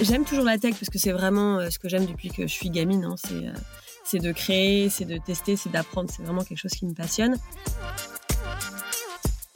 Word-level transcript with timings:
J'aime 0.00 0.24
toujours 0.24 0.44
la 0.44 0.58
tech 0.58 0.74
parce 0.74 0.90
que 0.90 0.98
c'est 0.98 1.12
vraiment 1.12 1.70
ce 1.70 1.78
que 1.78 1.88
j'aime 1.88 2.06
depuis 2.06 2.30
que 2.30 2.46
je 2.46 2.52
suis 2.52 2.70
gamine. 2.70 3.04
Hein. 3.04 3.14
C'est 4.04 4.18
de 4.18 4.32
créer, 4.32 4.90
c'est 4.90 5.04
de 5.04 5.18
tester, 5.18 5.56
c'est 5.56 5.70
d'apprendre. 5.70 6.10
C'est 6.14 6.22
vraiment 6.22 6.42
quelque 6.42 6.58
chose 6.58 6.72
qui 6.72 6.86
me 6.86 6.94
passionne. 6.94 7.36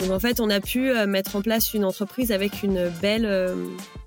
Donc 0.01 0.11
en 0.11 0.21
fait, 0.21 0.40
on 0.40 0.48
a 0.48 0.61
pu 0.61 0.93
mettre 1.06 1.37
en 1.37 1.43
place 1.43 1.74
une 1.74 1.85
entreprise 1.85 2.32
avec 2.32 2.62
une 2.62 2.88
belle, 3.03 3.27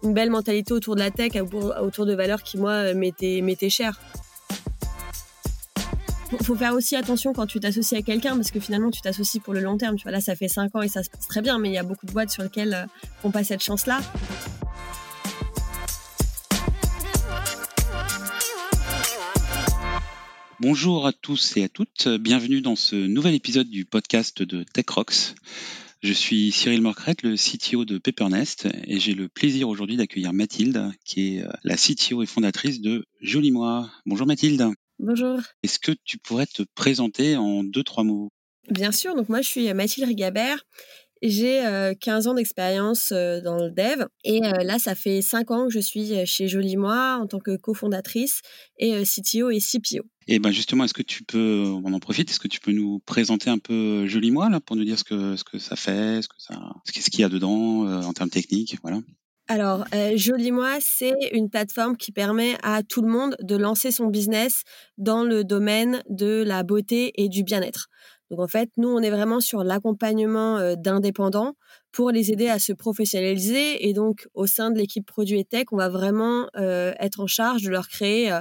une 0.03 0.13
belle 0.13 0.29
mentalité 0.29 0.73
autour 0.73 0.95
de 0.95 1.01
la 1.01 1.11
tech, 1.11 1.33
autour 1.81 2.05
de 2.05 2.15
valeurs 2.15 2.43
qui, 2.43 2.57
moi, 2.57 2.93
m'étaient 2.93 3.69
chères 3.69 3.99
faut 6.43 6.55
faire 6.55 6.73
aussi 6.73 6.95
attention 6.95 7.33
quand 7.33 7.45
tu 7.45 7.59
t'associes 7.59 7.97
à 7.97 8.01
quelqu'un 8.01 8.35
parce 8.35 8.51
que 8.51 8.59
finalement 8.59 8.89
tu 8.89 9.01
t'associes 9.01 9.41
pour 9.41 9.53
le 9.53 9.61
long 9.61 9.77
terme. 9.77 9.95
Tu 9.95 10.03
vois, 10.03 10.11
là, 10.11 10.21
ça 10.21 10.35
fait 10.35 10.47
5 10.47 10.75
ans 10.75 10.81
et 10.81 10.87
ça 10.87 11.03
se 11.03 11.09
passe 11.09 11.27
très 11.27 11.41
bien, 11.41 11.59
mais 11.59 11.69
il 11.69 11.73
y 11.73 11.77
a 11.77 11.83
beaucoup 11.83 12.05
de 12.05 12.11
boîtes 12.11 12.29
sur 12.29 12.43
lesquelles 12.43 12.73
euh, 12.73 12.85
on 13.23 13.31
pas 13.31 13.43
cette 13.43 13.61
chance-là. 13.61 13.99
Bonjour 20.61 21.07
à 21.07 21.11
tous 21.11 21.57
et 21.57 21.63
à 21.63 21.69
toutes, 21.69 22.07
bienvenue 22.07 22.61
dans 22.61 22.75
ce 22.75 22.95
nouvel 22.95 23.33
épisode 23.33 23.67
du 23.67 23.83
podcast 23.83 24.43
de 24.43 24.61
Tech 24.61 24.85
Rocks. 24.91 25.33
Je 26.03 26.13
suis 26.13 26.51
Cyril 26.51 26.83
Morcrette, 26.83 27.23
le 27.23 27.33
CTO 27.35 27.83
de 27.83 27.97
Pappernest, 27.97 28.67
et 28.85 28.99
j'ai 28.99 29.15
le 29.15 29.27
plaisir 29.27 29.69
aujourd'hui 29.69 29.97
d'accueillir 29.97 30.33
Mathilde, 30.33 30.91
qui 31.03 31.37
est 31.37 31.43
euh, 31.43 31.51
la 31.63 31.77
CTO 31.77 32.21
et 32.21 32.27
fondatrice 32.27 32.79
de 32.79 33.07
Joli 33.21 33.49
Moi. 33.49 33.89
Bonjour 34.05 34.27
Mathilde. 34.27 34.67
Bonjour. 34.99 35.39
Est-ce 35.63 35.79
que 35.79 35.93
tu 36.05 36.19
pourrais 36.19 36.45
te 36.45 36.61
présenter 36.75 37.37
en 37.37 37.63
deux, 37.63 37.83
trois 37.83 38.03
mots? 38.03 38.29
Bien 38.69 38.91
sûr, 38.91 39.15
donc 39.15 39.29
moi 39.29 39.41
je 39.41 39.47
suis 39.47 39.73
Mathilde 39.73 40.07
Rigabert. 40.07 40.63
J'ai 41.21 41.61
15 41.99 42.27
ans 42.27 42.33
d'expérience 42.33 43.11
dans 43.11 43.57
le 43.57 43.69
dev 43.69 44.05
et 44.23 44.39
là 44.39 44.79
ça 44.79 44.95
fait 44.95 45.21
5 45.21 45.51
ans 45.51 45.67
que 45.67 45.73
je 45.73 45.79
suis 45.79 46.25
chez 46.25 46.47
Joli 46.47 46.77
Moi 46.77 47.19
en 47.21 47.27
tant 47.27 47.39
que 47.39 47.55
cofondatrice 47.57 48.41
et 48.77 49.03
CTO 49.03 49.49
et 49.49 49.59
CPO. 49.59 50.03
Et 50.27 50.39
ben 50.39 50.51
justement, 50.51 50.83
est-ce 50.83 50.93
que 50.93 51.01
tu 51.01 51.23
peux, 51.23 51.63
on 51.83 51.93
en 51.93 51.99
profite, 51.99 52.29
est-ce 52.29 52.39
que 52.39 52.47
tu 52.47 52.59
peux 52.59 52.71
nous 52.71 52.99
présenter 53.05 53.49
un 53.49 53.57
peu 53.57 54.07
Joli 54.07 54.31
Moi 54.31 54.49
là 54.49 54.59
pour 54.59 54.75
nous 54.75 54.83
dire 54.83 54.97
ce 54.97 55.03
que 55.03 55.35
ce 55.35 55.43
que 55.43 55.59
ça 55.59 55.75
fait, 55.75 56.21
ce 56.21 56.27
que 56.27 56.35
ça, 56.37 56.55
ce 56.85 56.91
qu'il 56.91 57.19
y 57.21 57.23
a 57.23 57.29
dedans 57.29 58.01
en 58.03 58.13
termes 58.13 58.29
techniques, 58.29 58.77
voilà. 58.81 58.99
Alors, 59.51 59.83
euh, 59.93 60.13
Joli 60.15 60.49
Moi, 60.49 60.77
c'est 60.79 61.13
une 61.33 61.49
plateforme 61.49 61.97
qui 61.97 62.13
permet 62.13 62.55
à 62.63 62.83
tout 62.83 63.01
le 63.01 63.09
monde 63.09 63.35
de 63.41 63.57
lancer 63.57 63.91
son 63.91 64.05
business 64.05 64.63
dans 64.97 65.25
le 65.25 65.43
domaine 65.43 66.01
de 66.09 66.41
la 66.41 66.63
beauté 66.63 67.11
et 67.21 67.27
du 67.27 67.43
bien-être. 67.43 67.89
Donc, 68.31 68.39
en 68.39 68.47
fait, 68.47 68.69
nous, 68.77 68.87
on 68.87 69.01
est 69.01 69.09
vraiment 69.09 69.41
sur 69.41 69.61
l'accompagnement 69.63 70.75
d'indépendants 70.75 71.53
pour 71.91 72.11
les 72.11 72.31
aider 72.31 72.47
à 72.47 72.59
se 72.59 72.71
professionnaliser. 72.71 73.87
Et 73.87 73.93
donc, 73.93 74.25
au 74.33 74.47
sein 74.47 74.71
de 74.71 74.77
l'équipe 74.77 75.05
produit 75.05 75.37
et 75.39 75.43
tech, 75.43 75.65
on 75.73 75.77
va 75.77 75.89
vraiment 75.89 76.49
être 76.55 77.19
en 77.19 77.27
charge 77.27 77.63
de 77.63 77.69
leur 77.69 77.89
créer 77.89 78.31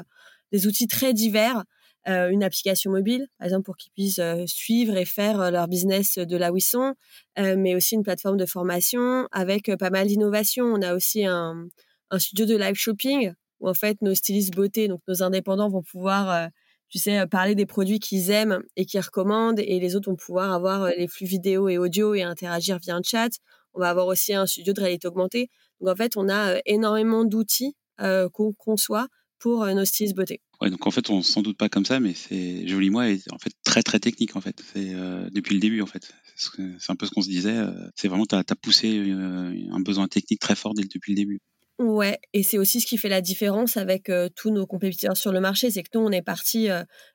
des 0.52 0.68
outils 0.68 0.86
très 0.86 1.12
divers 1.12 1.64
une 2.06 2.42
application 2.42 2.90
mobile, 2.90 3.26
par 3.38 3.46
exemple 3.46 3.64
pour 3.64 3.76
qu'ils 3.76 3.92
puissent 3.92 4.20
suivre 4.46 4.96
et 4.96 5.04
faire 5.04 5.50
leur 5.50 5.68
business 5.68 6.18
de 6.18 6.36
là 6.36 6.52
où 6.52 6.56
ils 6.56 6.62
sont, 6.62 6.94
mais 7.36 7.74
aussi 7.74 7.96
une 7.96 8.02
plateforme 8.02 8.36
de 8.36 8.46
formation 8.46 9.26
avec 9.32 9.70
pas 9.76 9.90
mal 9.90 10.06
d'innovations. 10.06 10.64
On 10.64 10.82
a 10.82 10.94
aussi 10.94 11.26
un, 11.26 11.66
un, 12.10 12.18
studio 12.18 12.46
de 12.46 12.56
live 12.56 12.76
shopping 12.76 13.32
où 13.58 13.68
en 13.68 13.74
fait 13.74 14.00
nos 14.02 14.14
stylistes 14.14 14.54
beauté, 14.54 14.88
donc 14.88 15.00
nos 15.08 15.22
indépendants 15.22 15.68
vont 15.68 15.82
pouvoir 15.82 16.48
tu 16.90 16.98
sais, 16.98 17.26
parler 17.26 17.54
des 17.54 17.66
produits 17.66 17.98
qu'ils 17.98 18.30
aiment 18.30 18.60
et 18.76 18.84
qu'ils 18.84 19.00
recommandent, 19.00 19.60
et 19.60 19.80
les 19.80 19.96
autres 19.96 20.10
vont 20.10 20.16
pouvoir 20.16 20.52
avoir 20.52 20.88
les 20.88 21.08
flux 21.08 21.26
vidéo 21.26 21.68
et 21.68 21.78
audio 21.78 22.14
et 22.14 22.22
interagir 22.22 22.78
via 22.78 22.96
un 22.96 23.02
chat. 23.02 23.30
On 23.74 23.80
va 23.80 23.88
avoir 23.90 24.06
aussi 24.08 24.34
un 24.34 24.46
studio 24.46 24.72
de 24.72 24.80
réalité 24.80 25.08
augmentée. 25.08 25.48
Donc 25.80 25.90
en 25.90 25.96
fait, 25.96 26.16
on 26.16 26.28
a 26.28 26.58
énormément 26.66 27.24
d'outils 27.24 27.76
qu'on 27.98 28.52
conçoit 28.52 29.06
pour 29.38 29.64
nos 29.66 29.84
stylistes 29.84 30.16
beauté. 30.16 30.40
Ouais, 30.60 30.68
donc 30.68 30.86
en 30.86 30.90
fait, 30.90 31.08
on 31.08 31.22
s'en 31.22 31.40
doute 31.40 31.56
pas 31.56 31.70
comme 31.70 31.86
ça, 31.86 32.00
mais 32.00 32.12
c'est 32.12 32.68
Joli 32.68 32.90
Moi 32.90 33.08
est 33.08 33.32
en 33.32 33.38
fait 33.38 33.52
très 33.64 33.82
très 33.82 33.98
technique 33.98 34.36
en 34.36 34.42
fait. 34.42 34.62
C'est 34.72 34.94
euh, 34.94 35.28
depuis 35.30 35.54
le 35.54 35.60
début 35.60 35.80
en 35.80 35.86
fait. 35.86 36.12
C'est 36.36 36.90
un 36.90 36.96
peu 36.96 37.06
ce 37.06 37.10
qu'on 37.10 37.22
se 37.22 37.30
disait. 37.30 37.56
Euh, 37.56 37.72
c'est 37.96 38.08
vraiment 38.08 38.26
tu 38.26 38.34
as, 38.34 38.44
poussé 38.56 38.98
euh, 38.98 39.54
un 39.72 39.80
besoin 39.80 40.06
technique 40.06 40.40
très 40.40 40.54
fort 40.54 40.74
depuis 40.74 41.12
le 41.12 41.16
début. 41.16 41.40
Ouais, 41.82 42.20
et 42.34 42.42
c'est 42.42 42.58
aussi 42.58 42.78
ce 42.82 42.86
qui 42.86 42.98
fait 42.98 43.08
la 43.08 43.22
différence 43.22 43.78
avec 43.78 44.12
tous 44.36 44.50
nos 44.50 44.66
compétiteurs 44.66 45.16
sur 45.16 45.32
le 45.32 45.40
marché, 45.40 45.70
c'est 45.70 45.82
que 45.82 45.88
nous, 45.94 46.04
on 46.04 46.10
est 46.12 46.20
parti 46.20 46.68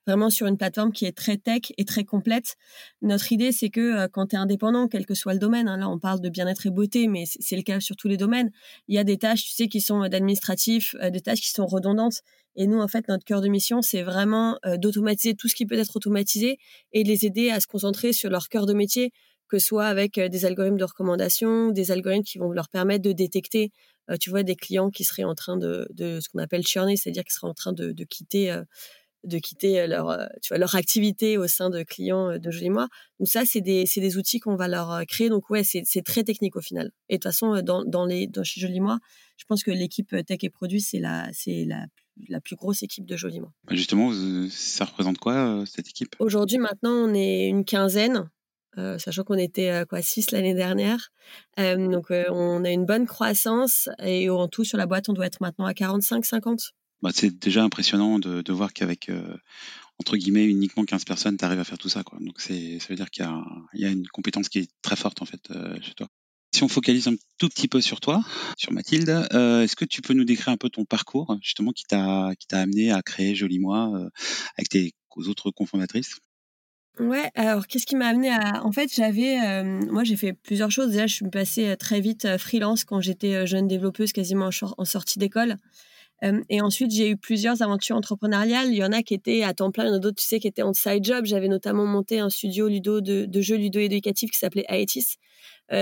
vraiment 0.08 0.32
sur 0.32 0.48
une 0.48 0.58
plateforme 0.58 0.92
qui 0.92 1.06
est 1.06 1.16
très 1.16 1.38
tech 1.38 1.72
et 1.78 1.86
très 1.86 2.04
complète. 2.04 2.56
Notre 3.04 3.32
idée, 3.32 3.52
c'est 3.52 3.70
que 3.70 4.08
quand 4.08 4.26
tu 4.26 4.36
es 4.36 4.40
indépendant, 4.40 4.88
quel 4.88 5.06
que 5.06 5.14
soit 5.14 5.34
le 5.34 5.40
domaine, 5.40 5.68
hein, 5.68 5.78
là 5.78 5.88
on 5.88 6.00
parle 6.00 6.20
de 6.20 6.30
bien-être 6.30 6.66
et 6.66 6.72
beauté, 6.72 7.08
mais 7.08 7.26
c'est 7.28 7.56
le 7.56 7.62
cas 7.62 7.80
sur 7.80 7.96
tous 7.96 8.08
les 8.08 8.18
domaines, 8.18 8.50
il 8.88 8.96
y 8.96 8.98
a 8.98 9.04
des 9.04 9.18
tâches, 9.18 9.44
tu 9.44 9.52
sais, 9.52 9.68
qui 9.68 9.82
sont 9.82 10.08
d'administratif, 10.08 10.96
des 11.12 11.22
tâches 11.22 11.42
qui 11.42 11.52
sont 11.52 11.68
redondantes. 11.68 12.22
Et 12.56 12.66
nous, 12.66 12.80
en 12.80 12.88
fait, 12.88 13.08
notre 13.08 13.24
cœur 13.24 13.42
de 13.42 13.50
mission, 13.50 13.84
c'est 13.84 14.02
vraiment 14.02 14.58
d'automatiser 14.78 15.36
tout 15.36 15.48
ce 15.48 15.54
qui 15.54 15.68
peut 15.68 15.78
être 15.78 15.96
automatisé 15.96 16.58
et 16.92 17.04
de 17.04 17.10
les 17.10 17.28
aider 17.28 17.52
à 17.52 17.60
se 17.60 17.68
concentrer 17.68 18.14
sur 18.14 18.32
leur 18.32 18.50
cœur 18.50 18.66
de 18.66 18.74
métier, 18.74 19.12
que 19.50 19.60
ce 19.60 19.68
soit 19.68 19.88
avec 19.88 20.20
des 20.20 20.46
algorithmes 20.46 20.78
de 20.78 20.84
recommandation, 20.84 21.72
des 21.72 21.92
algorithmes 21.92 22.24
qui 22.24 22.38
vont 22.38 22.52
leur 22.52 22.70
permettre 22.70 23.04
de 23.04 23.12
détecter 23.12 23.72
euh, 24.10 24.18
tu 24.20 24.30
vois, 24.30 24.44
des 24.44 24.56
clients 24.56 24.92
qui 24.92 25.04
seraient 25.04 25.24
en 25.24 25.36
train 25.36 25.58
de, 25.58 25.88
de 25.92 26.20
ce 26.20 26.30
qu'on 26.30 26.40
appelle 26.40 26.66
churner, 26.66 26.96
c'est-à-dire 26.96 27.24
qui 27.24 27.34
seraient 27.34 27.50
en 27.50 27.54
train 27.54 27.74
de, 27.74 27.92
de 27.92 28.04
quitter 28.04 28.52
euh, 28.52 28.64
de 29.24 29.40
quitter 29.40 29.88
leur, 29.88 30.16
tu 30.44 30.50
vois, 30.50 30.60
leur 30.60 30.76
activité 30.76 31.38
au 31.40 31.48
sein 31.48 31.72
de 31.72 31.82
clients 31.82 32.38
de 32.38 32.52
Joli 32.52 32.70
Moi. 32.70 32.88
Donc 33.20 33.28
ça, 33.28 33.44
c'est 33.44 33.62
des, 33.62 33.86
des 33.96 34.18
outils 34.18 34.40
qu'on 34.40 34.56
va 34.56 34.68
leur 34.68 35.04
créer. 35.08 35.30
Donc 35.30 35.50
ouais, 35.50 35.64
c'est 35.64 36.04
très 36.04 36.24
technique 36.24 36.56
au 36.56 36.62
final. 36.62 36.92
Et 37.10 37.16
de 37.16 37.18
toute 37.18 37.32
façon, 37.32 37.60
dans, 37.64 37.84
dans 37.86 38.06
les, 38.06 38.28
dans, 38.28 38.44
chez 38.44 38.62
Joli 38.62 38.80
Moi, 38.80 39.00
je 39.38 39.46
pense 39.46 39.64
que 39.64 39.72
l'équipe 39.72 40.16
tech 40.28 40.38
et 40.44 40.52
produit, 40.52 40.80
c'est 40.80 41.00
la, 41.00 41.32
la, 41.48 41.86
la 42.30 42.40
plus 42.40 42.56
grosse 42.56 42.84
équipe 42.84 43.08
de 43.08 43.18
Joli 43.18 43.40
Moi. 43.40 43.52
Bah, 43.64 43.74
justement, 43.74 44.12
ça 44.52 44.86
représente 44.86 45.18
quoi 45.18 45.64
cette 45.66 45.88
équipe? 45.88 46.16
Aujourd'hui, 46.20 46.60
maintenant, 46.60 46.92
on 46.92 47.14
est 47.16 47.48
une 47.48 47.66
quinzaine. 47.66 48.30
Euh, 48.78 48.98
sachant 48.98 49.24
qu'on 49.24 49.38
était 49.38 49.70
euh, 49.70 49.86
quoi 49.86 50.02
6 50.02 50.32
l'année 50.32 50.54
dernière. 50.54 51.12
Euh, 51.60 51.88
donc 51.90 52.08
on 52.12 52.66
a 52.66 52.70
une 52.70 52.86
bonne 52.86 53.06
croissance 53.06 53.90
et 54.04 54.30
en 54.30 54.48
tout 54.48 54.64
sur 54.64 54.78
la 54.78 54.86
boîte, 54.86 55.10
on 55.10 55.14
doit 55.14 55.26
être 55.26 55.42
maintenant 55.42 55.66
à 55.66 55.72
45-50. 55.72 56.72
Bah, 57.02 57.12
c'est 57.14 57.38
déjà 57.38 57.64
impressionnant 57.64 58.20
de, 58.20 58.42
de 58.42 58.54
voir 58.54 58.74
qu'avec 58.74 59.12
entre 60.00 60.18
guillemets 60.18 60.46
uniquement 60.46 60.84
15 60.84 61.06
personnes, 61.06 61.38
tu 61.38 61.46
arrives 61.46 61.60
à 61.60 61.64
faire 61.64 61.78
tout 61.78 61.90
ça. 61.90 62.04
Quoi. 62.04 62.20
Donc 62.20 62.40
c'est, 62.42 62.80
ça 62.80 62.88
veut 62.90 62.96
dire 62.96 63.10
qu'il 63.10 63.24
y 63.24 63.28
a, 63.28 63.44
il 63.74 63.82
y 63.82 63.86
a 63.86 63.90
une 63.90 64.08
compétence 64.08 64.50
qui 64.50 64.60
est 64.60 64.70
très 64.82 64.96
forte 64.96 65.22
en 65.22 65.26
fait 65.26 65.42
chez 65.82 65.94
toi. 65.94 66.08
Si 66.54 66.64
on 66.64 66.70
focalise 66.70 67.08
un 67.10 67.16
tout 67.38 67.50
petit 67.50 67.68
peu 67.68 67.82
sur 67.82 68.00
toi, 68.00 68.24
sur 68.58 68.72
Mathilde, 68.72 69.10
est-ce 69.10 69.76
que 69.76 69.86
tu 69.86 70.02
peux 70.02 70.14
nous 70.14 70.24
décrire 70.26 70.50
un 70.50 70.58
peu 70.58 70.70
ton 70.70 70.86
parcours 70.86 71.38
justement 71.42 71.72
qui 71.72 71.84
t'a 71.84 72.32
qui 72.40 72.48
t'a 72.48 72.60
amené 72.60 72.92
à 72.92 73.02
créer 73.02 73.36
Joli 73.36 73.60
Moi 73.60 74.10
avec 74.58 74.70
tes 74.70 74.94
autres 75.16 75.52
cofondatrices? 75.52 76.20
Ouais, 77.00 77.30
alors 77.36 77.68
qu'est-ce 77.68 77.86
qui 77.86 77.96
m'a 77.98 78.08
amené 78.08 78.30
à... 78.30 78.64
En 78.64 78.72
fait, 78.72 78.90
j'avais... 78.94 79.38
Euh, 79.46 79.64
moi, 79.64 80.06
j'ai 80.06 80.16
fait 80.16 80.32
plusieurs 80.32 80.72
choses. 80.72 80.92
Déjà, 80.92 81.08
je 81.08 81.14
suis 81.14 81.30
passée 81.30 81.70
euh, 81.70 81.76
très 81.76 82.00
vite 82.00 82.24
euh, 82.24 82.38
freelance 82.38 82.86
quand 82.86 83.02
j'étais 83.02 83.46
jeune 83.46 83.68
développeuse, 83.68 84.14
quasiment 84.14 84.50
en, 84.78 84.86
sortie 84.86 85.20
d'école. 85.20 85.58
et 86.50 86.62
ensuite, 86.62 86.92
j'ai 86.92 87.10
eu 87.10 87.18
plusieurs 87.18 87.62
aventures 87.62 87.98
entrepreneuriales. 87.98 88.70
Il 88.70 88.78
y 88.78 88.84
en 88.84 88.94
a 88.94 89.04
qui 89.04 89.14
étaient 89.14 89.44
à 89.44 89.54
temps 89.54 89.72
plein, 89.72 89.86
il 89.86 89.88
y 89.90 89.92
en 89.92 89.96
a 89.96 90.00
d'autres, 90.00 90.22
tu 90.22 90.26
sais, 90.26 90.40
qui 90.40 90.48
étaient 90.48 90.62
en 90.62 90.74
side 90.74 91.04
job. 91.04 91.26
J'avais 91.26 91.50
notamment 91.50 91.86
monté 91.86 92.20
un 92.20 92.30
studio 92.30 92.70
ludo 92.70 93.02
de, 93.02 93.42
jeux 93.42 93.58
ludo-éducatifs 93.58 94.32
qui 94.32 94.40
s'appelait 94.40 94.66
Aetis, 94.70 95.18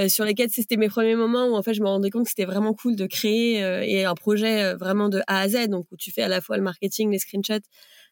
sur 0.07 0.25
lesquels 0.25 0.49
c'était 0.49 0.77
mes 0.77 0.89
premiers 0.89 1.15
moments 1.15 1.45
où 1.45 1.55
en 1.55 1.61
fait 1.61 1.75
je 1.75 1.81
me 1.81 1.87
rendais 1.87 2.09
compte 2.09 2.23
que 2.23 2.29
c'était 2.29 2.45
vraiment 2.45 2.73
cool 2.73 2.95
de 2.95 3.05
créer 3.05 3.59
et 3.87 4.05
un 4.05 4.15
projet 4.15 4.73
vraiment 4.73 5.09
de 5.09 5.21
A 5.27 5.41
à 5.41 5.47
Z, 5.47 5.67
donc 5.67 5.85
où 5.91 5.97
tu 5.97 6.11
fais 6.11 6.23
à 6.23 6.27
la 6.27 6.41
fois 6.41 6.57
le 6.57 6.63
marketing, 6.63 7.11
les 7.11 7.19
screenshots, 7.19 7.53
euh, 7.53 7.59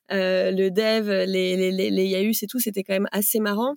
le 0.09 0.69
dev, 0.69 1.09
les, 1.27 1.55
les, 1.55 1.71
les, 1.71 1.89
les 1.89 2.43
et 2.43 2.47
tout, 2.47 2.59
c'était 2.59 2.83
quand 2.83 2.93
même 2.93 3.09
assez 3.11 3.39
marrant. 3.39 3.75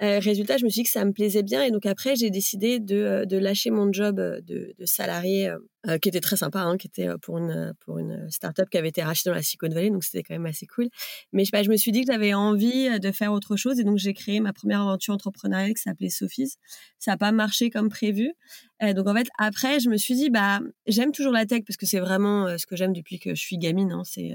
Euh, 0.00 0.20
résultat, 0.20 0.58
je 0.58 0.64
me 0.64 0.70
suis 0.70 0.82
dit 0.82 0.84
que 0.84 0.92
ça 0.92 1.04
me 1.04 1.12
plaisait 1.12 1.42
bien 1.42 1.62
et 1.64 1.72
donc 1.72 1.84
après, 1.84 2.14
j'ai 2.14 2.30
décidé 2.30 2.78
de, 2.78 2.96
euh, 2.96 3.24
de, 3.24 3.36
lâcher 3.36 3.70
mon 3.70 3.92
job 3.92 4.16
de, 4.16 4.74
de 4.78 4.86
salarié 4.86 5.50
euh, 5.86 5.96
qui 5.98 6.08
était 6.08 6.20
très 6.20 6.36
sympa, 6.36 6.60
hein, 6.60 6.76
qui 6.76 6.88
était 6.88 7.08
pour 7.22 7.38
une, 7.38 7.72
pour 7.80 7.98
une 7.98 8.28
startup 8.30 8.68
qui 8.68 8.78
avait 8.78 8.88
été 8.88 9.00
rachetée 9.02 9.30
dans 9.30 9.36
la 9.36 9.42
Silicon 9.42 9.68
Valley, 9.68 9.90
donc 9.90 10.02
c'était 10.02 10.24
quand 10.24 10.34
même 10.34 10.46
assez 10.46 10.66
cool. 10.66 10.88
Mais 11.32 11.44
je, 11.44 11.50
je 11.62 11.70
me 11.70 11.76
suis 11.76 11.92
dit 11.92 12.04
que 12.04 12.12
j'avais 12.12 12.34
envie 12.34 12.98
de 12.98 13.12
faire 13.12 13.32
autre 13.32 13.56
chose 13.56 13.78
et 13.78 13.84
donc 13.84 13.96
j'ai 13.96 14.12
créé 14.12 14.40
ma 14.40 14.52
première 14.52 14.80
aventure 14.80 15.14
entrepreneuriale 15.14 15.74
qui 15.74 15.82
s'appelait 15.82 16.08
Sophie's. 16.08 16.56
Ça 16.98 17.12
n'a 17.12 17.16
pas 17.16 17.30
marché 17.30 17.70
comme 17.70 17.90
prévu. 17.90 18.32
donc 18.80 19.06
en 19.06 19.14
fait, 19.14 19.28
après, 19.38 19.78
je 19.78 19.88
me 19.88 19.96
suis 19.96 20.14
dit, 20.14 20.30
bah, 20.30 20.60
j'aime 20.86 21.12
toujours 21.12 21.32
la 21.32 21.46
tech 21.46 21.62
parce 21.64 21.76
que 21.76 21.86
c'est 21.86 22.00
vraiment 22.00 22.58
ce 22.58 22.66
que 22.66 22.74
j'aime 22.74 22.92
depuis 22.92 23.20
que 23.20 23.34
je 23.36 23.40
suis 23.40 23.56
gamine. 23.56 23.92
Hein, 23.92 24.02
c'est 24.04 24.32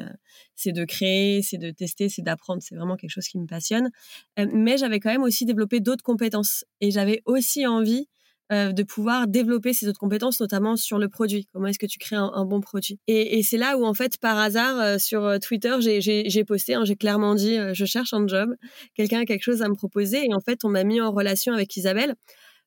c'est 0.55 0.71
de 0.71 0.85
créer, 0.85 1.41
c'est 1.41 1.57
de 1.57 1.71
tester, 1.71 2.07
c'est 2.07 2.21
d'apprendre. 2.21 2.61
C'est 2.63 2.75
vraiment 2.75 2.95
quelque 2.95 3.11
chose 3.11 3.27
qui 3.27 3.37
me 3.37 3.47
passionne. 3.47 3.89
mais 4.37 4.77
j'avais 4.77 4.99
quand 4.99 5.11
même 5.11 5.23
aussi 5.23 5.45
développé 5.45 5.81
d'autres 5.81 6.03
compétences 6.03 6.63
et 6.79 6.91
j'avais 6.91 7.21
aussi 7.25 7.67
envie 7.67 8.07
euh, 8.53 8.71
de 8.71 8.83
pouvoir 8.83 9.27
développer 9.27 9.73
ces 9.73 9.87
autres 9.87 9.99
compétences, 9.99 10.39
notamment 10.39 10.75
sur 10.75 10.99
le 10.99 11.09
produit. 11.09 11.47
Comment 11.53 11.67
est-ce 11.67 11.79
que 11.79 11.85
tu 11.85 11.97
crées 11.97 12.15
un, 12.15 12.45
bon 12.45 12.61
produit? 12.61 12.99
Et, 13.07 13.41
c'est 13.41 13.57
là 13.57 13.77
où, 13.77 13.85
en 13.85 13.93
fait, 13.93 14.17
par 14.17 14.37
hasard, 14.37 14.79
euh, 14.79 14.97
sur 14.97 15.25
euh, 15.25 15.39
Twitter, 15.39 15.75
j'ai 15.79 16.43
posté, 16.43 16.75
hein, 16.75 16.83
j'ai 16.85 16.95
clairement 16.95 17.35
dit, 17.35 17.57
je 17.73 17.85
cherche 17.85 18.13
un 18.13 18.27
job, 18.27 18.53
quelqu'un 18.95 19.21
a 19.21 19.25
quelque 19.25 19.43
chose 19.43 19.61
à 19.61 19.69
me 19.69 19.75
proposer. 19.75 20.25
Et 20.25 20.33
en 20.33 20.39
fait, 20.39 20.65
on 20.65 20.69
m'a 20.69 20.83
mis 20.83 21.01
en 21.01 21.11
relation 21.11 21.53
avec 21.53 21.75
Isabelle. 21.75 22.15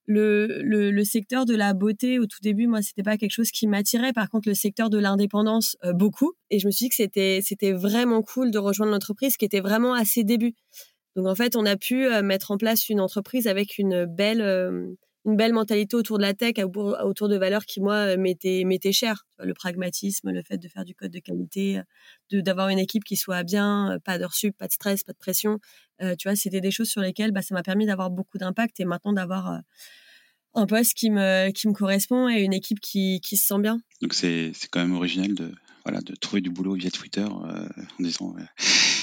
le, 0.07 1.03
secteur 1.05 1.45
de 1.45 1.55
la 1.55 1.73
beauté 1.73 2.19
au 2.19 2.27
tout 2.27 2.41
début, 2.43 2.67
moi, 2.67 2.83
c'était 2.83 3.03
pas 3.03 3.17
quelque 3.17 3.33
chose 3.33 3.51
qui 3.51 3.67
m'attirait. 3.69 4.13
Par 4.13 4.29
contre, 4.29 4.49
le 4.49 4.55
secteur 4.55 4.91
de 4.91 4.99
l'indépendance, 4.99 5.77
beaucoup. 5.95 6.33
Et 6.51 6.59
je 6.59 6.67
me 6.67 6.73
suis 6.73 6.87
dit 6.87 6.91
que 6.91 6.97
c'était, 7.43 7.73
vraiment 7.73 8.23
cool 8.23 8.51
de 8.51 8.59
rejoindre 8.59 8.93
l'entreprise 8.93 9.37
qui 9.37 9.45
était 9.45 9.61
vraiment 9.61 9.95
à 9.95 10.05
ses 10.05 10.25
débuts. 10.25 10.55
Donc, 11.15 11.27
en 11.27 11.35
fait, 11.35 11.55
on 11.55 11.65
a 11.65 11.77
pu 11.77 12.09
mettre 12.23 12.51
en 12.51 12.59
place 12.59 12.89
une 12.89 13.01
entreprise 13.01 13.47
avec 13.47 13.79
une 13.79 14.05
belle, 14.05 14.97
une 15.27 15.37
belle 15.37 15.53
mentalité 15.53 15.97
autour 15.97 16.17
de 16.19 16.23
la 16.23 16.33
tech, 16.33 16.55
autour 16.59 17.29
de 17.29 17.37
valeurs 17.37 17.67
qui, 17.67 17.81
moi, 17.81 18.17
m'étaient, 18.17 18.63
m'étaient 18.65 18.93
chères. 18.93 19.27
Le 19.39 19.53
pragmatisme, 19.53 20.31
le 20.31 20.43
fait 20.43 20.57
de 20.57 20.69
faire 20.69 20.85
du 20.85 20.95
code 20.95 21.11
de 21.11 21.19
qualité, 21.19 21.81
de, 22.31 22.41
d'avoir 22.41 22.69
une 22.69 22.79
équipe 22.79 23.05
qui 23.05 23.17
soit 23.17 23.43
bien, 23.43 23.99
pas 24.05 24.19
d'heures 24.19 24.35
sup, 24.35 24.57
pas 24.57 24.69
de 24.69 24.73
stress, 24.73 25.03
pas 25.03 25.13
de 25.13 25.19
pression. 25.19 25.59
tu 26.01 26.29
vois, 26.29 26.37
c'était 26.37 26.61
des 26.61 26.71
choses 26.71 26.89
sur 26.89 27.03
lesquelles 27.03 27.33
bah, 27.33 27.43
ça 27.43 27.55
m'a 27.55 27.63
permis 27.63 27.87
d'avoir 27.87 28.11
beaucoup 28.11 28.39
d'impact 28.39 28.81
et 28.81 28.85
maintenant 28.85 29.13
d'avoir 29.13 29.61
un 30.57 30.67
poste 30.67 30.95
qui 30.95 31.11
me, 31.11 31.51
qui 31.51 31.69
me 31.69 31.73
correspond 31.73 32.29
et 32.29 32.41
une 32.41 32.55
équipe 32.55 32.81
qui, 32.81 33.21
qui 33.21 33.37
se 33.37 33.47
sent 33.47 33.61
bien. 33.61 33.81
Donc 34.01 34.15
c'est, 34.15 34.53
c'est 34.55 34.69
quand 34.69 34.81
même 34.81 34.95
original 34.95 35.35
de, 35.35 35.53
voilà, 35.85 36.01
de 36.01 36.15
trouver 36.15 36.41
du 36.41 36.51
boulot 36.51 36.75
via 36.75 36.91
Twitter 36.91 37.25
euh, 37.25 37.69
en 38.01 38.03
disant 38.03 38.35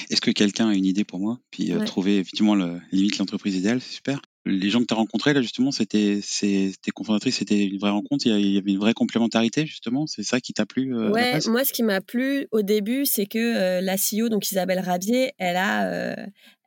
est-ce 0.09 0.19
que 0.19 0.31
quelqu'un 0.31 0.69
a 0.69 0.73
une 0.73 0.85
idée 0.85 1.05
pour 1.05 1.19
moi? 1.19 1.39
Puis 1.51 1.71
euh, 1.71 1.85
trouver 1.85 2.17
effectivement 2.17 2.55
le, 2.55 2.81
limite 2.91 3.19
l'entreprise 3.19 3.55
idéale, 3.55 3.81
c'est 3.81 3.93
super. 3.93 4.19
Les 4.45 4.69
gens 4.69 4.79
que 4.79 4.85
tu 4.85 4.93
as 4.93 4.97
rencontrés 4.97 5.33
là 5.33 5.41
justement, 5.41 5.71
c'était 5.71 6.19
c'était 6.21 6.91
confondatrices, 6.91 7.37
c'était 7.37 7.65
une 7.65 7.79
vraie 7.79 7.91
rencontre, 7.91 8.25
il 8.27 8.53
y 8.53 8.57
avait 8.57 8.71
une 8.71 8.79
vraie 8.79 8.93
complémentarité 8.93 9.65
justement, 9.65 10.05
c'est 10.05 10.23
ça 10.23 10.41
qui 10.41 10.53
t'a 10.53 10.65
plu 10.65 10.93
euh, 10.95 11.11
Ouais, 11.11 11.39
moi 11.47 11.63
ce 11.63 11.71
qui 11.71 11.83
m'a 11.83 12.01
plu 12.01 12.47
au 12.51 12.61
début, 12.61 13.05
c'est 13.05 13.25
que 13.25 13.79
la 13.79 13.95
CEO 13.95 14.29
donc 14.29 14.51
Isabelle 14.51 14.79
Rabier, 14.79 15.31
elle 15.37 15.55
a 15.55 16.15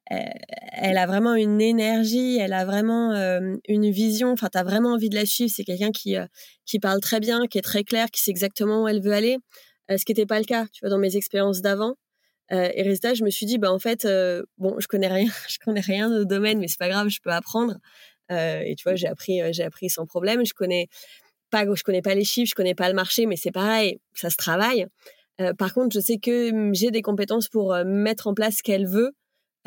elle 0.09 0.99
a 0.99 1.07
vraiment 1.07 1.35
une 1.35 1.61
énergie, 1.61 2.39
elle 2.39 2.53
a 2.53 2.65
vraiment 2.65 3.13
euh, 3.13 3.57
une 3.67 3.91
vision. 3.91 4.31
Enfin, 4.31 4.49
tu 4.51 4.59
as 4.59 4.63
vraiment 4.63 4.93
envie 4.93 5.09
de 5.09 5.17
la 5.17 5.27
suivre. 5.27 5.51
C'est 5.55 5.65
quelqu'un 5.65 5.91
qui, 5.91 6.17
euh, 6.17 6.27
qui 6.65 6.79
parle 6.79 7.01
très 7.01 7.21
bien, 7.21 7.47
qui 7.47 7.59
est 7.59 7.63
très 7.63 7.83
clair, 7.83 8.07
qui 8.11 8.23
sait 8.23 8.31
exactement 8.31 8.85
où 8.85 8.89
elle 8.89 9.03
veut 9.03 9.13
aller. 9.13 9.39
Euh, 9.91 9.97
ce 9.97 10.05
qui 10.05 10.13
n'était 10.13 10.27
pas 10.27 10.39
le 10.39 10.45
cas, 10.45 10.67
tu 10.73 10.81
vois, 10.83 10.91
dans 10.91 10.99
mes 10.99 11.17
expériences 11.17 11.61
d'avant. 11.61 11.95
Et 12.51 12.83
résultat, 12.83 13.15
je 13.15 13.25
me 13.25 13.31
suis 13.31 13.47
dit, 13.47 13.59
bah, 13.59 13.73
en 13.73 13.79
fait, 13.79 14.07
bon, 14.59 14.77
je 14.79 14.87
connais 14.87 15.09
rien, 15.09 15.31
je 15.49 15.59
connais 15.65 15.81
rien 15.81 16.11
de 16.11 16.25
domaine, 16.25 16.59
mais 16.59 16.69
c'est 16.69 16.79
pas 16.79 16.89
grave, 16.89 17.09
je 17.09 17.21
peux 17.21 17.33
apprendre. 17.33 17.77
et 18.31 18.75
tu 18.77 18.83
vois, 18.85 18.95
j'ai 18.97 19.09
appris, 19.09 19.41
j'ai 19.53 19.65
appris 19.65 19.91
sans 19.91 20.07
problème. 20.07 20.45
Je 20.45 20.55
connais 20.55 20.89
pas, 21.51 21.65
je 21.75 21.83
connais 21.83 22.03
pas 22.03 22.15
les 22.15 22.25
chiffres, 22.25 22.51
je 22.51 22.55
connais 22.55 22.75
pas 22.75 22.89
le 22.89 22.95
marché, 22.95 23.27
mais 23.27 23.37
c'est 23.37 23.53
pareil, 23.53 23.99
ça 24.15 24.31
se 24.31 24.37
travaille. 24.37 24.87
par 25.59 25.75
contre, 25.75 25.95
je 25.95 26.01
sais 26.01 26.19
que 26.19 26.53
hum, 26.53 26.75
j'ai 26.75 26.91
des 26.91 27.03
compétences 27.03 27.49
pour 27.49 27.75
mettre 27.85 28.27
en 28.27 28.35
place 28.35 28.57
ce 28.59 28.63
qu'elle 28.63 28.87
veut 28.87 29.13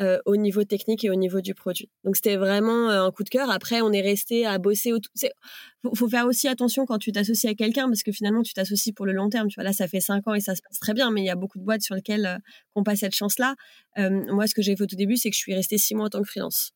euh, 0.00 0.18
au 0.24 0.36
niveau 0.36 0.64
technique 0.64 1.04
et 1.04 1.10
au 1.10 1.14
niveau 1.14 1.42
du 1.42 1.54
produit. 1.54 1.90
Donc 2.04 2.16
c'était 2.16 2.36
vraiment 2.36 2.88
euh, 2.88 3.04
un 3.04 3.10
coup 3.10 3.22
de 3.22 3.28
cœur. 3.28 3.50
Après, 3.50 3.82
on 3.82 3.92
est 3.92 4.00
resté 4.00 4.46
à 4.46 4.56
bosser. 4.56 4.92
Il 4.92 5.90
faut, 5.94 6.08
faire 6.08 6.26
aussi 6.26 6.48
attention 6.48 6.86
quand 6.86 6.98
tu 6.98 7.12
t'associes 7.12 7.50
à 7.50 7.54
quelqu'un 7.54 7.86
parce 7.86 8.02
que 8.02 8.10
finalement, 8.10 8.42
tu 8.42 8.54
t'associes 8.54 8.94
pour 8.94 9.04
le 9.04 9.12
long 9.12 9.28
terme. 9.28 9.48
Tu 9.48 9.56
vois, 9.56 9.64
là, 9.64 9.74
ça 9.74 9.88
fait 9.88 10.00
cinq 10.00 10.26
ans 10.26 10.34
et 10.34 10.40
ça 10.40 10.54
se 10.54 10.62
passe 10.62 10.78
très 10.78 10.94
bien, 10.94 11.10
mais 11.10 11.20
il 11.20 11.26
y 11.26 11.30
a 11.30 11.36
beaucoup 11.36 11.58
de 11.58 11.64
boîtes 11.64 11.82
sur 11.82 11.94
lesquelles 11.94 12.24
euh, 12.24 12.38
on 12.74 12.82
passe 12.82 13.00
cette 13.00 13.14
chance-là. 13.14 13.56
moi, 13.98 14.46
ce 14.46 14.54
que 14.54 14.62
j'ai 14.62 14.74
fait 14.74 14.84
au 14.84 14.86
tout 14.86 14.96
début, 14.96 15.16
c'est 15.18 15.28
que 15.28 15.36
je 15.36 15.40
suis 15.40 15.54
restée 15.54 15.76
six 15.76 15.94
mois 15.94 16.06
en 16.06 16.10
tant 16.10 16.22
que 16.22 16.28
freelance. 16.28 16.72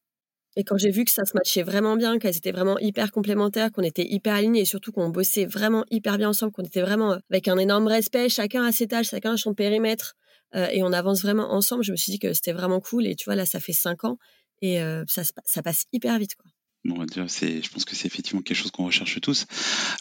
Et 0.57 0.63
quand 0.63 0.77
j'ai 0.77 0.91
vu 0.91 1.05
que 1.05 1.11
ça 1.11 1.25
se 1.25 1.33
matchait 1.35 1.63
vraiment 1.63 1.97
bien, 1.97 2.19
qu'elles 2.19 2.37
étaient 2.37 2.53
vraiment 2.53 2.79
hyper 2.79 3.11
complémentaires, 3.11 3.73
qu'on 3.73 3.83
était 3.83 4.07
hyper 4.07 4.35
alignés 4.35 4.61
et 4.61 4.65
surtout 4.65 4.93
qu'on 4.93 5.09
bossait 5.09 5.47
vraiment 5.47 5.85
hyper 5.91 6.17
bien 6.17 6.29
ensemble, 6.29 6.53
qu'on 6.53 6.63
était 6.63 6.83
vraiment 6.83 7.17
avec 7.31 7.49
un 7.49 7.59
énorme 7.59 7.89
respect, 7.89 8.29
chacun 8.29 8.65
à 8.65 8.71
ses 8.71 8.87
tâches, 8.87 9.09
chacun 9.09 9.33
à 9.33 9.37
son 9.37 9.55
périmètre, 9.55 10.15
euh, 10.55 10.69
et 10.71 10.83
on 10.83 10.93
avance 10.93 11.23
vraiment 11.23 11.53
ensemble. 11.53 11.85
Je 11.85 11.93
me 11.93 11.97
suis 11.97 12.13
dit 12.13 12.19
que 12.19 12.33
c'était 12.33 12.53
vraiment 12.53 12.81
cool. 12.81 13.07
Et 13.07 13.17
tu 13.17 13.25
vois, 13.25 13.37
là, 13.37 13.47
ça 13.47 13.61
fait 13.61 13.73
cinq 13.73 14.05
ans 14.05 14.19
et 14.63 14.81
euh, 14.81 15.05
ça, 15.09 15.23
ça 15.45 15.63
passe 15.63 15.85
hyper 15.93 16.19
vite. 16.19 16.37
Quoi. 16.37 16.51
Bon, 16.87 17.03
c'est, 17.29 17.63
je 17.63 17.71
pense 17.71 17.87
que 17.87 17.95
c'est 17.97 18.07
effectivement 18.07 18.43
quelque 18.43 18.59
chose 18.59 18.71
qu'on 18.71 18.85
recherche 18.85 19.19
tous. 19.23 19.47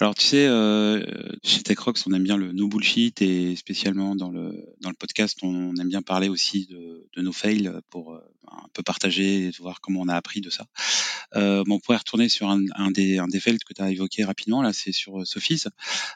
Alors, 0.01 0.15
tu 0.15 0.25
sais, 0.25 0.47
euh, 0.47 1.01
chez 1.41 1.63
TechRox, 1.63 2.05
on 2.07 2.11
aime 2.11 2.23
bien 2.23 2.35
le 2.35 2.51
no 2.51 2.67
bullshit 2.67 3.21
et 3.21 3.55
spécialement 3.55 4.17
dans 4.17 4.29
le, 4.29 4.65
dans 4.81 4.89
le 4.89 4.95
podcast, 4.95 5.39
on 5.43 5.73
aime 5.77 5.87
bien 5.87 6.01
parler 6.01 6.27
aussi 6.27 6.65
de, 6.65 7.07
de 7.15 7.21
nos 7.21 7.31
fails 7.31 7.71
pour 7.89 8.13
euh, 8.13 8.19
un 8.51 8.67
peu 8.73 8.83
partager 8.83 9.45
et 9.45 9.51
voir 9.59 9.79
comment 9.79 10.01
on 10.01 10.09
a 10.09 10.15
appris 10.15 10.41
de 10.41 10.49
ça. 10.49 10.65
Euh, 11.37 11.63
bon, 11.65 11.75
on 11.75 11.79
pourrait 11.79 11.99
retourner 11.99 12.27
sur 12.27 12.49
un, 12.49 12.61
un, 12.75 12.91
des, 12.91 13.17
un 13.17 13.27
des 13.27 13.39
fails 13.39 13.59
que 13.59 13.73
tu 13.73 13.81
as 13.81 13.89
évoqué 13.89 14.25
rapidement, 14.25 14.61
là, 14.61 14.73
c'est 14.73 14.91
sur 14.91 15.21
euh, 15.21 15.25
Sophie, 15.25 15.63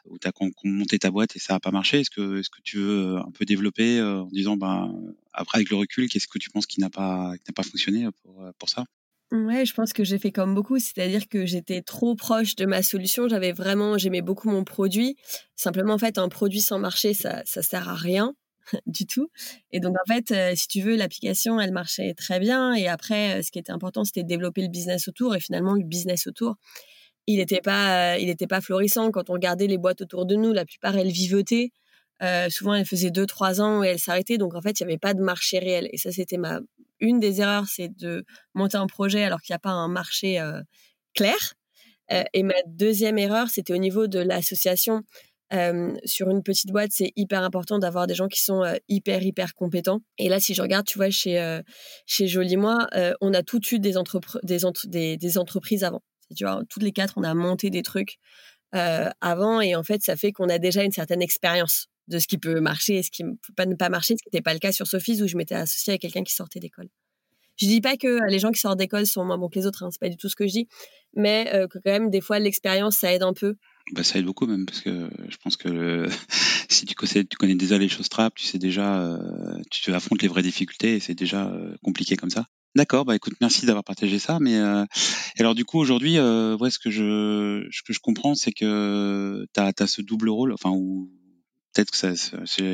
où 0.10 0.20
tu 0.20 0.28
as 0.28 0.34
monté 0.66 1.00
ta 1.00 1.12
boîte 1.12 1.38
et 1.38 1.40
ça 1.40 1.54
n'a 1.54 1.60
pas 1.62 1.72
marché. 1.72 2.02
Est-ce 2.02 2.10
que, 2.10 2.40
est-ce 2.40 2.50
que 2.50 2.60
tu 2.62 2.78
veux 2.78 3.16
un 3.16 3.32
peu 3.32 3.46
développer 3.46 4.02
en 4.02 4.28
disant, 4.34 4.58
ben, 4.58 4.94
après, 5.32 5.60
avec 5.60 5.70
le 5.70 5.78
recul, 5.78 6.10
qu'est-ce 6.10 6.28
que 6.28 6.40
tu 6.40 6.50
penses 6.50 6.66
qui 6.66 6.82
n'a 6.82 6.90
pas, 6.90 7.38
qui 7.38 7.44
n'a 7.48 7.54
pas 7.54 7.64
fonctionné 7.64 8.10
pour, 8.22 8.44
pour 8.60 8.68
ça? 8.68 8.84
Ouais, 9.32 9.66
je 9.66 9.74
pense 9.74 9.92
que 9.92 10.06
j'ai 10.06 10.20
fait 10.20 10.32
comme 10.32 10.56
beaucoup, 10.56 10.80
c'est-à-dire 10.80 11.28
que 11.28 11.46
j'étais 11.46 11.82
trop 11.82 12.16
proche 12.16 12.56
de 12.56 12.66
ma 12.66 12.82
solution. 12.82 13.28
J'avais 13.28 13.52
vraiment, 13.52 13.98
j'aimais 13.98 14.22
beaucoup 14.22 14.50
mon 14.50 14.64
produit. 14.64 15.18
Simplement, 15.58 15.96
en 15.96 15.98
fait, 15.98 16.18
un 16.18 16.30
produit 16.30 16.62
sans 16.62 16.80
marché, 16.80 17.14
ça, 17.14 17.42
ça 17.46 17.62
sert 17.62 17.90
à 17.90 17.96
rien 17.96 18.36
du 18.86 19.06
tout. 19.06 19.30
Et 19.72 19.82
donc, 19.82 19.96
en 20.02 20.14
fait, 20.14 20.32
euh, 20.32 20.54
si 20.56 20.70
tu 20.70 20.82
veux, 20.82 20.96
l'application, 20.96 21.60
elle 21.60 21.74
marchait 21.74 22.14
très 22.14 22.40
bien. 22.40 22.74
Et 22.74 22.88
après, 22.88 23.40
euh, 23.40 23.42
ce 23.44 23.52
qui 23.52 23.60
était 23.60 23.72
important, 23.74 24.06
c'était 24.06 24.24
de 24.24 24.30
développer 24.30 24.62
le 24.62 24.70
business 24.70 25.10
autour. 25.10 25.36
Et 25.36 25.42
finalement, 25.42 25.74
le 25.74 25.84
business 25.84 26.26
autour, 26.28 26.56
il 27.28 27.38
n'était 27.40 27.62
pas, 27.62 28.16
euh, 28.16 28.18
il 28.20 28.36
pas 28.48 28.62
florissant. 28.62 29.12
Quand 29.12 29.30
on 29.30 29.34
regardait 29.34 29.68
les 29.68 29.78
boîtes 29.78 30.02
autour 30.02 30.26
de 30.26 30.36
nous, 30.36 30.54
la 30.54 30.66
plupart, 30.66 30.98
elles 30.98 31.12
vivotaient. 31.12 31.72
souvent, 32.50 32.74
elles 32.76 32.86
faisaient 32.86 33.12
deux, 33.12 33.26
trois 33.28 33.62
ans 33.62 33.84
et 33.84 33.88
elles 33.90 34.00
s'arrêtaient. 34.00 34.38
Donc, 34.38 34.56
en 34.56 34.62
fait, 34.62 34.80
il 34.80 34.86
n'y 34.86 34.92
avait 34.94 35.00
pas 35.00 35.14
de 35.14 35.22
marché 35.22 35.60
réel. 35.60 35.90
Et 35.92 35.98
ça, 35.98 36.12
c'était 36.12 36.38
ma 36.38 36.62
une 37.00 37.20
des 37.20 37.42
erreurs, 37.42 37.68
c'est 37.68 37.90
de 37.98 38.26
monter 38.54 38.78
un 38.78 38.88
projet 38.88 39.24
alors 39.24 39.42
qu'il 39.42 39.54
n'y 39.54 39.58
a 39.58 39.60
pas 39.60 39.72
un 39.72 39.88
marché 39.88 40.40
euh, 40.40 40.62
clair. 41.14 41.54
Euh, 42.12 42.24
et 42.34 42.44
ma 42.44 42.56
deuxième 42.68 43.18
erreur, 43.18 43.50
c'était 43.50 43.74
au 43.74 43.78
niveau 43.78 44.08
de 44.08 44.20
l'association. 44.20 45.04
Euh, 45.54 45.96
sur 46.04 46.30
une 46.30 46.44
petite 46.44 46.72
boîte, 46.72 46.92
c'est 46.92 47.14
hyper 47.16 47.42
important 47.42 47.80
d'avoir 47.80 48.06
des 48.06 48.16
gens 48.16 48.28
qui 48.28 48.42
sont 48.42 48.64
hyper, 48.90 49.24
hyper 49.24 49.54
compétents. 49.54 50.02
Et 50.18 50.28
là, 50.28 50.40
si 50.40 50.54
je 50.54 50.62
regarde, 50.62 50.86
tu 50.86 50.98
vois, 50.98 51.10
chez, 51.10 51.62
chez 52.06 52.28
Jolie 52.28 52.58
Moi, 52.58 52.88
on 53.22 53.34
a 53.34 53.44
tout 53.44 53.62
eu 53.72 53.80
des, 53.80 53.94
des, 54.44 55.18
des, 55.18 55.38
entreprises 55.38 55.84
avant. 55.86 56.02
Tu 56.36 56.44
vois, 56.44 56.62
toutes 56.70 56.84
les 56.84 56.92
quatre, 56.92 57.14
on 57.16 57.24
a 57.24 57.34
monté 57.34 57.70
des 57.70 57.82
trucs 57.82 58.18
avant. 58.74 59.62
Et 59.62 59.76
en 59.76 59.84
fait, 59.84 60.02
ça 60.04 60.18
fait 60.18 60.34
qu'on 60.34 60.50
a 60.50 60.60
déjà 60.60 60.84
une 60.84 60.92
certaine 60.92 61.22
expérience 61.22 61.88
de 62.08 62.20
ce 62.20 62.28
qui 62.28 62.38
peut 62.38 62.60
marcher 62.60 62.98
et 62.98 63.04
ce 63.04 63.12
qui 63.12 63.24
ne 63.24 63.32
peut 63.32 63.54
pas 63.56 63.66
ne 63.66 63.76
pas 63.76 63.90
marcher, 63.90 64.16
ce 64.16 64.24
qui 64.24 64.30
n'était 64.30 64.44
pas 64.44 64.54
le 64.54 64.60
cas 64.60 64.72
sur 64.72 64.88
Sophie 64.88 65.22
où 65.22 65.28
je 65.28 65.38
m'étais 65.38 65.56
associée 65.56 65.94
à 65.94 65.98
quelqu'un 65.98 66.24
qui 66.24 66.34
sortait 66.34 66.60
d'école. 66.60 66.90
Je 67.58 67.66
dis 67.66 67.82
pas 67.82 67.98
que 67.98 68.30
les 68.30 68.40
gens 68.40 68.52
qui 68.52 68.60
sortent 68.60 68.78
d'école 68.78 69.08
sont 69.08 69.26
moins 69.26 69.38
bons 69.38 69.50
que 69.50 69.58
les 69.58 69.66
autres, 69.66 69.84
hein, 69.84 69.90
c'est 69.92 70.00
pas 70.00 70.10
du 70.10 70.18
tout 70.18 70.30
ce 70.30 70.36
que 70.36 70.46
je 70.46 70.52
dis, 70.52 70.68
mais 71.16 71.50
euh, 71.54 71.68
que 71.68 71.80
quand 71.80 71.92
même 71.92 72.10
des 72.12 72.22
fois 72.22 72.40
l'expérience 72.40 72.98
ça 72.98 73.12
aide 73.14 73.24
un 73.24 73.34
peu. 73.34 73.56
Bah, 73.94 74.04
ça 74.04 74.20
aide 74.20 74.26
beaucoup 74.26 74.46
même 74.46 74.66
parce 74.66 74.82
que 74.82 75.10
je 75.28 75.38
pense 75.38 75.58
que 75.58 76.08
si 76.70 76.86
tu 76.86 76.94
connais, 76.94 77.26
tu 77.26 77.38
connais 77.38 77.56
déjà 77.56 77.78
les 77.78 77.90
choses 77.90 78.10
trap, 78.10 78.36
tu 78.36 78.46
sais 78.46 78.60
déjà, 78.60 79.02
euh, 79.02 79.60
tu 79.72 79.82
te 79.82 79.92
affrontes 79.92 80.22
les 80.22 80.28
vraies 80.28 80.44
difficultés 80.44 80.96
et 80.96 81.00
c'est 81.00 81.16
déjà 81.16 81.48
euh, 81.48 81.76
compliqué 81.84 82.16
comme 82.16 82.30
ça. 82.30 82.46
D'accord, 82.76 83.06
bah 83.06 83.16
écoute, 83.16 83.34
merci 83.42 83.66
d'avoir 83.66 83.84
partagé 83.84 84.20
ça. 84.20 84.38
Mais 84.40 84.56
alors 85.40 85.56
du 85.56 85.66
coup 85.66 85.80
aujourd'hui, 85.80 86.20
ouais, 86.20 86.70
ce 86.70 86.78
que 86.78 86.92
je 86.92 87.68
ce 87.72 87.82
que 87.82 87.92
je 87.92 88.00
comprends, 88.00 88.36
c'est 88.36 88.52
que 88.52 89.48
tu 89.52 89.60
as, 89.60 89.88
ce 89.88 90.04
double 90.04 90.30
rôle, 90.30 90.54
enfin 90.54 90.70
où 90.70 91.10
peut-être 91.74 91.92
que 91.92 91.98
ça, 91.98 92.14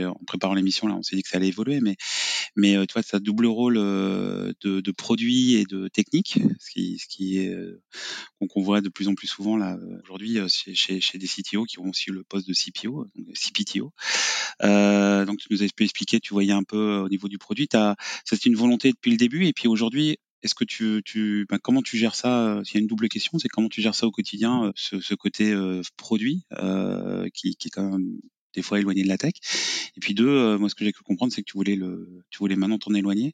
en 0.07 0.25
préparant 0.25 0.53
l'émission 0.53 0.87
là, 0.87 0.95
on 0.95 1.03
s'est 1.03 1.15
dit 1.15 1.23
que 1.23 1.29
ça 1.29 1.37
allait 1.37 1.47
évoluer, 1.47 1.79
mais 1.81 1.95
mais 2.55 2.75
euh, 2.75 2.85
tu 2.85 2.93
vois, 2.93 3.03
ça 3.03 3.19
double 3.19 3.45
rôle 3.45 3.77
euh, 3.77 4.53
de, 4.61 4.81
de, 4.81 4.91
produit 4.91 5.55
et 5.55 5.65
de 5.65 5.87
technique, 5.87 6.39
ce 6.59 6.71
qui, 6.71 6.97
ce 6.99 7.07
qui 7.07 7.37
est 7.39 7.49
euh, 7.49 7.81
qu'on 8.49 8.61
voit 8.61 8.81
de 8.81 8.89
plus 8.89 9.07
en 9.07 9.15
plus 9.15 9.27
souvent 9.27 9.57
là 9.57 9.77
aujourd'hui 10.03 10.37
chez, 10.47 10.73
chez, 10.75 11.17
des 11.17 11.27
CTO 11.27 11.63
qui 11.63 11.79
ont 11.79 11.89
aussi 11.89 12.11
le 12.11 12.23
poste 12.23 12.47
de 12.47 12.53
CPO, 12.53 13.07
donc 13.15 13.35
CPTO. 13.35 13.93
Euh, 14.63 15.25
donc 15.25 15.39
tu 15.39 15.47
nous 15.49 15.63
as 15.63 15.65
expliqué, 15.65 16.19
tu 16.19 16.33
voyais 16.33 16.51
un 16.51 16.63
peu 16.63 16.97
au 16.97 17.09
niveau 17.09 17.27
du 17.27 17.37
produit, 17.37 17.67
c'est 18.25 18.45
une 18.45 18.55
volonté 18.55 18.91
depuis 18.91 19.11
le 19.11 19.17
début, 19.17 19.45
et 19.45 19.53
puis 19.53 19.67
aujourd'hui, 19.67 20.17
est-ce 20.43 20.55
que 20.55 20.65
tu, 20.65 21.01
tu 21.05 21.45
ben, 21.49 21.57
comment 21.57 21.81
tu 21.81 21.97
gères 21.97 22.15
ça 22.15 22.61
Il 22.65 22.73
y 22.73 22.77
a 22.77 22.81
une 22.81 22.87
double 22.87 23.07
question, 23.07 23.39
c'est 23.39 23.47
comment 23.47 23.69
tu 23.69 23.81
gères 23.81 23.95
ça 23.95 24.05
au 24.07 24.11
quotidien, 24.11 24.71
ce, 24.75 24.99
ce 24.99 25.15
côté 25.15 25.55
produit 25.95 26.43
euh, 26.59 27.27
qui, 27.33 27.55
qui, 27.55 27.69
est 27.69 27.71
quand 27.71 27.89
même 27.89 28.19
des 28.53 28.61
fois 28.61 28.79
éloigné 28.79 29.03
de 29.03 29.07
la 29.07 29.17
tech. 29.17 29.33
Et 29.95 29.99
puis 29.99 30.13
deux, 30.13 30.27
euh, 30.27 30.57
moi 30.57 30.69
ce 30.69 30.75
que 30.75 30.85
j'ai 30.85 30.91
cru 30.91 31.03
comprendre, 31.03 31.33
c'est 31.33 31.41
que 31.41 31.49
tu 31.49 31.57
voulais 31.57 31.75
le, 31.75 32.23
tu 32.29 32.39
voulais 32.39 32.55
maintenant 32.55 32.77
t'en 32.77 32.93
éloigner. 32.93 33.33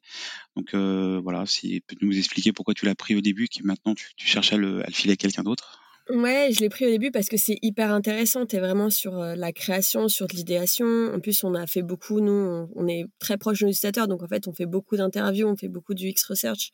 Donc 0.56 0.74
euh, 0.74 1.20
voilà, 1.22 1.46
si 1.46 1.80
peut 1.80 1.96
nous 2.00 2.16
expliquer 2.16 2.52
pourquoi 2.52 2.74
tu 2.74 2.86
l'as 2.86 2.94
pris 2.94 3.14
au 3.14 3.20
début, 3.20 3.48
qui 3.48 3.62
maintenant 3.62 3.94
tu, 3.94 4.06
cherches 4.16 4.52
à 4.52 4.56
le, 4.56 4.82
à 4.82 4.86
le 4.86 4.92
filer 4.92 5.14
à 5.14 5.16
quelqu'un 5.16 5.42
d'autre? 5.42 5.80
Ouais, 6.08 6.50
je 6.52 6.60
l'ai 6.60 6.68
pris 6.68 6.86
au 6.86 6.90
début 6.90 7.12
parce 7.12 7.28
que 7.28 7.36
c'est 7.36 7.58
hyper 7.62 7.92
intéressant. 7.92 8.44
Tu 8.44 8.56
es 8.56 8.58
vraiment 8.58 8.90
sur 8.90 9.18
euh, 9.18 9.36
la 9.36 9.52
création, 9.52 10.08
sur 10.08 10.26
l'idéation. 10.26 10.86
En 11.14 11.20
plus, 11.20 11.44
on 11.44 11.54
a 11.54 11.66
fait 11.68 11.82
beaucoup, 11.82 12.20
nous, 12.20 12.68
on, 12.74 12.88
est 12.88 13.04
très 13.20 13.36
proche 13.36 13.60
de 13.60 13.66
nos 13.66 13.70
utilisateurs. 13.70 14.08
Donc, 14.08 14.22
en 14.22 14.26
fait, 14.26 14.48
on 14.48 14.52
fait 14.52 14.66
beaucoup 14.66 14.96
d'interviews, 14.96 15.46
on 15.46 15.56
fait 15.56 15.68
beaucoup 15.68 15.94
du 15.94 16.08
X-Research. 16.08 16.72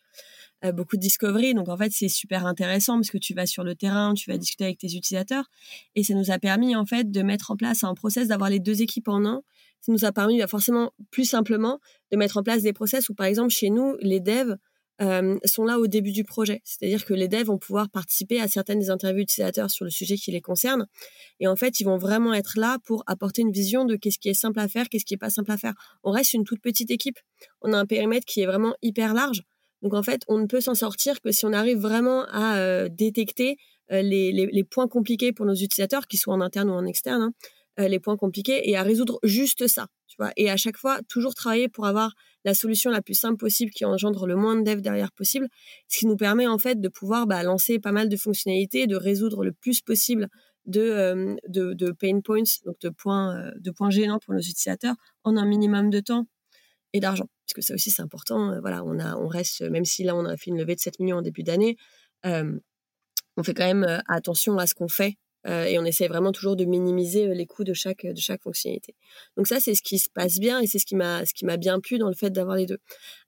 Euh, 0.66 0.72
beaucoup 0.72 0.96
de 0.96 1.00
discovery. 1.00 1.54
Donc 1.54 1.68
en 1.68 1.76
fait, 1.76 1.92
c'est 1.92 2.08
super 2.08 2.46
intéressant 2.46 2.94
parce 2.94 3.10
que 3.10 3.18
tu 3.18 3.34
vas 3.34 3.46
sur 3.46 3.64
le 3.64 3.74
terrain, 3.74 4.14
tu 4.14 4.30
vas 4.30 4.38
discuter 4.38 4.64
avec 4.64 4.78
tes 4.78 4.94
utilisateurs 4.94 5.44
et 5.94 6.02
ça 6.02 6.14
nous 6.14 6.30
a 6.30 6.38
permis 6.38 6.76
en 6.76 6.86
fait 6.86 7.10
de 7.10 7.22
mettre 7.22 7.50
en 7.50 7.56
place 7.56 7.84
un 7.84 7.94
process, 7.94 8.28
d'avoir 8.28 8.50
les 8.50 8.60
deux 8.60 8.82
équipes 8.82 9.08
en 9.08 9.24
un. 9.24 9.42
Ça 9.80 9.92
nous 9.92 10.04
a 10.04 10.12
permis 10.12 10.38
bah, 10.38 10.46
forcément 10.46 10.92
plus 11.10 11.24
simplement 11.24 11.80
de 12.10 12.16
mettre 12.16 12.36
en 12.36 12.42
place 12.42 12.62
des 12.62 12.72
process 12.72 13.08
où 13.08 13.14
par 13.14 13.26
exemple 13.26 13.50
chez 13.50 13.70
nous, 13.70 13.96
les 14.00 14.20
devs, 14.20 14.56
sont 15.44 15.64
là 15.66 15.78
au 15.78 15.86
début 15.86 16.12
du 16.12 16.24
projet. 16.24 16.62
C'est-à-dire 16.64 17.04
que 17.04 17.12
les 17.12 17.28
devs 17.28 17.44
vont 17.44 17.58
pouvoir 17.58 17.90
participer 17.90 18.40
à 18.40 18.48
certaines 18.48 18.78
des 18.78 18.88
interviews 18.88 19.20
utilisateurs 19.20 19.70
sur 19.70 19.84
le 19.84 19.90
sujet 19.90 20.16
qui 20.16 20.30
les 20.30 20.40
concerne. 20.40 20.86
Et 21.38 21.46
en 21.46 21.54
fait, 21.54 21.80
ils 21.80 21.84
vont 21.84 21.98
vraiment 21.98 22.32
être 22.32 22.58
là 22.58 22.78
pour 22.82 23.04
apporter 23.06 23.42
une 23.42 23.52
vision 23.52 23.84
de 23.84 23.96
qu'est-ce 23.96 24.18
qui 24.18 24.30
est 24.30 24.34
simple 24.34 24.58
à 24.58 24.68
faire, 24.68 24.88
qu'est-ce 24.88 25.04
qui 25.04 25.12
est 25.12 25.18
pas 25.18 25.28
simple 25.28 25.52
à 25.52 25.58
faire. 25.58 25.74
On 26.02 26.12
reste 26.12 26.32
une 26.32 26.44
toute 26.44 26.62
petite 26.62 26.90
équipe. 26.90 27.18
On 27.60 27.74
a 27.74 27.78
un 27.78 27.84
périmètre 27.84 28.24
qui 28.24 28.40
est 28.40 28.46
vraiment 28.46 28.74
hyper 28.80 29.12
large. 29.12 29.42
Donc 29.82 29.94
en 29.94 30.02
fait, 30.02 30.22
on 30.28 30.38
ne 30.38 30.46
peut 30.46 30.60
s'en 30.60 30.74
sortir 30.74 31.20
que 31.20 31.30
si 31.30 31.44
on 31.44 31.52
arrive 31.52 31.78
vraiment 31.78 32.24
à 32.30 32.88
détecter 32.88 33.56
les, 33.90 34.64
points 34.64 34.88
compliqués 34.88 35.32
pour 35.32 35.46
nos 35.46 35.54
utilisateurs, 35.54 36.06
qu'ils 36.06 36.18
soient 36.18 36.34
en 36.34 36.40
interne 36.40 36.70
ou 36.70 36.74
en 36.74 36.86
externe, 36.86 37.22
hein, 37.22 37.32
euh, 37.78 37.88
les 37.88 38.00
points 38.00 38.16
compliqués 38.16 38.70
et 38.70 38.76
à 38.76 38.82
résoudre 38.82 39.18
juste 39.22 39.66
ça. 39.66 39.88
Et 40.38 40.48
à 40.48 40.56
chaque 40.56 40.78
fois, 40.78 41.00
toujours 41.10 41.34
travailler 41.34 41.68
pour 41.68 41.84
avoir 41.84 42.14
la 42.46 42.54
solution 42.54 42.90
la 42.90 43.02
plus 43.02 43.12
simple 43.12 43.36
possible 43.36 43.70
qui 43.70 43.84
engendre 43.84 44.26
le 44.26 44.34
moins 44.34 44.56
de 44.56 44.62
dev 44.62 44.80
derrière 44.80 45.12
possible, 45.12 45.46
ce 45.88 45.98
qui 45.98 46.06
nous 46.06 46.16
permet 46.16 46.46
en 46.46 46.56
fait 46.56 46.80
de 46.80 46.88
pouvoir 46.88 47.26
bah, 47.26 47.42
lancer 47.42 47.78
pas 47.78 47.92
mal 47.92 48.08
de 48.08 48.16
fonctionnalités, 48.16 48.86
de 48.86 48.96
résoudre 48.96 49.44
le 49.44 49.52
plus 49.52 49.82
possible 49.82 50.28
de, 50.64 50.80
euh, 50.80 51.92
pain 52.00 52.20
points, 52.20 52.44
donc 52.64 52.80
de 52.80 52.88
points, 52.88 53.36
euh, 53.36 53.50
de 53.60 53.70
points 53.70 53.90
gênants 53.90 54.18
pour 54.24 54.32
nos 54.32 54.40
utilisateurs 54.40 54.94
en 55.22 55.36
un 55.36 55.44
minimum 55.44 55.90
de 55.90 56.00
temps 56.00 56.26
et 56.92 57.00
d'argent. 57.00 57.28
Parce 57.44 57.54
que 57.54 57.62
ça 57.62 57.74
aussi, 57.74 57.90
c'est 57.90 58.02
important. 58.02 58.58
Voilà, 58.60 58.84
on, 58.84 58.98
a, 58.98 59.16
on 59.16 59.28
reste, 59.28 59.62
même 59.62 59.84
si 59.84 60.04
là, 60.04 60.16
on 60.16 60.24
a 60.24 60.36
fait 60.36 60.50
une 60.50 60.58
levée 60.58 60.74
de 60.74 60.80
7 60.80 61.00
millions 61.00 61.18
en 61.18 61.22
début 61.22 61.42
d'année, 61.42 61.76
on 62.24 63.42
fait 63.42 63.54
quand 63.54 63.66
même 63.66 64.02
attention 64.08 64.58
à 64.58 64.66
ce 64.66 64.74
qu'on 64.74 64.88
fait 64.88 65.16
euh, 65.46 65.64
et 65.64 65.78
on 65.78 65.84
essaie 65.84 66.08
vraiment 66.08 66.32
toujours 66.32 66.56
de 66.56 66.64
minimiser 66.64 67.28
euh, 67.28 67.34
les 67.34 67.46
coûts 67.46 67.64
de 67.64 67.72
chaque 67.72 68.04
de 68.04 68.18
chaque 68.18 68.42
fonctionnalité. 68.42 68.94
Donc 69.36 69.46
ça 69.46 69.60
c'est 69.60 69.74
ce 69.74 69.82
qui 69.82 69.98
se 69.98 70.10
passe 70.10 70.38
bien 70.38 70.60
et 70.60 70.66
c'est 70.66 70.78
ce 70.78 70.86
qui 70.86 70.96
m'a 70.96 71.56
bien 71.56 71.78
plu 71.78 71.98
dans 71.98 72.08
le 72.08 72.14
fait 72.14 72.30
d'avoir 72.30 72.56
les 72.56 72.66
deux. 72.66 72.78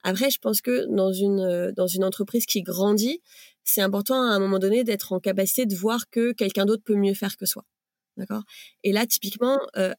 Après 0.03 0.31
je 0.31 0.39
pense 0.39 0.61
que 0.61 0.87
dans 0.95 1.13
une 1.13 1.41
euh, 1.41 1.73
dans 1.73 1.87
une 1.87 2.05
entreprise 2.05 2.47
qui 2.47 2.63
grandit, 2.63 3.23
c'est 3.63 3.83
important 3.83 4.21
à 4.21 4.35
un 4.35 4.41
moment 4.41 4.59
donné 4.59 4.83
d'être 4.83 5.13
en 5.13 5.21
capacité 5.21 5.67
de 5.67 5.77
voir 5.77 6.11
que 6.11 6.33
quelqu'un 6.33 6.65
d'autre 6.65 6.83
peut 6.85 6.97
mieux 6.97 7.15
faire 7.15 7.37
que 7.37 7.47
soi. 7.47 7.65
D'accord? 8.19 8.43
Et 8.85 8.93
là, 8.93 9.07
typiquement, 9.07 9.57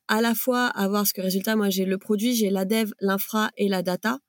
à 0.07 0.21
la 0.21 0.35
fois 0.35 0.67
avoir 0.67 1.07
ce 1.07 1.13
que 1.13 1.21
résultat, 1.21 1.55
moi 1.55 1.69
j'ai 1.69 1.85
le 1.85 1.97
produit, 1.97 2.35
j'ai 2.35 2.49
la 2.49 2.65
dev, 2.65 2.91
l'infra 2.99 3.49
et 3.57 3.67
la 3.67 3.81
data. 3.81 4.19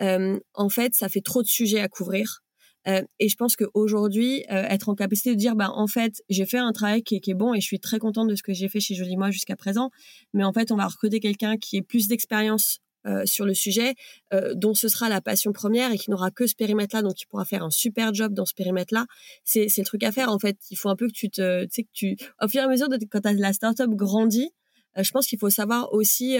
en 0.00 0.68
fait, 0.70 0.94
ça 0.94 1.08
fait 1.08 1.20
trop 1.20 1.42
de 1.42 1.48
sujets 1.48 1.80
à 1.80 1.88
couvrir. 1.88 2.42
Euh, 2.88 3.02
et 3.20 3.28
je 3.28 3.36
pense 3.36 3.56
qu'aujourd'hui, 3.56 4.44
euh, 4.50 4.64
être 4.64 4.88
en 4.88 4.94
capacité 4.94 5.30
de 5.30 5.38
dire, 5.38 5.54
bah, 5.54 5.70
en 5.72 5.86
fait, 5.86 6.22
j'ai 6.28 6.46
fait 6.46 6.58
un 6.58 6.72
travail 6.72 7.02
qui, 7.02 7.20
qui, 7.20 7.30
est 7.30 7.34
bon 7.34 7.54
et 7.54 7.60
je 7.60 7.66
suis 7.66 7.78
très 7.78 7.98
contente 7.98 8.28
de 8.28 8.34
ce 8.34 8.42
que 8.42 8.52
j'ai 8.52 8.68
fait 8.68 8.80
chez 8.80 8.94
Jolie 8.94 9.16
Moi 9.16 9.30
jusqu'à 9.30 9.56
présent. 9.56 9.90
Mais 10.32 10.44
en 10.44 10.52
fait, 10.52 10.72
on 10.72 10.76
va 10.76 10.86
recruter 10.86 11.20
quelqu'un 11.20 11.56
qui 11.56 11.76
ait 11.76 11.82
plus 11.82 12.08
d'expérience 12.08 12.78
euh, 13.06 13.26
sur 13.26 13.44
le 13.44 13.54
sujet, 13.54 13.94
euh, 14.32 14.54
dont 14.54 14.74
ce 14.74 14.88
sera 14.88 15.08
la 15.08 15.20
passion 15.20 15.52
première 15.52 15.92
et 15.92 15.98
qui 15.98 16.10
n'aura 16.10 16.30
que 16.30 16.46
ce 16.46 16.54
périmètre-là, 16.54 17.02
donc 17.02 17.14
qui 17.14 17.26
pourra 17.26 17.44
faire 17.44 17.64
un 17.64 17.70
super 17.70 18.14
job 18.14 18.32
dans 18.34 18.44
ce 18.44 18.54
périmètre-là. 18.54 19.06
C'est, 19.44 19.68
c'est 19.68 19.80
le 19.82 19.86
truc 19.86 20.04
à 20.04 20.12
faire, 20.12 20.28
en 20.28 20.38
fait. 20.38 20.56
Il 20.70 20.76
faut 20.76 20.88
un 20.88 20.96
peu 20.96 21.08
que 21.08 21.12
tu 21.12 21.30
te, 21.30 21.64
tu 21.64 21.70
sais, 21.72 21.82
que 21.82 21.90
tu, 21.92 22.16
au 22.40 22.48
fur 22.48 22.60
et 22.60 22.64
à 22.64 22.68
mesure 22.68 22.88
de, 22.88 22.98
quand 23.10 23.24
la 23.24 23.52
startup 23.52 23.90
grandit, 23.90 24.50
je 24.96 25.10
pense 25.10 25.26
qu'il 25.26 25.38
faut 25.38 25.50
savoir 25.50 25.92
aussi 25.94 26.36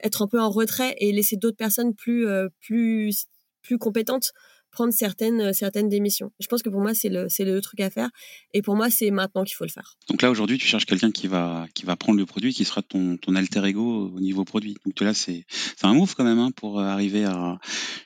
être 0.00 0.22
un 0.22 0.28
peu 0.28 0.40
en 0.40 0.50
retrait 0.50 0.94
et 0.98 1.10
laisser 1.10 1.36
d'autres 1.36 1.56
personnes 1.56 1.94
plus, 1.94 2.28
plus, 2.60 3.26
plus 3.60 3.76
compétentes 3.76 4.32
prendre 4.72 4.92
certaines, 4.92 5.40
euh, 5.40 5.52
certaines 5.52 5.88
démissions. 5.88 6.32
Je 6.40 6.48
pense 6.48 6.62
que 6.62 6.70
pour 6.70 6.80
moi, 6.80 6.94
c'est 6.94 7.10
le, 7.10 7.28
c'est 7.28 7.44
le 7.44 7.60
truc 7.60 7.78
à 7.80 7.90
faire. 7.90 8.08
Et 8.52 8.62
pour 8.62 8.74
moi, 8.74 8.90
c'est 8.90 9.10
maintenant 9.10 9.44
qu'il 9.44 9.54
faut 9.54 9.64
le 9.64 9.70
faire. 9.70 9.96
Donc 10.08 10.22
là, 10.22 10.30
aujourd'hui, 10.30 10.58
tu 10.58 10.66
cherches 10.66 10.86
quelqu'un 10.86 11.12
qui 11.12 11.28
va, 11.28 11.66
qui 11.74 11.84
va 11.84 11.94
prendre 11.94 12.18
le 12.18 12.26
produit, 12.26 12.52
qui 12.52 12.64
sera 12.64 12.82
ton, 12.82 13.16
ton 13.18 13.36
alter 13.36 13.64
ego 13.64 14.10
au 14.12 14.20
niveau 14.20 14.44
produit. 14.44 14.76
Donc 14.84 15.00
là, 15.00 15.14
c'est, 15.14 15.44
c'est 15.48 15.86
un 15.86 15.94
move 15.94 16.14
quand 16.16 16.24
même 16.24 16.38
hein, 16.38 16.50
pour 16.56 16.80
euh, 16.80 16.84
arriver 16.84 17.24
à 17.24 17.58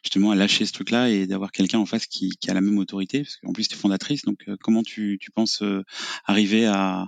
justement 0.02 0.32
à 0.32 0.34
lâcher 0.34 0.66
ce 0.66 0.72
truc-là 0.72 1.08
et 1.08 1.26
d'avoir 1.26 1.52
quelqu'un 1.52 1.78
en 1.78 1.86
face 1.86 2.06
qui, 2.06 2.36
a 2.48 2.54
la 2.54 2.60
même 2.60 2.78
autorité. 2.78 3.22
Parce 3.22 3.36
qu'en 3.36 3.52
plus, 3.52 3.68
tu 3.68 3.76
es 3.76 3.78
fondatrice. 3.78 4.22
Donc 4.22 4.40
euh, 4.48 4.56
comment 4.60 4.82
tu, 4.82 5.18
tu 5.20 5.30
penses 5.30 5.62
arriver 6.26 6.66
à, 6.66 7.06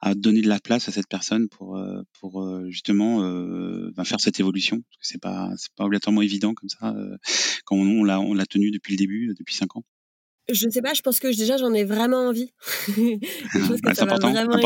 à 0.00 0.14
donner 0.14 0.40
de 0.40 0.48
la 0.48 0.60
place 0.60 0.88
à 0.88 0.92
cette 0.92 1.08
personne 1.08 1.48
pour, 1.48 1.78
pour 2.20 2.60
justement 2.68 3.22
euh, 3.22 3.92
faire 4.04 4.20
cette 4.20 4.40
évolution 4.40 4.76
Parce 4.76 5.00
que 5.00 5.06
c'est 5.06 5.20
pas, 5.20 5.50
c'est 5.56 5.72
pas 5.76 5.84
obligatoirement 5.84 6.22
évident 6.22 6.54
comme 6.54 6.68
ça 6.68 6.94
quand 7.64 7.76
on, 7.76 7.86
on 7.86 8.04
l'a, 8.04 8.20
on 8.20 8.34
l'a 8.34 8.46
tenu 8.46 8.70
depuis 8.70 8.94
le 8.94 8.98
début, 8.98 9.34
depuis 9.38 9.54
cinq 9.54 9.76
ans 9.76 9.84
je 10.52 10.66
ne 10.66 10.70
sais 10.70 10.82
pas, 10.82 10.94
je 10.94 11.02
pense 11.02 11.20
que 11.20 11.28
déjà 11.28 11.56
j'en 11.56 11.72
ai 11.72 11.84
vraiment 11.84 12.28
envie. 12.28 12.52
je 12.86 13.68
pense 13.68 13.80
que 13.80 13.94
ça 13.94 14.04
va 14.04 14.16
vraiment 14.16 14.56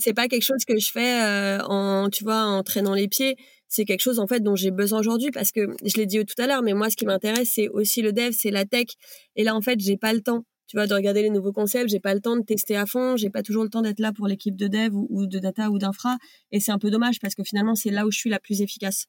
C'est 0.00 0.14
pas 0.14 0.28
quelque 0.28 0.44
chose 0.44 0.64
que 0.66 0.78
je 0.78 0.90
fais 0.90 1.22
euh, 1.22 1.58
en, 1.64 2.08
tu 2.10 2.24
vois, 2.24 2.44
en 2.44 2.62
traînant 2.62 2.94
les 2.94 3.08
pieds. 3.08 3.36
C'est 3.68 3.84
quelque 3.84 4.02
chose 4.02 4.18
en 4.18 4.26
fait 4.26 4.40
dont 4.40 4.54
j'ai 4.54 4.70
besoin 4.70 5.00
aujourd'hui 5.00 5.30
parce 5.30 5.50
que 5.50 5.66
je 5.84 5.96
l'ai 5.96 6.04
dit 6.04 6.22
tout 6.26 6.40
à 6.42 6.46
l'heure, 6.46 6.62
mais 6.62 6.74
moi 6.74 6.90
ce 6.90 6.96
qui 6.96 7.06
m'intéresse 7.06 7.52
c'est 7.54 7.68
aussi 7.68 8.02
le 8.02 8.12
dev, 8.12 8.32
c'est 8.32 8.50
la 8.50 8.66
tech. 8.66 8.86
Et 9.34 9.44
là 9.44 9.54
en 9.54 9.62
fait 9.62 9.80
j'ai 9.80 9.96
pas 9.96 10.12
le 10.12 10.20
temps 10.20 10.44
tu 10.66 10.76
vois, 10.76 10.86
de 10.86 10.94
regarder 10.94 11.22
les 11.22 11.30
nouveaux 11.30 11.52
concepts. 11.52 11.90
J'ai 11.90 12.00
pas 12.00 12.14
le 12.14 12.20
temps 12.20 12.36
de 12.36 12.42
tester 12.42 12.76
à 12.76 12.86
fond. 12.86 13.16
J'ai 13.16 13.30
pas 13.30 13.42
toujours 13.42 13.62
le 13.62 13.68
temps 13.68 13.82
d'être 13.82 13.98
là 13.98 14.12
pour 14.12 14.26
l'équipe 14.26 14.56
de 14.56 14.68
dev 14.68 14.94
ou, 14.94 15.26
de 15.26 15.38
data 15.38 15.70
ou 15.70 15.78
d'infra. 15.78 16.16
Et 16.50 16.60
c'est 16.60 16.72
un 16.72 16.78
peu 16.78 16.90
dommage 16.90 17.18
parce 17.20 17.34
que 17.34 17.42
finalement, 17.44 17.74
c'est 17.74 17.90
là 17.90 18.06
où 18.06 18.10
je 18.10 18.18
suis 18.18 18.30
la 18.30 18.38
plus 18.38 18.62
efficace. 18.62 19.06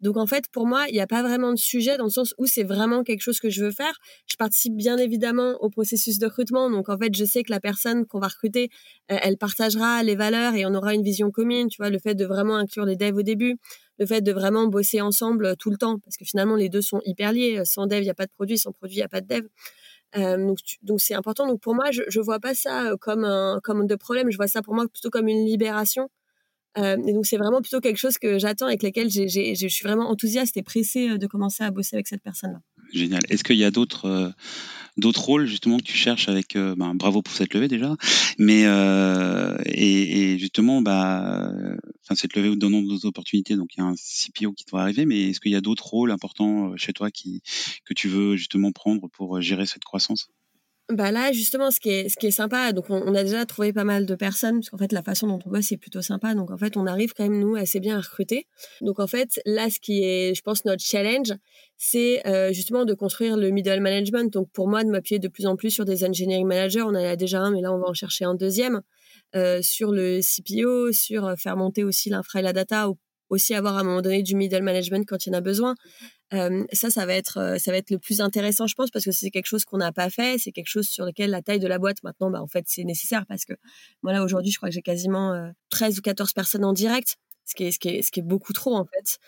Donc, 0.00 0.16
en 0.16 0.26
fait, 0.26 0.46
pour 0.50 0.66
moi, 0.66 0.86
il 0.88 0.94
n'y 0.94 1.00
a 1.00 1.06
pas 1.06 1.22
vraiment 1.22 1.52
de 1.52 1.58
sujet 1.58 1.96
dans 1.96 2.04
le 2.04 2.10
sens 2.10 2.34
où 2.38 2.46
c'est 2.46 2.64
vraiment 2.64 3.04
quelque 3.04 3.20
chose 3.20 3.38
que 3.38 3.48
je 3.48 3.64
veux 3.64 3.70
faire. 3.70 3.96
Je 4.26 4.36
participe 4.36 4.74
bien 4.76 4.96
évidemment 4.98 5.56
au 5.60 5.70
processus 5.70 6.18
de 6.18 6.26
recrutement. 6.26 6.68
Donc, 6.70 6.88
en 6.88 6.98
fait, 6.98 7.14
je 7.14 7.24
sais 7.24 7.42
que 7.42 7.52
la 7.52 7.60
personne 7.60 8.06
qu'on 8.06 8.18
va 8.18 8.28
recruter, 8.28 8.70
euh, 9.12 9.18
elle 9.22 9.38
partagera 9.38 10.02
les 10.02 10.16
valeurs 10.16 10.54
et 10.54 10.66
on 10.66 10.74
aura 10.74 10.94
une 10.94 11.02
vision 11.02 11.30
commune. 11.30 11.68
Tu 11.68 11.76
vois, 11.78 11.90
le 11.90 11.98
fait 11.98 12.14
de 12.14 12.24
vraiment 12.24 12.56
inclure 12.56 12.86
les 12.86 12.96
devs 12.96 13.16
au 13.16 13.22
début, 13.22 13.56
le 13.98 14.06
fait 14.06 14.20
de 14.20 14.32
vraiment 14.32 14.66
bosser 14.66 15.00
ensemble 15.00 15.56
tout 15.58 15.70
le 15.70 15.76
temps 15.76 15.98
parce 16.00 16.16
que 16.16 16.24
finalement, 16.24 16.56
les 16.56 16.68
deux 16.68 16.82
sont 16.82 17.00
hyper 17.04 17.32
liés. 17.32 17.62
Sans 17.64 17.86
dev, 17.86 18.00
il 18.00 18.04
n'y 18.04 18.10
a 18.10 18.14
pas 18.14 18.26
de 18.26 18.32
produit. 18.32 18.58
Sans 18.58 18.72
produit, 18.72 18.96
il 18.96 19.00
n'y 19.00 19.04
a 19.04 19.08
pas 19.08 19.20
de 19.20 19.28
dev. 19.28 19.46
Euh, 20.16 20.54
donc, 20.82 21.00
c'est 21.00 21.14
important. 21.14 21.46
Donc, 21.46 21.60
pour 21.60 21.74
moi, 21.74 21.90
je, 21.90 22.02
je 22.08 22.20
vois 22.20 22.38
pas 22.40 22.54
ça 22.54 22.92
euh, 22.92 22.96
comme 22.96 23.24
un 23.24 23.60
comme 23.62 23.86
de 23.86 23.94
problème. 23.96 24.30
Je 24.30 24.36
vois 24.36 24.48
ça 24.48 24.62
pour 24.62 24.74
moi 24.74 24.86
plutôt 24.88 25.10
comme 25.10 25.28
une 25.28 25.44
libération. 25.44 26.08
Euh, 26.78 26.96
et 27.06 27.12
donc, 27.12 27.26
c'est 27.26 27.36
vraiment 27.36 27.60
plutôt 27.62 27.80
quelque 27.80 27.98
chose 27.98 28.18
que 28.18 28.38
j'attends 28.38 28.66
avec 28.66 28.82
lequel 28.82 29.10
je 29.10 29.68
suis 29.68 29.84
vraiment 29.84 30.10
enthousiaste 30.10 30.56
et 30.56 30.62
pressée 30.62 31.18
de 31.18 31.26
commencer 31.26 31.64
à 31.64 31.70
bosser 31.70 31.96
avec 31.96 32.08
cette 32.08 32.22
personne-là. 32.22 32.60
Génial. 32.94 33.22
Est-ce 33.28 33.42
qu'il 33.42 33.56
y 33.56 33.64
a 33.64 33.70
d'autres 33.72 34.32
d'autres 34.96 35.24
rôles 35.24 35.46
justement 35.46 35.78
que 35.78 35.82
tu 35.82 35.96
cherches 35.96 36.28
avec 36.28 36.56
ben, 36.56 36.94
bravo 36.94 37.20
pour 37.22 37.34
cette 37.34 37.52
levée 37.52 37.66
déjà, 37.66 37.96
mais 38.38 38.62
et, 39.66 40.32
et, 40.34 40.38
justement 40.38 40.80
bah 40.80 41.50
enfin 42.04 42.14
cette 42.14 42.36
levée 42.36 42.54
donne 42.54 42.86
d'autres 42.86 43.06
opportunités 43.06 43.56
donc 43.56 43.70
il 43.76 43.80
y 43.80 43.82
a 43.82 43.86
un 43.86 43.94
CPO 43.96 44.52
qui 44.52 44.64
doit 44.66 44.82
arriver 44.82 45.06
mais 45.06 45.30
est-ce 45.30 45.40
qu'il 45.40 45.50
y 45.50 45.56
a 45.56 45.60
d'autres 45.60 45.86
rôles 45.88 46.12
importants 46.12 46.76
chez 46.76 46.92
toi 46.92 47.10
qui 47.10 47.42
que 47.84 47.94
tu 47.94 48.08
veux 48.08 48.36
justement 48.36 48.70
prendre 48.70 49.08
pour 49.08 49.40
gérer 49.40 49.66
cette 49.66 49.84
croissance? 49.84 50.28
Bah 50.92 51.10
là, 51.10 51.32
justement, 51.32 51.70
ce 51.70 51.80
qui 51.80 51.88
est, 51.88 52.08
ce 52.10 52.16
qui 52.16 52.26
est 52.26 52.30
sympa, 52.30 52.72
donc 52.72 52.90
on, 52.90 53.14
a 53.14 53.24
déjà 53.24 53.46
trouvé 53.46 53.72
pas 53.72 53.84
mal 53.84 54.04
de 54.04 54.14
personnes, 54.14 54.56
parce 54.56 54.68
qu'en 54.68 54.76
fait, 54.76 54.92
la 54.92 55.02
façon 55.02 55.26
dont 55.26 55.38
on 55.46 55.50
bosse, 55.50 55.66
c'est 55.68 55.78
plutôt 55.78 56.02
sympa. 56.02 56.34
Donc 56.34 56.50
en 56.50 56.58
fait, 56.58 56.76
on 56.76 56.86
arrive 56.86 57.14
quand 57.14 57.22
même, 57.22 57.38
nous, 57.38 57.56
assez 57.56 57.80
bien 57.80 57.96
à 57.96 58.00
recruter. 58.00 58.46
Donc 58.82 59.00
en 59.00 59.06
fait, 59.06 59.40
là, 59.46 59.70
ce 59.70 59.80
qui 59.80 60.02
est, 60.04 60.34
je 60.34 60.42
pense, 60.42 60.66
notre 60.66 60.84
challenge, 60.84 61.32
c'est 61.78 62.26
euh, 62.26 62.52
justement 62.52 62.84
de 62.84 62.92
construire 62.92 63.38
le 63.38 63.48
middle 63.48 63.80
management. 63.80 64.30
Donc 64.30 64.50
pour 64.52 64.68
moi, 64.68 64.84
de 64.84 64.90
m'appuyer 64.90 65.18
de 65.18 65.28
plus 65.28 65.46
en 65.46 65.56
plus 65.56 65.70
sur 65.70 65.86
des 65.86 66.04
engineering 66.04 66.46
managers. 66.46 66.82
On 66.82 66.88
en 66.88 66.94
a 66.96 67.16
déjà 67.16 67.40
un, 67.40 67.50
mais 67.50 67.62
là, 67.62 67.72
on 67.72 67.78
va 67.78 67.88
en 67.88 67.94
chercher 67.94 68.26
un 68.26 68.34
deuxième. 68.34 68.82
Euh, 69.34 69.62
sur 69.62 69.90
le 69.90 70.20
CPO, 70.20 70.92
sur 70.92 71.24
euh, 71.24 71.34
faire 71.36 71.56
monter 71.56 71.82
aussi 71.82 72.10
l'infra 72.10 72.40
et 72.40 72.42
la 72.42 72.52
data, 72.52 72.90
ou 72.90 72.98
aussi 73.30 73.54
avoir 73.54 73.76
à 73.76 73.80
un 73.80 73.84
moment 73.84 74.02
donné 74.02 74.22
du 74.22 74.36
middle 74.36 74.62
management 74.62 75.04
quand 75.08 75.26
il 75.26 75.30
y 75.30 75.34
en 75.34 75.38
a 75.38 75.40
besoin. 75.40 75.74
Ça, 76.72 76.90
ça 76.90 77.06
va 77.06 77.14
être, 77.14 77.56
ça 77.58 77.70
va 77.70 77.78
être 77.78 77.90
le 77.90 77.98
plus 77.98 78.20
intéressant, 78.20 78.66
je 78.66 78.74
pense, 78.74 78.90
parce 78.90 79.04
que 79.04 79.12
c'est 79.12 79.30
quelque 79.30 79.46
chose 79.46 79.64
qu'on 79.64 79.78
n'a 79.78 79.92
pas 79.92 80.10
fait. 80.10 80.38
C'est 80.38 80.52
quelque 80.52 80.68
chose 80.68 80.86
sur 80.86 81.04
lequel 81.04 81.30
la 81.30 81.42
taille 81.42 81.58
de 81.58 81.66
la 81.66 81.78
boîte 81.78 82.02
maintenant, 82.02 82.30
bah, 82.30 82.42
en 82.42 82.46
fait, 82.46 82.64
c'est 82.68 82.84
nécessaire 82.84 83.24
parce 83.26 83.44
que 83.44 83.54
moi 84.02 84.12
là 84.12 84.22
aujourd'hui, 84.22 84.50
je 84.50 84.56
crois 84.58 84.68
que 84.68 84.74
j'ai 84.74 84.82
quasiment 84.82 85.52
13 85.70 85.94
euh, 85.94 85.98
ou 85.98 86.02
14 86.02 86.32
personnes 86.32 86.64
en 86.64 86.72
direct. 86.72 87.16
Ce 87.46 87.54
qui, 87.54 87.64
est, 87.64 87.72
ce, 87.72 87.78
qui 87.78 87.88
est, 87.90 88.00
ce 88.00 88.10
qui 88.10 88.20
est 88.20 88.22
beaucoup 88.22 88.54
trop 88.54 88.74
en 88.74 88.86
fait. 88.86 89.18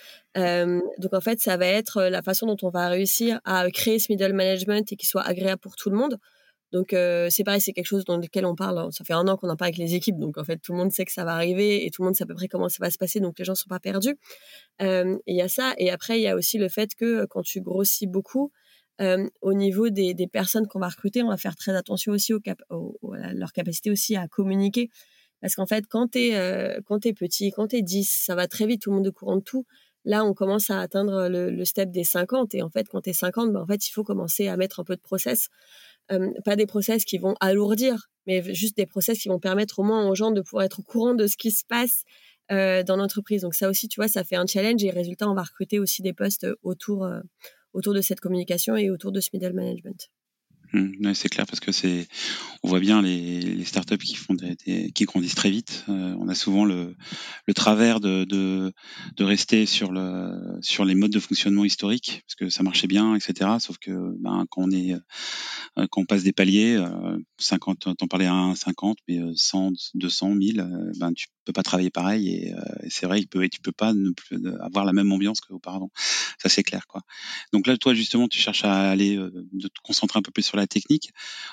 donc 0.99 1.13
en 1.13 1.21
fait, 1.21 1.39
ça 1.39 1.59
va 1.59 1.67
être 1.67 2.03
la 2.05 2.23
façon 2.23 2.47
dont 2.47 2.57
on 2.63 2.71
va 2.71 2.89
réussir 2.89 3.41
à 3.45 3.71
créer 3.71 3.99
ce 3.99 4.11
middle 4.11 4.33
management 4.33 4.91
et 4.91 4.97
qu'il 4.97 5.07
soit 5.07 5.23
agréable 5.23 5.61
pour 5.61 5.77
tout 5.77 5.91
le 5.91 5.99
monde. 5.99 6.19
Donc 6.73 6.89
c'est 6.91 7.45
pareil, 7.45 7.61
c'est 7.61 7.73
quelque 7.73 7.87
chose 7.87 8.05
dans 8.05 8.17
lequel 8.17 8.45
on 8.45 8.55
parle. 8.55 8.93
Ça 8.93 9.05
fait 9.05 9.13
un 9.13 9.27
an 9.29 9.37
qu'on 9.37 9.49
en 9.49 9.57
parle 9.57 9.69
avec 9.69 9.79
les 9.79 9.95
équipes, 9.95 10.19
donc 10.19 10.37
en 10.39 10.45
fait 10.45 10.59
tout 10.59 10.73
le 10.73 10.79
monde 10.79 10.93
sait 10.93 11.05
que 11.05 11.13
ça 11.13 11.25
va 11.25 11.35
arriver 11.35 11.87
et 11.87 11.91
tout 11.91 12.03
le 12.03 12.07
monde 12.07 12.17
sait 12.17 12.25
à 12.25 12.27
peu 12.27 12.35
près 12.35 12.49
comment 12.49 12.69
ça 12.69 12.79
va 12.81 12.91
se 12.91 12.99
passer, 12.99 13.21
donc 13.21 13.39
les 13.39 13.45
gens 13.45 13.55
sont 13.55 13.69
pas 13.69 13.81
perdus. 13.81 14.17
Il 14.81 15.19
y 15.27 15.43
a 15.43 15.49
ça, 15.49 15.75
et 15.79 15.91
après 15.91 16.19
il 16.19 16.23
y 16.23 16.29
a 16.29 16.37
aussi 16.37 16.59
le 16.59 16.69
fait 16.69 16.95
que 16.95 17.25
quand 17.27 17.43
tu 17.43 17.61
grossis 17.61 18.07
beaucoup, 18.07 18.51
au 19.01 19.55
niveau 19.55 19.91
des, 19.91 20.29
personnes 20.33 20.67
qu'on 20.67 20.81
va 20.81 20.89
recruter, 20.89 21.23
on 21.23 21.29
va 21.29 21.37
faire 21.37 21.57
très 21.57 21.75
attention 21.75 22.13
aussi 22.13 22.35
au 22.35 22.41
à 23.15 23.33
leur 23.33 23.53
capacité 23.53 23.91
aussi 23.91 24.17
à 24.17 24.29
communiquer. 24.29 24.91
Parce 25.41 25.55
qu'en 25.55 25.67
fait, 25.67 25.85
quand 25.89 26.13
tu 26.13 26.19
es, 26.19 26.81
petit, 27.13 27.51
quand 27.53 27.69
tu 27.69 27.77
es 27.77 27.83
10, 27.83 28.11
ça 28.25 28.35
va 28.35 28.47
très 28.47 28.67
vite, 28.67 28.83
tout 28.83 28.91
le 28.91 28.97
monde 28.97 29.07
est 29.07 29.11
au 29.11 29.13
courant 29.13 29.37
de 29.37 29.43
tout. 29.43 29.67
Là, 30.05 30.25
on 30.25 30.35
commence 30.35 30.71
à 30.71 30.81
atteindre 30.81 31.29
le, 31.29 31.65
step 31.65 31.91
des 31.91 32.05
50. 32.05 32.55
Et 32.55 32.63
en 32.63 32.71
fait, 32.71 32.89
quand 32.89 33.03
tu 33.03 33.11
es 33.11 33.13
50, 33.13 33.53
ben, 33.53 33.61
en 33.61 33.67
fait, 33.67 33.87
il 33.87 33.91
faut 33.91 34.05
commencer 34.05 34.49
à 34.49 34.57
mettre 34.57 34.81
un 34.81 34.85
peu 34.85 34.97
de 34.97 35.01
process. 35.01 35.49
Euh, 36.13 36.31
pas 36.45 36.55
des 36.55 36.67
process 36.67 37.05
qui 37.05 37.19
vont 37.19 37.35
alourdir, 37.41 38.09
mais 38.27 38.55
juste 38.55 38.77
des 38.77 38.87
process 38.87 39.19
qui 39.19 39.29
vont 39.29 39.41
permettre 39.41 39.81
au 39.81 39.83
moins 39.83 40.09
aux 40.09 40.15
gens 40.15 40.31
de 40.31 40.41
pouvoir 40.41 40.65
être 40.65 40.81
au 40.81 40.83
courant 40.83 41.15
de 41.15 41.27
ce 41.27 41.37
qui 41.37 41.51
se 41.51 41.65
passe 41.67 42.05
euh, 42.53 42.85
dans 42.85 42.97
l'entreprise. 42.97 43.43
Donc 43.43 43.55
ça 43.55 43.69
aussi, 43.69 43.89
tu 43.89 44.01
vois, 44.01 44.09
ça 44.09 44.23
fait 44.23 44.37
un 44.37 44.47
challenge 44.47 44.85
et 44.85 44.91
résultat, 44.91 45.29
on 45.29 45.35
va 45.35 45.43
recruter 45.43 45.81
aussi 45.81 46.03
des 46.03 46.13
postes 46.13 46.47
autour, 46.63 47.05
euh, 47.05 47.21
autour 47.73 47.93
de 47.93 48.01
cette 48.01 48.21
communication 48.21 48.77
et 48.77 48.91
autour 48.91 49.11
de 49.11 49.21
ce 49.21 49.31
middle 49.33 49.53
management. 49.53 50.09
Mmh, 50.77 51.15
c'est 51.15 51.31
clair 51.31 51.47
parce 51.47 51.61
que 51.61 51.73
c'est, 51.73 52.07
on 52.63 52.69
voit 52.69 52.81
bien 52.81 53.01
les, 53.01 53.65
startups 53.65 53.97
qui 53.97 54.15
font 54.15 54.35
des, 54.35 54.93
qui 54.93 55.05
grandissent 55.05 55.35
très 55.35 55.51
vite. 55.51 55.85
Euh, 55.89 56.15
on 56.19 56.29
a 56.29 56.35
souvent 56.35 56.67
le, 56.67 56.95
le 57.47 57.55
travers 57.55 57.99
de, 57.99 58.25
de, 58.25 58.73
rester 59.25 59.65
sur 59.65 59.91
le, 59.91 60.59
sur 60.61 60.85
les 60.85 60.95
modes 60.95 61.13
de 61.13 61.19
fonctionnement 61.19 61.65
historiques 61.65 62.23
parce 62.27 62.35
que 62.35 62.49
ça 62.51 62.63
marchait 62.63 62.87
bien, 62.87 63.15
etc. 63.15 63.53
Sauf 63.59 63.79
que 63.79 63.91
ben, 64.21 64.45
quand 64.51 64.65
on 64.65 64.71
est, 64.71 64.93
euh, 64.93 65.87
quand 65.91 66.03
on 66.03 66.05
passe 66.05 66.25
des 66.25 66.33
paliers, 66.33 66.77
euh, 66.77 67.17
50, 67.39 67.97
t'en 67.97 68.07
parlais 68.07 68.27
à 68.27 68.35
1, 68.35 68.55
50, 68.55 68.99
mais 69.09 69.19
100, 69.35 69.73
200, 69.95 70.35
1000, 70.35 70.93
ben 70.99 71.13
tu 71.15 71.29
peux 71.47 71.53
pas 71.53 71.63
travailler 71.63 71.91
pareil 71.91 72.29
et, 72.29 72.53
euh, 72.53 72.59
c'est 72.89 73.07
vrai, 73.07 73.21
il 73.21 73.29
peut, 73.29 73.49
tu 73.49 73.61
peux 73.61 73.73
pas 73.73 73.95
ne 73.95 74.11
plus 74.11 74.39
avoir 74.61 74.85
la 74.85 74.93
même 74.93 75.11
ambiance 75.13 75.41
qu'auparavant. 75.41 75.91
Ça 76.39 76.49
c'est 76.49 76.63
clair 76.63 76.87
quoi. 76.87 77.03
Donc 77.53 77.67
là, 77.67 77.77
toi 77.79 77.95
justement, 77.95 78.29
tu 78.29 78.39
cherches 78.39 78.65
à 78.65 78.91
aller, 78.91 79.17
euh, 79.17 79.31
de 79.53 79.69
te 79.69 79.81
concentrer 79.83 80.19
un 80.19 80.23
peu 80.23 80.33
plus 80.33 80.43
sur 80.43 80.57
la 80.57 80.66
technique. 80.67 81.13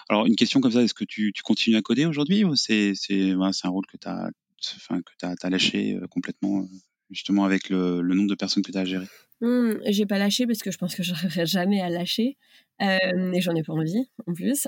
Alors 0.10 0.26
une 0.26 0.36
question 0.36 0.62
comme 0.62 0.72
ça, 0.72 0.82
est-ce 0.82 0.94
que 0.94 1.06
tu, 1.06 1.34
continues 1.44 1.78
à 1.78 1.82
coder 1.82 2.06
aujourd'hui 2.06 2.44
ou 2.44 2.56
c'est 2.56 2.94
un 3.10 3.70
rôle 3.70 3.86
que 3.86 3.98
tu 3.98 4.08
as, 4.08 5.50
lâché 5.50 5.96
euh, 5.96 6.08
complètement 6.08 6.68
justement 7.10 7.46
avec 7.46 7.70
le, 7.70 8.02
nombre 8.02 8.30
de 8.30 8.36
personnes 8.36 8.64
que 8.64 8.72
tu 8.72 8.78
as 8.78 8.82
à 8.82 8.86
gérer? 8.86 9.08
Mmh, 9.42 9.74
J'ai 9.88 10.06
pas 10.06 10.18
lâché 10.18 10.48
parce 10.48 10.60
que 10.60 10.72
je 10.72 10.78
pense 10.78 10.96
que 10.96 11.04
j'arriverai 11.04 11.46
jamais 11.46 11.82
à 11.82 11.90
lâcher 11.90 12.38
et 12.80 13.42
j'en 13.42 13.56
ai 13.56 13.64
pas 13.64 13.74
envie 13.74 14.08
en 14.28 14.34
plus. 14.34 14.68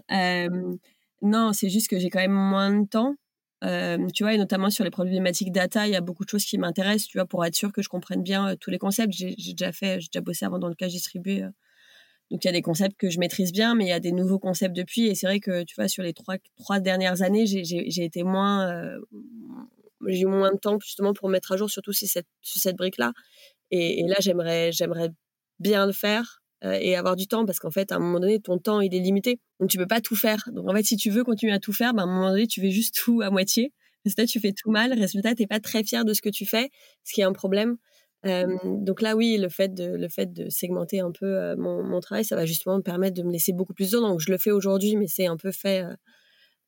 non, 1.21 1.53
c'est 1.53 1.69
juste 1.69 1.87
que 1.87 1.99
j'ai 1.99 2.09
quand 2.09 2.19
même 2.19 2.31
moins 2.31 2.81
de 2.81 2.87
temps 2.87 3.15
euh, 3.63 4.07
tu 4.13 4.23
vois, 4.23 4.33
et 4.33 4.37
notamment 4.37 4.69
sur 4.69 4.83
les 4.83 4.91
problématiques 4.91 5.51
data, 5.51 5.87
il 5.87 5.93
y 5.93 5.95
a 5.95 6.01
beaucoup 6.01 6.23
de 6.23 6.29
choses 6.29 6.45
qui 6.45 6.57
m'intéressent, 6.57 7.07
tu 7.07 7.17
vois, 7.17 7.25
pour 7.25 7.45
être 7.45 7.55
sûr 7.55 7.71
que 7.71 7.81
je 7.81 7.89
comprenne 7.89 8.21
bien 8.21 8.49
euh, 8.49 8.55
tous 8.59 8.69
les 8.69 8.77
concepts. 8.77 9.13
J'ai 9.13 9.35
déjà 9.35 9.71
fait, 9.71 9.99
j'ai 9.99 10.09
déjà 10.11 10.21
bossé 10.21 10.45
avant 10.45 10.59
dans 10.59 10.67
le 10.67 10.75
cas 10.75 10.87
distribué. 10.87 11.43
Euh. 12.31 12.35
donc 12.35 12.43
il 12.43 12.47
y 12.47 12.49
a 12.49 12.53
des 12.53 12.61
concepts 12.61 12.97
que 12.97 13.09
je 13.09 13.19
maîtrise 13.19 13.51
bien, 13.51 13.75
mais 13.75 13.85
il 13.85 13.89
y 13.89 13.93
a 13.93 13.99
des 13.99 14.11
nouveaux 14.11 14.39
concepts 14.39 14.75
depuis. 14.75 15.07
Et 15.07 15.15
c'est 15.15 15.27
vrai 15.27 15.39
que, 15.39 15.63
tu 15.63 15.75
vois, 15.75 15.87
sur 15.87 16.03
les 16.03 16.13
trois, 16.13 16.35
trois 16.57 16.79
dernières 16.79 17.21
années, 17.21 17.45
j'ai 17.45 18.03
été 18.03 18.23
moins, 18.23 18.97
j'ai 20.07 20.21
eu 20.21 20.25
moins 20.25 20.51
de 20.53 20.57
temps 20.57 20.79
justement 20.79 21.13
pour 21.13 21.29
mettre 21.29 21.51
à 21.51 21.57
jour, 21.57 21.69
surtout 21.69 21.93
sur 21.93 22.07
cette, 22.07 22.27
sur 22.41 22.61
cette 22.61 22.75
brique-là. 22.75 23.13
Et, 23.71 23.99
et, 24.01 24.07
là, 24.07 24.15
j'aimerais, 24.19 24.71
j'aimerais 24.71 25.09
bien 25.59 25.85
le 25.85 25.93
faire. 25.93 26.41
Euh, 26.63 26.77
et 26.81 26.95
avoir 26.95 27.15
du 27.15 27.27
temps 27.27 27.45
parce 27.45 27.59
qu'en 27.59 27.69
fait, 27.69 27.91
à 27.91 27.95
un 27.95 27.99
moment 27.99 28.19
donné, 28.19 28.39
ton 28.39 28.57
temps, 28.57 28.81
il 28.81 28.93
est 28.95 28.99
limité. 28.99 29.39
Donc, 29.59 29.69
tu 29.69 29.77
peux 29.77 29.87
pas 29.87 30.01
tout 30.01 30.15
faire. 30.15 30.49
Donc, 30.51 30.69
en 30.69 30.73
fait, 30.73 30.83
si 30.83 30.95
tu 30.95 31.09
veux 31.09 31.23
continuer 31.23 31.53
à 31.53 31.59
tout 31.59 31.73
faire, 31.73 31.93
ben, 31.93 32.03
à 32.03 32.05
un 32.05 32.07
moment 32.07 32.29
donné, 32.29 32.47
tu 32.47 32.61
fais 32.61 32.71
juste 32.71 32.95
tout 32.95 33.21
à 33.21 33.29
moitié. 33.29 33.73
Résultat, 34.05 34.25
tu 34.25 34.39
fais 34.39 34.53
tout 34.53 34.71
mal. 34.71 34.93
Résultat, 34.93 35.35
t'es 35.35 35.47
pas 35.47 35.59
très 35.59 35.83
fier 35.83 36.05
de 36.05 36.13
ce 36.13 36.21
que 36.21 36.29
tu 36.29 36.45
fais, 36.45 36.69
ce 37.03 37.13
qui 37.13 37.21
est 37.21 37.25
un 37.25 37.33
problème. 37.33 37.77
Euh, 38.25 38.57
donc 38.63 39.01
là, 39.01 39.15
oui, 39.15 39.37
le 39.37 39.49
fait 39.49 39.73
de, 39.73 39.85
le 39.85 40.09
fait 40.09 40.31
de 40.33 40.49
segmenter 40.49 40.99
un 40.99 41.11
peu 41.11 41.25
euh, 41.25 41.55
mon, 41.57 41.83
mon, 41.83 41.99
travail, 41.99 42.25
ça 42.25 42.35
va 42.35 42.45
justement 42.45 42.77
me 42.77 42.81
permettre 42.81 43.15
de 43.15 43.23
me 43.23 43.31
laisser 43.31 43.53
beaucoup 43.53 43.73
plus 43.73 43.91
de 43.91 43.97
temps. 43.97 44.09
Donc, 44.09 44.19
je 44.19 44.31
le 44.31 44.37
fais 44.37 44.51
aujourd'hui, 44.51 44.95
mais 44.95 45.07
c'est 45.07 45.27
un 45.27 45.37
peu 45.37 45.51
fait 45.51 45.83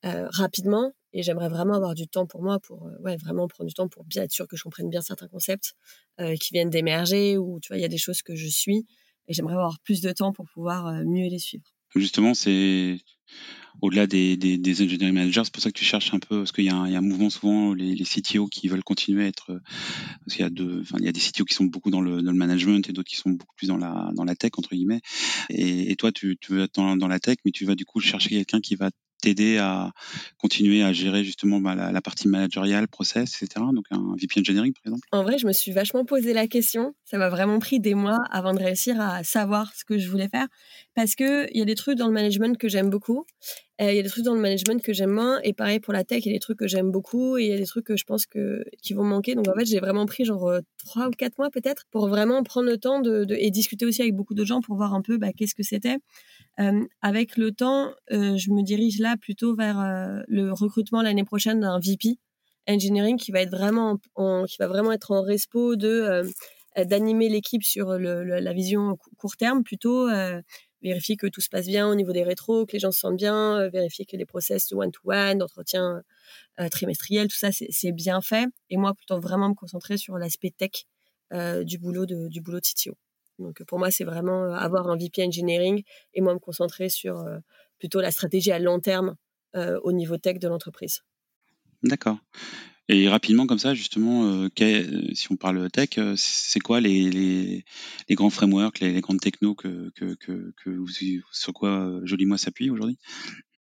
rapidement. 0.03 0.93
Et 1.13 1.23
j'aimerais 1.23 1.49
vraiment 1.49 1.73
avoir 1.73 1.95
du 1.95 2.07
temps 2.07 2.27
pour 2.27 2.43
moi, 2.43 2.59
pour 2.59 2.89
ouais, 3.01 3.17
vraiment 3.17 3.47
prendre 3.47 3.67
du 3.67 3.73
temps 3.73 3.87
pour 3.87 4.05
bien 4.05 4.23
être 4.23 4.31
sûr 4.31 4.47
que 4.47 4.55
je 4.55 4.63
comprenne 4.63 4.89
bien 4.89 5.01
certains 5.01 5.27
concepts 5.27 5.73
qui 6.17 6.53
viennent 6.53 6.69
d'émerger 6.69 7.37
ou 7.37 7.59
tu 7.59 7.69
vois, 7.69 7.77
il 7.77 7.81
y 7.81 7.85
a 7.85 7.89
des 7.89 7.97
choses 7.97 8.21
que 8.21 8.35
je 8.35 8.47
suis 8.47 8.85
et 9.27 9.33
j'aimerais 9.33 9.53
avoir 9.53 9.79
plus 9.79 10.01
de 10.01 10.11
temps 10.11 10.33
pour 10.33 10.45
pouvoir 10.53 10.87
euh, 10.87 11.03
mieux 11.05 11.27
les 11.27 11.39
suivre. 11.39 11.65
Justement, 11.95 12.33
c'est 12.33 12.99
au-delà 13.81 14.07
des, 14.07 14.37
des, 14.37 14.57
des, 14.57 14.81
engineering 14.81 15.13
managers, 15.13 15.41
c'est 15.43 15.53
pour 15.53 15.61
ça 15.61 15.71
que 15.71 15.77
tu 15.77 15.85
cherches 15.85 16.13
un 16.13 16.19
peu, 16.19 16.39
parce 16.39 16.51
qu'il 16.51 16.65
y, 16.65 16.69
a 16.69 16.75
un 16.75 17.01
mouvement 17.01 17.29
souvent, 17.29 17.73
les, 17.73 17.95
les 17.95 18.05
CTO 18.05 18.47
qui 18.47 18.67
veulent 18.67 18.83
continuer 18.83 19.25
à 19.25 19.27
être, 19.27 19.59
parce 20.25 20.35
qu'il 20.35 20.45
y 20.45 20.47
a 20.47 20.81
enfin, 20.81 20.97
y 20.99 21.07
a 21.07 21.11
des 21.11 21.19
CTO 21.19 21.45
qui 21.45 21.53
sont 21.53 21.65
beaucoup 21.65 21.91
dans 21.91 22.01
le, 22.01 22.21
management 22.33 22.87
et 22.89 22.93
d'autres 22.93 23.09
qui 23.09 23.15
sont 23.15 23.31
beaucoup 23.31 23.55
plus 23.55 23.67
dans 23.67 23.77
la, 23.77 24.11
dans 24.13 24.23
la 24.23 24.35
tech, 24.35 24.51
entre 24.57 24.69
guillemets. 24.69 25.01
Et, 25.49 25.95
toi, 25.95 26.11
tu, 26.11 26.37
tu 26.39 26.53
veux 26.53 26.63
être 26.63 26.75
dans, 26.75 26.95
dans, 26.95 27.07
la 27.07 27.19
tech, 27.19 27.37
mais 27.45 27.51
tu 27.51 27.65
vas 27.65 27.75
du 27.75 27.85
coup 27.85 27.99
chercher 27.99 28.29
quelqu'un 28.29 28.59
qui 28.59 28.75
va 28.75 28.89
t'aider 29.21 29.57
à 29.57 29.91
continuer 30.37 30.83
à 30.83 30.93
gérer 30.93 31.23
justement 31.23 31.59
bah, 31.59 31.75
la, 31.75 32.01
partie 32.01 32.27
managériale, 32.27 32.87
process, 32.87 33.41
etc. 33.41 33.65
Donc 33.73 33.85
un 33.91 34.15
VP 34.19 34.39
Engineering, 34.39 34.73
par 34.73 34.81
exemple 34.85 35.07
En 35.11 35.23
vrai, 35.23 35.37
je 35.37 35.47
me 35.47 35.53
suis 35.53 35.71
vachement 35.71 36.05
posé 36.05 36.33
la 36.33 36.47
question. 36.47 36.93
Ça 37.05 37.17
m'a 37.17 37.29
vraiment 37.29 37.59
pris 37.59 37.79
des 37.79 37.95
mois 37.95 38.19
avant 38.29 38.53
de 38.53 38.59
réussir 38.59 38.99
à 39.01 39.23
savoir 39.23 39.73
ce 39.73 39.83
que 39.85 39.97
je 39.97 40.09
voulais 40.09 40.29
faire. 40.29 40.47
Parce 40.95 41.15
qu'il 41.15 41.49
y 41.53 41.61
a 41.61 41.65
des 41.65 41.75
trucs 41.75 41.97
dans 41.97 42.07
le 42.07 42.13
management 42.13 42.57
que 42.57 42.69
j'aime 42.69 42.89
beaucoup. 42.89 43.25
Il 43.79 43.95
y 43.95 43.99
a 43.99 44.01
des 44.01 44.09
trucs 44.09 44.23
dans 44.23 44.33
le 44.33 44.41
management 44.41 44.81
que 44.81 44.91
j'aime 44.91 45.11
moins. 45.11 45.39
Et 45.43 45.53
pareil 45.53 45.79
pour 45.79 45.93
la 45.93 46.03
tech, 46.03 46.25
il 46.25 46.29
y 46.29 46.31
a 46.31 46.33
des 46.33 46.39
trucs 46.39 46.57
que 46.57 46.67
j'aime 46.67 46.91
beaucoup. 46.91 47.37
Et 47.37 47.45
il 47.45 47.49
y 47.49 47.53
a 47.53 47.57
des 47.57 47.65
trucs 47.65 47.85
que 47.85 47.95
je 47.95 48.05
pense 48.05 48.25
que, 48.25 48.63
qui 48.81 48.93
vont 48.93 49.03
manquer. 49.03 49.35
Donc 49.35 49.47
en 49.47 49.53
fait, 49.53 49.65
j'ai 49.65 49.79
vraiment 49.79 50.05
pris 50.07 50.25
genre 50.25 50.51
trois 50.77 51.07
ou 51.07 51.11
quatre 51.11 51.37
mois 51.37 51.51
peut-être 51.51 51.83
pour 51.91 52.07
vraiment 52.07 52.41
prendre 52.43 52.67
le 52.67 52.77
temps 52.77 53.01
de, 53.01 53.27
et 53.37 53.51
discuter 53.51 53.85
aussi 53.85 54.01
avec 54.01 54.15
beaucoup 54.15 54.33
de 54.33 54.43
gens 54.43 54.61
pour 54.61 54.75
voir 54.75 54.93
un 54.93 55.01
peu 55.01 55.17
bah, 55.17 55.31
qu'est-ce 55.31 55.53
que 55.53 55.63
c'était. 55.63 55.97
Euh, 56.59 56.85
avec 57.01 57.37
le 57.37 57.51
temps, 57.51 57.93
euh, 58.11 58.35
je 58.37 58.51
me 58.51 58.63
dirige 58.63 58.99
là 58.99 59.15
plutôt 59.17 59.55
vers 59.55 59.79
euh, 59.79 60.21
le 60.27 60.51
recrutement 60.51 61.01
l'année 61.01 61.23
prochaine 61.23 61.59
d'un 61.59 61.79
VP 61.79 62.17
engineering 62.67 63.17
qui 63.17 63.31
va 63.31 63.41
être 63.41 63.51
vraiment 63.51 63.97
en, 64.15 64.45
qui 64.45 64.57
va 64.59 64.67
vraiment 64.67 64.91
être 64.91 65.11
en 65.11 65.21
respo 65.21 65.75
de 65.75 66.23
d'animer 66.85 67.27
l'équipe 67.27 67.63
sur 67.63 67.97
le, 67.97 68.23
la 68.23 68.53
vision 68.53 68.97
court 69.17 69.35
terme 69.35 69.63
plutôt 69.63 70.07
vérifier 70.81 71.17
que 71.17 71.27
tout 71.27 71.41
se 71.41 71.49
passe 71.49 71.67
bien 71.67 71.87
au 71.87 71.95
niveau 71.95 72.11
des 72.13 72.23
rétros, 72.23 72.65
que 72.65 72.73
les 72.73 72.79
gens 72.79 72.91
se 72.91 72.99
sentent 72.99 73.17
bien, 73.17 73.67
vérifier 73.69 74.05
que 74.05 74.15
les 74.15 74.25
process 74.25 74.71
one-to-one, 74.71 75.37
d'entretien 75.37 76.03
trimestriel, 76.71 77.27
tout 77.27 77.37
ça, 77.37 77.49
c'est 77.51 77.91
bien 77.91 78.21
fait. 78.21 78.47
Et 78.69 78.77
moi, 78.77 78.93
plutôt 78.93 79.19
vraiment 79.19 79.49
me 79.49 79.55
concentrer 79.55 79.97
sur 79.97 80.17
l'aspect 80.17 80.51
tech 80.51 80.85
du 81.65 81.77
boulot 81.77 82.05
de, 82.05 82.27
du 82.27 82.41
boulot 82.41 82.59
de 82.59 82.65
CTO. 82.65 82.97
Donc 83.39 83.63
pour 83.63 83.79
moi, 83.79 83.91
c'est 83.91 84.03
vraiment 84.03 84.45
euh, 84.45 84.53
avoir 84.53 84.87
un 84.89 84.97
VP 84.97 85.23
engineering 85.23 85.83
et 86.13 86.21
moi 86.21 86.33
me 86.33 86.39
concentrer 86.39 86.89
sur 86.89 87.19
euh, 87.19 87.39
plutôt 87.79 88.01
la 88.01 88.11
stratégie 88.11 88.51
à 88.51 88.59
long 88.59 88.79
terme 88.79 89.15
euh, 89.55 89.79
au 89.83 89.91
niveau 89.91 90.17
tech 90.17 90.39
de 90.39 90.47
l'entreprise. 90.47 91.03
D'accord. 91.83 92.17
Et 92.89 93.09
rapidement 93.09 93.47
comme 93.47 93.59
ça, 93.59 93.73
justement, 93.73 94.47
si 94.55 95.31
on 95.31 95.35
parle 95.35 95.69
tech, 95.69 95.99
c'est 96.15 96.59
quoi 96.59 96.79
les, 96.79 97.65
grands 98.11 98.29
frameworks, 98.29 98.79
les, 98.79 99.01
grandes 99.01 99.19
technos 99.19 99.55
que, 99.55 99.91
sur 101.31 101.53
quoi 101.53 101.99
Joli 102.03 102.25
Moi 102.25 102.37
s'appuie 102.37 102.69
aujourd'hui? 102.69 102.97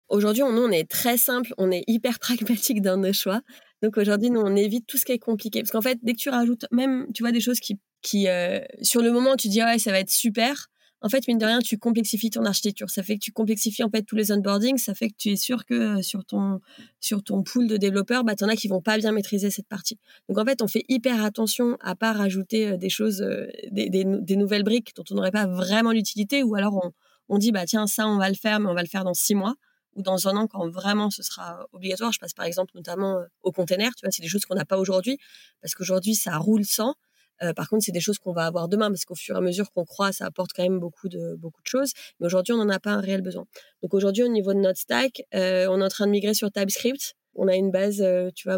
Aujourd'hui, 0.09 0.45
nous, 0.45 0.63
on 0.63 0.71
est 0.71 0.89
très 0.89 1.17
simple, 1.17 1.53
on 1.59 1.73
est 1.73 1.83
hyper 1.89 2.19
pragmatique 2.21 2.81
dans 2.81 2.97
nos 2.97 3.13
choix. 3.13 3.41
Donc 3.83 3.99
aujourd'hui, 3.99 4.31
nous, 4.31 4.41
on 4.41 4.55
évite 4.55 4.87
tout 4.87 4.97
ce 4.97 5.05
qui 5.05 5.13
est 5.13 5.19
compliqué. 5.19 5.61
Parce 5.61 5.73
qu'en 5.73 5.83
fait, 5.83 5.99
dès 6.03 6.13
que 6.13 6.19
tu 6.19 6.31
rajoutes 6.31 6.67
même, 6.71 7.07
tu 7.13 7.25
vois, 7.25 7.33
des 7.33 7.41
choses 7.41 7.59
qui 7.59 7.81
qui, 8.07 8.29
euh, 8.29 8.61
sur 8.83 9.03
le 9.03 9.11
moment, 9.11 9.37
tu 9.37 9.49
dis, 9.49 9.63
ouais, 9.63 9.79
ça 9.79 9.91
va 9.91 9.99
être 9.99 10.11
super. 10.11 10.69
En 11.07 11.09
fait, 11.09 11.29
mine 11.29 11.39
de 11.39 11.47
rien, 11.47 11.61
tu 11.61 11.79
complexifies 11.79 12.31
ton 12.31 12.45
architecture. 12.45 12.91
Ça 12.91 13.05
fait 13.05 13.15
que 13.15 13.21
tu 13.21 13.31
complexifies 13.31 13.85
en 13.85 13.91
fait 13.91 14.03
tous 14.03 14.17
les 14.17 14.33
onboardings. 14.33 14.77
Ça 14.77 14.93
fait 14.93 15.09
que 15.09 15.15
tu 15.17 15.31
es 15.31 15.37
sûr 15.37 15.65
que 15.65 15.99
euh, 15.99 16.03
sur 16.03 16.25
ton 16.25 16.61
sur 16.99 17.23
ton 17.23 17.45
pool 17.45 17.69
de 17.69 17.77
développeurs, 17.77 18.25
bah 18.25 18.33
en 18.43 18.49
as 18.49 18.57
qui 18.57 18.67
vont 18.67 18.83
pas 18.83 18.99
bien 18.99 19.13
maîtriser 19.13 19.53
cette 19.53 19.69
partie. 19.69 20.01
Donc 20.29 20.37
en 20.37 20.45
fait, 20.45 20.63
on 20.63 20.67
fait 20.67 20.85
hyper 20.89 21.23
attention 21.23 21.77
à 21.81 21.95
pas 21.95 22.13
rajouter 22.13 22.67
euh, 22.67 22.77
des 22.77 22.89
choses, 22.89 23.25
des, 23.71 23.89
des, 23.89 24.37
nouvelles 24.37 24.65
briques 24.65 24.97
dont 24.97 25.05
on 25.13 25.15
n'aurait 25.15 25.31
pas 25.31 25.47
vraiment 25.47 25.93
l'utilité, 25.93 26.43
ou 26.43 26.57
alors 26.57 26.75
on, 26.85 26.91
on 27.29 27.39
dit 27.39 27.53
bah 27.53 27.67
tiens 27.67 27.87
ça 27.87 28.09
on 28.09 28.19
va 28.19 28.29
le 28.29 28.35
faire, 28.35 28.59
mais 28.59 28.69
on 28.69 28.75
va 28.75 28.83
le 28.83 28.89
faire 28.89 29.05
dans 29.05 29.15
six 29.15 29.37
mois 29.37 29.55
ou 29.95 30.03
dans 30.03 30.27
un 30.27 30.37
an 30.37 30.49
quand 30.49 30.69
vraiment 30.69 31.11
ce 31.11 31.23
sera 31.23 31.69
obligatoire. 31.73 32.11
Je 32.11 32.19
passe 32.19 32.35
par 32.35 32.47
exemple 32.47 32.73
notamment 32.75 33.23
au 33.45 33.53
container. 33.53 33.95
Tu 33.95 34.05
vois, 34.05 34.11
c'est 34.11 34.23
des 34.23 34.29
choses 34.29 34.45
qu'on 34.45 34.57
n'a 34.57 34.65
pas 34.65 34.79
aujourd'hui 34.79 35.19
parce 35.63 35.77
qu'aujourd'hui 35.77 36.17
ça 36.17 36.37
roule 36.37 36.65
sans. 36.65 36.97
Euh, 37.43 37.53
par 37.53 37.69
contre, 37.69 37.85
c'est 37.85 37.93
des 37.93 38.01
choses 38.01 38.19
qu'on 38.19 38.33
va 38.33 38.47
avoir 38.47 38.69
demain 38.69 38.89
parce 38.89 39.05
qu'au 39.05 39.15
fur 39.15 39.35
et 39.35 39.39
à 39.39 39.41
mesure 39.41 39.71
qu'on 39.73 39.85
croit, 39.85 40.13
ça 40.13 40.27
apporte 40.27 40.51
quand 40.55 40.63
même 40.63 40.79
beaucoup 40.79 41.09
de 41.09 41.35
beaucoup 41.37 41.63
de 41.63 41.69
choses. 41.69 41.93
Mais 42.21 42.27
aujourd'hui, 42.27 42.55
on 42.55 42.59
n'en 42.59 42.69
a 42.69 42.81
pas 42.81 42.93
un 42.93 43.01
réel 43.01 43.23
besoin. 43.23 43.47
Donc 43.83 43.95
aujourd'hui, 43.95 44.23
au 44.25 44.29
niveau 44.29 44.55
de 44.55 44.61
notre 44.61 44.79
stack, 44.79 45.23
euh, 45.35 45.67
on 45.69 45.81
est 45.81 45.85
en 45.85 45.89
train 45.89 46.07
de 46.07 46.13
migrer 46.13 46.35
sur 46.35 46.51
TypeScript. 46.51 47.15
On 47.35 47.49
a 47.49 47.55
une 47.55 47.71
base, 47.71 48.01
euh, 48.01 48.31
tu 48.35 48.49
vois, 48.49 48.57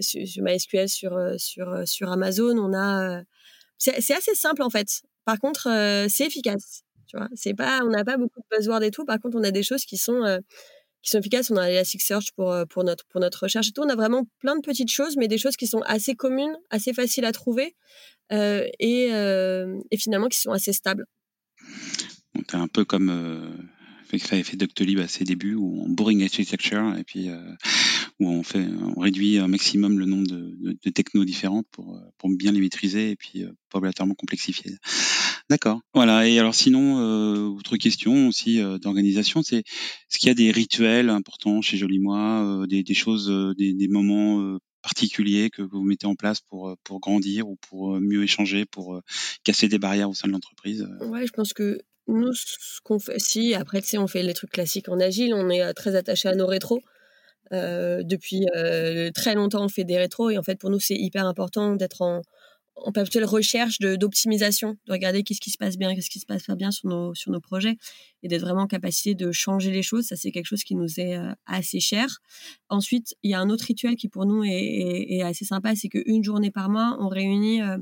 sur 0.00 0.42
MySQL 0.42 0.88
sur 0.88 1.18
sur 1.38 1.86
sur 1.86 2.10
Amazon. 2.10 2.56
On 2.58 2.74
a, 2.74 3.22
c'est 3.78 4.14
assez 4.14 4.34
simple 4.34 4.62
en 4.62 4.70
fait. 4.70 5.02
Par 5.24 5.38
contre, 5.38 5.68
c'est 6.08 6.26
efficace. 6.26 6.82
Tu 7.08 7.16
vois, 7.16 7.28
c'est 7.34 7.54
pas, 7.54 7.82
on 7.84 7.90
n'a 7.90 8.04
pas 8.04 8.16
beaucoup 8.16 8.40
de 8.40 8.56
buzzwords 8.56 8.82
et 8.82 8.90
tout. 8.90 9.04
Par 9.04 9.20
contre, 9.20 9.36
on 9.38 9.44
a 9.44 9.52
des 9.52 9.62
choses 9.62 9.84
qui 9.84 9.96
sont 9.96 10.40
qui 11.06 11.12
sont 11.12 11.18
efficaces. 11.20 11.50
On 11.50 11.56
a 11.56 11.70
Elasticsearch 11.70 12.32
pour, 12.34 12.52
euh, 12.52 12.64
pour, 12.66 12.84
notre, 12.84 13.04
pour 13.06 13.20
notre 13.20 13.44
recherche 13.44 13.68
et 13.68 13.72
tout. 13.72 13.82
On 13.82 13.88
a 13.88 13.94
vraiment 13.94 14.24
plein 14.40 14.56
de 14.56 14.60
petites 14.60 14.90
choses, 14.90 15.16
mais 15.16 15.28
des 15.28 15.38
choses 15.38 15.56
qui 15.56 15.68
sont 15.68 15.82
assez 15.86 16.14
communes, 16.14 16.56
assez 16.70 16.92
faciles 16.92 17.24
à 17.24 17.32
trouver 17.32 17.76
euh, 18.32 18.66
et, 18.80 19.12
euh, 19.12 19.78
et, 19.92 19.96
finalement 19.96 20.26
qui 20.26 20.40
sont 20.40 20.50
assez 20.50 20.72
stables. 20.72 21.06
C'est 22.34 22.56
un 22.56 22.66
peu 22.66 22.84
comme 22.84 23.68
euh, 24.14 24.18
fait, 24.18 24.42
fait 24.42 24.56
Doctolib 24.56 24.98
à 24.98 25.08
ses 25.08 25.24
débuts, 25.24 25.54
où 25.54 25.82
on 25.84 25.88
boring 25.88 26.22
architecture 26.22 26.96
et 26.98 27.04
puis 27.04 27.28
où 28.18 28.28
on 28.28 28.42
fait, 28.42 28.66
on 28.96 29.00
réduit 29.00 29.38
un 29.38 29.48
maximum 29.48 29.98
le 29.98 30.06
nombre 30.06 30.26
de, 30.26 30.56
de, 30.60 30.78
de 30.82 30.90
technos 30.90 31.24
différentes 31.24 31.66
pour, 31.70 32.00
pour 32.18 32.30
bien 32.30 32.52
les 32.52 32.60
maîtriser 32.60 33.10
et 33.10 33.16
puis 33.16 33.44
pas 33.70 33.78
obligatoirement 33.78 34.14
complexifier. 34.14 34.72
D'accord. 35.48 35.80
Voilà. 35.94 36.26
Et 36.28 36.38
alors 36.38 36.54
sinon, 36.54 36.98
euh, 37.00 37.46
autre 37.46 37.76
question 37.76 38.28
aussi 38.28 38.60
euh, 38.60 38.78
d'organisation, 38.78 39.42
c'est 39.42 39.58
est-ce 39.58 40.18
qu'il 40.18 40.28
y 40.28 40.30
a 40.30 40.34
des 40.34 40.50
rituels 40.50 41.08
importants 41.08 41.62
chez 41.62 41.76
Joli 41.76 42.00
Moi, 42.00 42.18
euh, 42.18 42.66
des, 42.66 42.94
choses, 42.94 43.30
euh, 43.30 43.54
des, 43.54 43.88
moments 43.88 44.40
euh, 44.40 44.58
particuliers 44.82 45.50
que, 45.50 45.62
vous 45.62 45.84
mettez 45.84 46.06
en 46.06 46.16
place 46.16 46.40
pour 46.40 46.76
pour 46.82 47.00
grandir 47.00 47.48
ou 47.48 47.56
pour 47.68 48.00
mieux 48.00 48.24
échanger, 48.24 48.64
pour 48.64 49.00
casser 49.44 49.68
des 49.68 49.78
barrières 49.78 50.10
au 50.10 50.14
sein 50.14 50.28
de 50.28 50.32
l'entreprise 50.32 50.86
Ouais, 51.00 51.26
je 51.26 51.32
pense 51.32 51.52
que 51.52 51.78
Nous, 52.08 52.32
ce 52.34 52.80
qu'on 52.84 52.98
fait, 52.98 53.18
si, 53.18 53.54
après, 53.54 53.80
tu 53.80 53.88
sais, 53.88 53.98
on 53.98 54.06
fait 54.06 54.22
les 54.22 54.34
trucs 54.34 54.52
classiques 54.52 54.88
en 54.88 55.00
agile, 55.00 55.34
on 55.34 55.50
est 55.50 55.74
très 55.74 55.96
attaché 55.96 56.28
à 56.28 56.34
nos 56.34 56.46
rétros. 56.46 56.80
depuis 57.50 58.46
très 59.14 59.34
longtemps, 59.34 59.64
on 59.64 59.68
fait 59.68 59.84
des 59.84 59.98
rétros 59.98 60.30
et 60.30 60.38
en 60.38 60.42
fait, 60.42 60.56
pour 60.56 60.70
nous, 60.70 60.80
c'est 60.80 60.96
hyper 60.96 61.26
important 61.26 61.74
d'être 61.74 62.02
en, 62.02 62.22
en 62.76 62.92
perpétuelle 62.92 63.24
recherche 63.24 63.78
d'optimisation, 63.78 64.76
de, 64.86 64.92
regarder 64.92 65.22
qu'est-ce 65.22 65.40
qui 65.40 65.50
se 65.50 65.56
passe 65.56 65.76
bien, 65.76 65.94
qu'est-ce 65.94 66.10
qui 66.10 66.20
se 66.20 66.26
passe 66.26 66.44
pas 66.44 66.54
bien 66.54 66.70
sur 66.70 66.88
nos, 66.88 67.14
sur 67.14 67.32
nos 67.32 67.40
projets 67.40 67.76
et 68.22 68.28
d'être 68.28 68.42
vraiment 68.42 68.62
en 68.62 68.66
capacité 68.66 69.14
de 69.14 69.32
changer 69.32 69.70
les 69.70 69.82
choses. 69.82 70.06
Ça, 70.06 70.16
c'est 70.16 70.30
quelque 70.30 70.46
chose 70.46 70.62
qui 70.62 70.74
nous 70.74 71.00
est 71.00 71.16
euh, 71.16 71.32
assez 71.46 71.80
cher. 71.80 72.18
Ensuite, 72.68 73.14
il 73.22 73.30
y 73.30 73.34
a 73.34 73.40
un 73.40 73.48
autre 73.48 73.64
rituel 73.64 73.96
qui 73.96 74.08
pour 74.08 74.26
nous 74.26 74.44
est, 74.44 75.22
assez 75.22 75.44
sympa, 75.44 75.74
c'est 75.74 75.88
qu'une 75.88 76.22
journée 76.22 76.50
par 76.50 76.68
mois, 76.68 76.96
on 77.00 77.08
réunit 77.08 77.62
euh, 77.62 77.78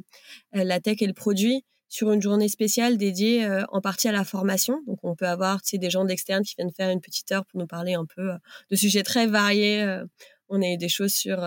la 0.52 0.80
tech 0.80 1.02
et 1.02 1.06
le 1.06 1.12
produit 1.12 1.64
sur 1.88 2.12
une 2.12 2.22
journée 2.22 2.48
spéciale 2.48 2.96
dédiée 2.96 3.44
euh, 3.44 3.64
en 3.68 3.80
partie 3.80 4.08
à 4.08 4.12
la 4.12 4.24
formation. 4.24 4.82
Donc, 4.86 4.98
on 5.02 5.14
peut 5.14 5.28
avoir 5.28 5.60
des 5.72 5.90
gens 5.90 6.04
d'externe 6.04 6.42
qui 6.42 6.54
viennent 6.56 6.72
faire 6.72 6.90
une 6.90 7.00
petite 7.00 7.30
heure 7.32 7.44
pour 7.46 7.60
nous 7.60 7.66
parler 7.66 7.94
un 7.94 8.06
peu 8.06 8.30
de 8.70 8.76
sujets 8.76 9.02
très 9.02 9.26
variés 9.26 10.02
on 10.48 10.62
a 10.62 10.66
eu 10.66 10.76
des 10.76 10.88
choses 10.88 11.12
sur 11.12 11.38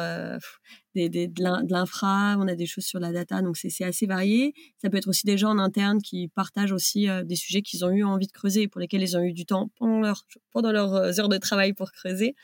euh, 0.98 1.10
des, 1.10 1.28
de 1.28 1.72
l'infra, 1.72 2.36
on 2.40 2.48
a 2.48 2.56
des 2.56 2.66
choses 2.66 2.86
sur 2.86 3.00
la 3.00 3.12
data, 3.12 3.42
donc 3.42 3.58
c'est 3.58 3.84
assez 3.84 4.06
varié. 4.06 4.54
Ça 4.82 4.90
peut 4.90 4.98
être 4.98 5.08
aussi 5.08 5.26
des 5.26 5.38
gens 5.38 5.50
en 5.50 5.60
interne 5.60 6.02
qui 6.02 6.28
partagent 6.30 6.72
aussi 6.72 7.10
euh, 7.10 7.24
des 7.24 7.36
sujets 7.36 7.62
qu'ils 7.62 7.86
ont 7.86 7.90
eu 7.90 8.04
envie 8.04 8.28
de 8.28 8.32
creuser 8.32 8.68
pour 8.68 8.82
lesquels 8.82 9.02
ils 9.02 9.18
ont 9.18 9.22
eu 9.22 9.34
du 9.34 9.46
temps 9.46 9.70
pendant, 9.78 10.00
leur, 10.00 10.26
pendant 10.52 10.72
leurs 10.72 10.94
euh, 10.94 11.20
heures 11.20 11.30
de 11.30 11.38
travail 11.38 11.74
pour 11.74 11.92
creuser. 11.92 12.36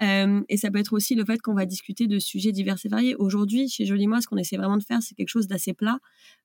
et 0.00 0.56
ça 0.56 0.70
peut 0.70 0.78
être 0.78 0.92
aussi 0.92 1.14
le 1.14 1.24
fait 1.24 1.40
qu'on 1.40 1.54
va 1.54 1.66
discuter 1.66 2.06
de 2.06 2.18
sujets 2.18 2.52
divers 2.52 2.76
et 2.84 2.88
variés. 2.88 3.14
Aujourd'hui, 3.16 3.68
chez 3.68 3.84
Jolie 3.86 4.06
Moi, 4.06 4.20
ce 4.20 4.26
qu'on 4.26 4.36
essaie 4.36 4.56
vraiment 4.56 4.76
de 4.76 4.84
faire, 4.84 5.02
c'est 5.02 5.14
quelque 5.14 5.28
chose 5.28 5.46
d'assez 5.46 5.72
plat 5.72 5.98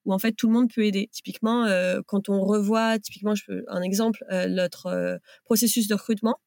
où 0.05 0.13
en 0.13 0.19
fait 0.19 0.31
tout 0.33 0.47
le 0.47 0.53
monde 0.53 0.71
peut 0.73 0.85
aider. 0.85 1.09
Typiquement, 1.11 1.67
quand 2.05 2.29
on 2.29 2.41
revoit, 2.41 2.99
typiquement, 2.99 3.35
je 3.35 3.45
peux, 3.45 3.63
un 3.67 3.81
exemple, 3.81 4.23
notre 4.49 5.19
processus 5.45 5.87
de 5.87 5.95
recrutement 5.95 6.37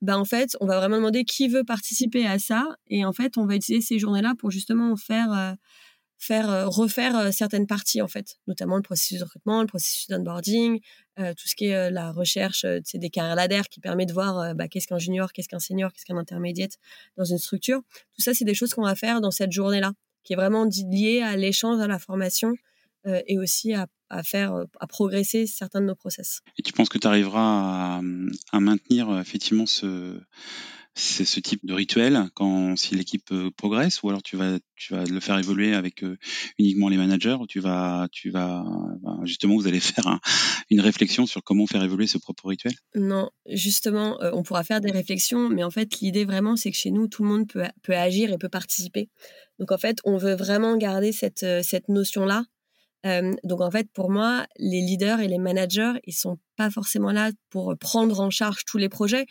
bah 0.00 0.18
en 0.18 0.24
fait, 0.24 0.56
on 0.60 0.66
va 0.66 0.78
vraiment 0.78 0.96
demander 0.96 1.24
qui 1.24 1.48
veut 1.48 1.64
participer 1.64 2.26
à 2.26 2.38
ça. 2.38 2.76
Et 2.88 3.04
en 3.04 3.12
fait, 3.12 3.36
on 3.36 3.46
va 3.46 3.56
utiliser 3.56 3.84
ces 3.84 3.98
journées-là 3.98 4.34
pour 4.38 4.50
justement 4.50 4.96
faire, 4.96 5.32
euh, 5.32 5.52
faire 6.18 6.50
euh, 6.50 6.66
refaire 6.66 7.16
euh, 7.16 7.30
certaines 7.32 7.66
parties, 7.66 8.00
en 8.00 8.08
fait, 8.08 8.38
notamment 8.46 8.76
le 8.76 8.82
processus 8.82 9.18
de 9.18 9.24
recrutement, 9.24 9.60
le 9.60 9.66
processus 9.66 10.08
d'onboarding, 10.08 10.80
tout 11.36 11.48
ce 11.48 11.54
qui 11.54 11.66
est 11.66 11.90
la 11.90 12.12
recherche 12.12 12.64
des 12.64 13.10
carrières 13.10 13.34
ladder 13.34 13.60
qui 13.70 13.78
permet 13.78 14.06
de 14.06 14.12
voir 14.14 14.54
bah, 14.54 14.68
qu'est-ce 14.68 14.86
qu'un 14.86 14.98
junior, 14.98 15.34
qu'est-ce 15.34 15.50
qu'un 15.50 15.58
senior, 15.58 15.92
qu'est-ce 15.92 16.06
qu'un 16.06 16.16
intermédiate 16.16 16.78
dans 17.18 17.26
une 17.26 17.36
structure. 17.36 17.82
Tout 18.14 18.22
ça, 18.22 18.32
c'est 18.32 18.46
des 18.46 18.54
choses 18.54 18.72
qu'on 18.72 18.84
va 18.84 18.94
faire 18.94 19.20
dans 19.20 19.30
cette 19.30 19.52
journée-là, 19.52 19.92
qui 20.24 20.32
est 20.32 20.36
vraiment 20.36 20.64
liée 20.64 21.20
à 21.20 21.36
l'échange, 21.36 21.78
à 21.78 21.86
la 21.86 21.98
formation 21.98 22.54
et 23.04 23.38
aussi 23.38 23.74
à 23.74 23.86
à 24.10 24.22
faire, 24.22 24.54
euh, 24.54 24.64
à 24.80 24.86
progresser 24.86 25.46
certains 25.46 25.80
de 25.80 25.86
nos 25.86 25.94
process. 25.94 26.40
Et 26.58 26.62
tu 26.62 26.72
penses 26.72 26.88
que 26.88 26.98
tu 26.98 27.06
arriveras 27.06 28.00
à, 28.52 28.60
maintenir 28.60 29.08
euh, 29.08 29.20
effectivement 29.20 29.66
ce, 29.66 30.20
ce 30.94 31.40
type 31.40 31.64
de 31.64 31.72
rituel 31.72 32.28
quand 32.34 32.76
si 32.76 32.96
l'équipe 32.96 33.30
euh, 33.30 33.50
progresse? 33.56 34.02
Ou 34.02 34.10
alors 34.10 34.22
tu 34.22 34.36
vas 34.36 34.58
tu 34.76 34.94
vas 34.94 35.04
le 35.04 35.20
faire 35.20 35.38
évoluer 35.38 35.74
avec 35.74 36.04
uniquement 36.58 36.88
les 36.88 36.96
managers 36.96 37.36
ou 37.40 37.46
tu 37.46 37.60
vas 37.60 38.08
tu 38.10 38.30
vas 38.30 38.64
ben, 39.02 39.20
justement 39.24 39.56
vous 39.56 39.68
allez 39.68 39.80
faire 39.80 40.18
une 40.70 40.80
réflexion 40.80 41.26
sur 41.26 41.42
comment 41.42 41.66
faire 41.66 41.84
évoluer 41.84 42.06
ce 42.06 42.18
propre 42.18 42.48
rituel? 42.48 42.74
Non, 42.94 43.30
justement 43.46 44.18
on 44.32 44.42
pourra 44.42 44.64
faire 44.64 44.80
des 44.80 44.90
réflexions 44.90 45.48
mais 45.48 45.62
en 45.62 45.70
fait 45.70 46.00
l'idée 46.00 46.24
vraiment 46.24 46.56
c'est 46.56 46.70
que 46.70 46.76
chez 46.76 46.90
nous 46.90 47.08
tout 47.08 47.22
le 47.22 47.28
monde 47.28 47.46
peut 47.46 47.64
peut 47.82 47.96
agir 47.96 48.32
et 48.32 48.38
peut 48.38 48.48
participer. 48.48 49.08
Donc 49.58 49.72
en 49.72 49.78
fait, 49.78 49.98
on 50.04 50.16
veut 50.16 50.34
vraiment 50.34 50.76
garder 50.78 51.12
cette 51.12 51.44
cette 51.62 51.88
notion 51.88 52.24
donc 53.04 53.60
en 53.60 53.70
fait, 53.70 53.88
pour 53.92 54.10
moi, 54.10 54.46
les 54.58 54.80
leaders 54.80 55.20
et 55.20 55.28
les 55.28 55.38
managers, 55.38 55.94
ils 56.04 56.12
sont 56.12 56.38
pas 56.56 56.70
forcément 56.70 57.12
là 57.12 57.30
pour 57.48 57.74
prendre 57.78 58.20
en 58.20 58.30
charge 58.30 58.64
tous 58.66 58.78
les 58.78 58.88
projets. 58.88 59.26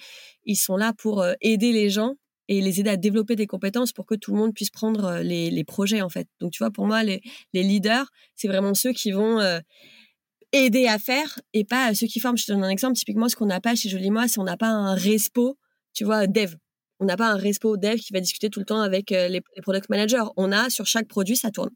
Ils 0.46 0.56
sont 0.56 0.76
là 0.76 0.94
pour 0.98 1.24
aider 1.42 1.72
les 1.72 1.90
gens 1.90 2.16
et 2.48 2.62
les 2.62 2.80
aider 2.80 2.90
à 2.90 2.98
développer 2.98 3.36
des 3.36 3.46
compétences 3.46 3.92
pour 3.92 4.08
que 4.08 4.16
tout 4.16 4.32
le 4.32 4.40
monde 4.40 4.56
puisse 4.56 4.72
prendre 4.72 5.20
les, 5.20 5.64
projets 5.64 6.02
en 6.02 6.10
fait. 6.10 6.28
Donc 6.40 6.52
tu 6.52 6.64
vois, 6.64 6.72
pour 6.72 6.88
moi, 6.88 7.04
les, 7.04 7.22
leaders, 7.54 8.10
c'est 8.36 8.48
vraiment 8.48 8.74
ceux 8.74 8.92
qui 8.92 9.12
vont 9.12 9.40
aider 10.52 10.88
à 10.88 10.98
faire 10.98 11.40
et 11.54 11.64
pas 11.64 11.94
ceux 11.94 12.08
qui 12.08 12.20
forment. 12.20 12.38
Je 12.38 12.46
te 12.46 12.52
donne 12.52 12.64
un 12.64 12.70
exemple. 12.70 12.96
Typiquement, 12.96 13.30
ce 13.30 13.36
qu'on 13.36 13.46
n'a 13.46 13.62
pas 13.62 13.76
chez 13.76 13.90
Jolie 13.90 14.10
Moi, 14.10 14.28
c'est 14.28 14.40
on 14.40 14.44
n'a 14.44 14.58
pas 14.58 14.70
un 14.70 14.96
respo, 14.96 15.58
tu 15.94 16.06
vois, 16.06 16.28
dev. 16.28 16.56
On 17.00 17.06
n'a 17.06 17.16
pas 17.16 17.28
un 17.28 17.38
respo 17.38 17.78
dev 17.78 17.98
qui 17.98 18.14
va 18.14 18.20
discuter 18.20 18.50
tout 18.50 18.60
le 18.60 18.66
temps 18.66 18.82
avec 18.82 19.12
les, 19.12 19.30
les 19.30 19.62
product 19.62 19.90
managers. 19.90 20.24
On 20.36 20.52
a 20.52 20.70
sur 20.70 20.86
chaque 20.86 21.08
produit, 21.08 21.38
ça 21.38 21.52
tourne. 21.52 21.70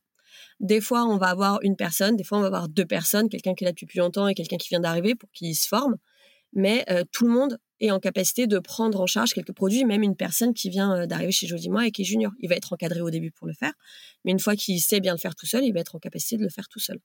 Des 0.60 0.82
fois, 0.82 1.06
on 1.06 1.18
va 1.18 1.28
avoir 1.28 1.60
une 1.62 1.76
personne, 1.76 2.16
des 2.16 2.24
fois, 2.24 2.38
on 2.38 2.42
va 2.42 2.48
avoir 2.48 2.70
deux 2.70 2.86
personnes, 2.86 3.30
quelqu'un 3.30 3.54
qui 3.56 3.64
est 3.64 3.68
là 3.68 3.72
depuis 3.72 3.86
plus 3.86 4.00
longtemps 4.00 4.28
et 4.28 4.34
quelqu'un 4.34 4.58
qui 4.58 4.70
vient 4.70 4.80
d'arriver 4.80 5.16
pour 5.16 5.30
qu'il 5.32 5.56
se 5.56 5.68
forme. 5.68 5.98
Mais 6.54 6.86
euh, 6.90 7.04
tout 7.12 7.26
le 7.26 7.32
monde 7.32 7.58
est 7.80 7.92
en 7.92 8.00
capacité 8.00 8.48
de 8.48 8.60
prendre 8.60 9.02
en 9.02 9.08
charge 9.08 9.34
quelques 9.34 9.54
produits, 9.54 9.86
même 9.86 10.04
une 10.04 10.16
personne 10.16 10.54
qui 10.54 10.70
vient 10.70 10.96
euh, 10.96 11.06
d'arriver 11.08 11.32
chez 11.32 11.48
Jodimois 11.48 11.88
et 11.88 11.92
qui 11.92 12.04
est 12.04 12.06
junior. 12.06 12.32
Il 12.40 12.50
va 12.50 12.56
être 12.56 12.74
encadré 12.74 13.02
au 13.02 13.10
début 13.10 13.32
pour 13.32 13.48
le 13.48 13.54
faire, 13.54 13.74
mais 14.26 14.32
une 14.32 14.40
fois 14.40 14.56
qu'il 14.56 14.80
sait 14.80 15.00
bien 15.00 15.14
le 15.14 15.20
faire 15.20 15.36
tout 15.36 15.48
seul, 15.48 15.64
il 15.64 15.74
va 15.74 15.80
être 15.82 15.96
en 15.96 16.00
capacité 16.00 16.38
de 16.38 16.44
le 16.44 16.50
faire 16.50 16.68
tout 16.70 16.80
seul. 16.80 17.00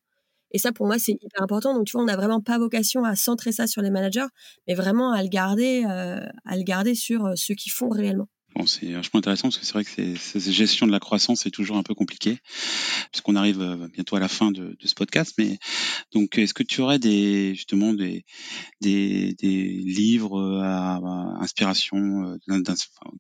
Et 0.53 0.59
ça, 0.59 0.73
pour 0.73 0.87
moi, 0.87 0.99
c'est 0.99 1.13
hyper 1.13 1.43
important. 1.43 1.75
Donc, 1.75 1.87
tu 1.87 1.93
vois, 1.93 2.03
on 2.03 2.07
n'a 2.07 2.17
vraiment 2.17 2.41
pas 2.41 2.59
vocation 2.59 3.05
à 3.05 3.17
centrer 3.17 3.53
ça 3.53 3.67
sur 3.67 3.83
les 3.83 3.91
managers, 3.91 4.27
mais 4.67 4.75
vraiment 4.75 5.13
à 5.13 5.23
le 5.23 5.29
garder, 5.29 5.85
euh, 5.89 6.27
à 6.45 6.57
le 6.57 6.63
garder 6.63 6.95
sur 6.95 7.33
ceux 7.37 7.55
qui 7.55 7.71
font 7.71 7.89
réellement 7.91 8.29
c'est 8.67 8.93
vachement 8.93 9.19
intéressant 9.19 9.49
parce 9.49 9.59
que 9.59 9.67
c'est 9.67 9.73
vrai 9.73 9.85
que 9.85 10.17
cette 10.17 10.51
gestion 10.51 10.87
de 10.87 10.93
la 10.93 11.01
croissance 11.01 11.47
est 11.47 11.51
toujours 11.51 11.77
un 11.77 11.83
peu 11.83 11.95
compliquée 11.95 12.39
puisqu'on 13.11 13.37
arrive 13.37 13.61
euh, 13.61 13.89
bientôt 13.93 14.17
à 14.17 14.21
la 14.21 14.29
fin 14.29 14.51
de, 14.51 14.77
ce 14.83 14.95
podcast. 14.95 15.35
Mais 15.39 15.59
donc, 16.13 16.39
est-ce 16.39 16.55
que 16.55 16.63
tu 16.63 16.81
aurais 16.81 16.99
des 16.99 17.55
justement 17.55 17.93
des 17.93 18.25
livres 18.81 20.41
euh, 20.41 20.63
à, 20.63 21.01
inspiration 21.41 22.37
euh, 22.49 22.63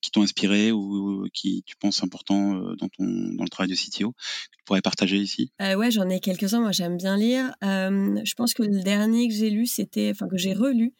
qui 0.02 0.10
t'ont 0.10 0.22
inspiré 0.22 0.72
ou 0.72 1.26
qui 1.32 1.62
tu 1.66 1.76
penses 1.76 2.02
important 2.02 2.54
dans 2.76 2.88
ton 2.88 3.04
dans 3.04 3.44
le 3.44 3.48
travail 3.48 3.70
de 3.70 3.74
CTO 3.74 4.12
que 4.12 4.56
tu 4.56 4.64
pourrais 4.64 4.82
partager 4.82 5.16
ici? 5.16 5.52
Ouais, 5.60 5.90
j'en 5.90 6.08
ai 6.08 6.20
quelques-uns. 6.20 6.60
Moi, 6.60 6.72
j'aime 6.72 6.96
bien 6.96 7.16
lire. 7.16 7.52
je 7.62 8.34
pense 8.34 8.54
que 8.54 8.62
le 8.62 8.82
dernier 8.82 9.28
que 9.28 9.34
j'ai 9.34 9.50
lu, 9.50 9.66
c'était 9.66 10.10
enfin 10.10 10.28
que 10.28 10.38
j'ai 10.38 10.54
relu, 10.54 10.92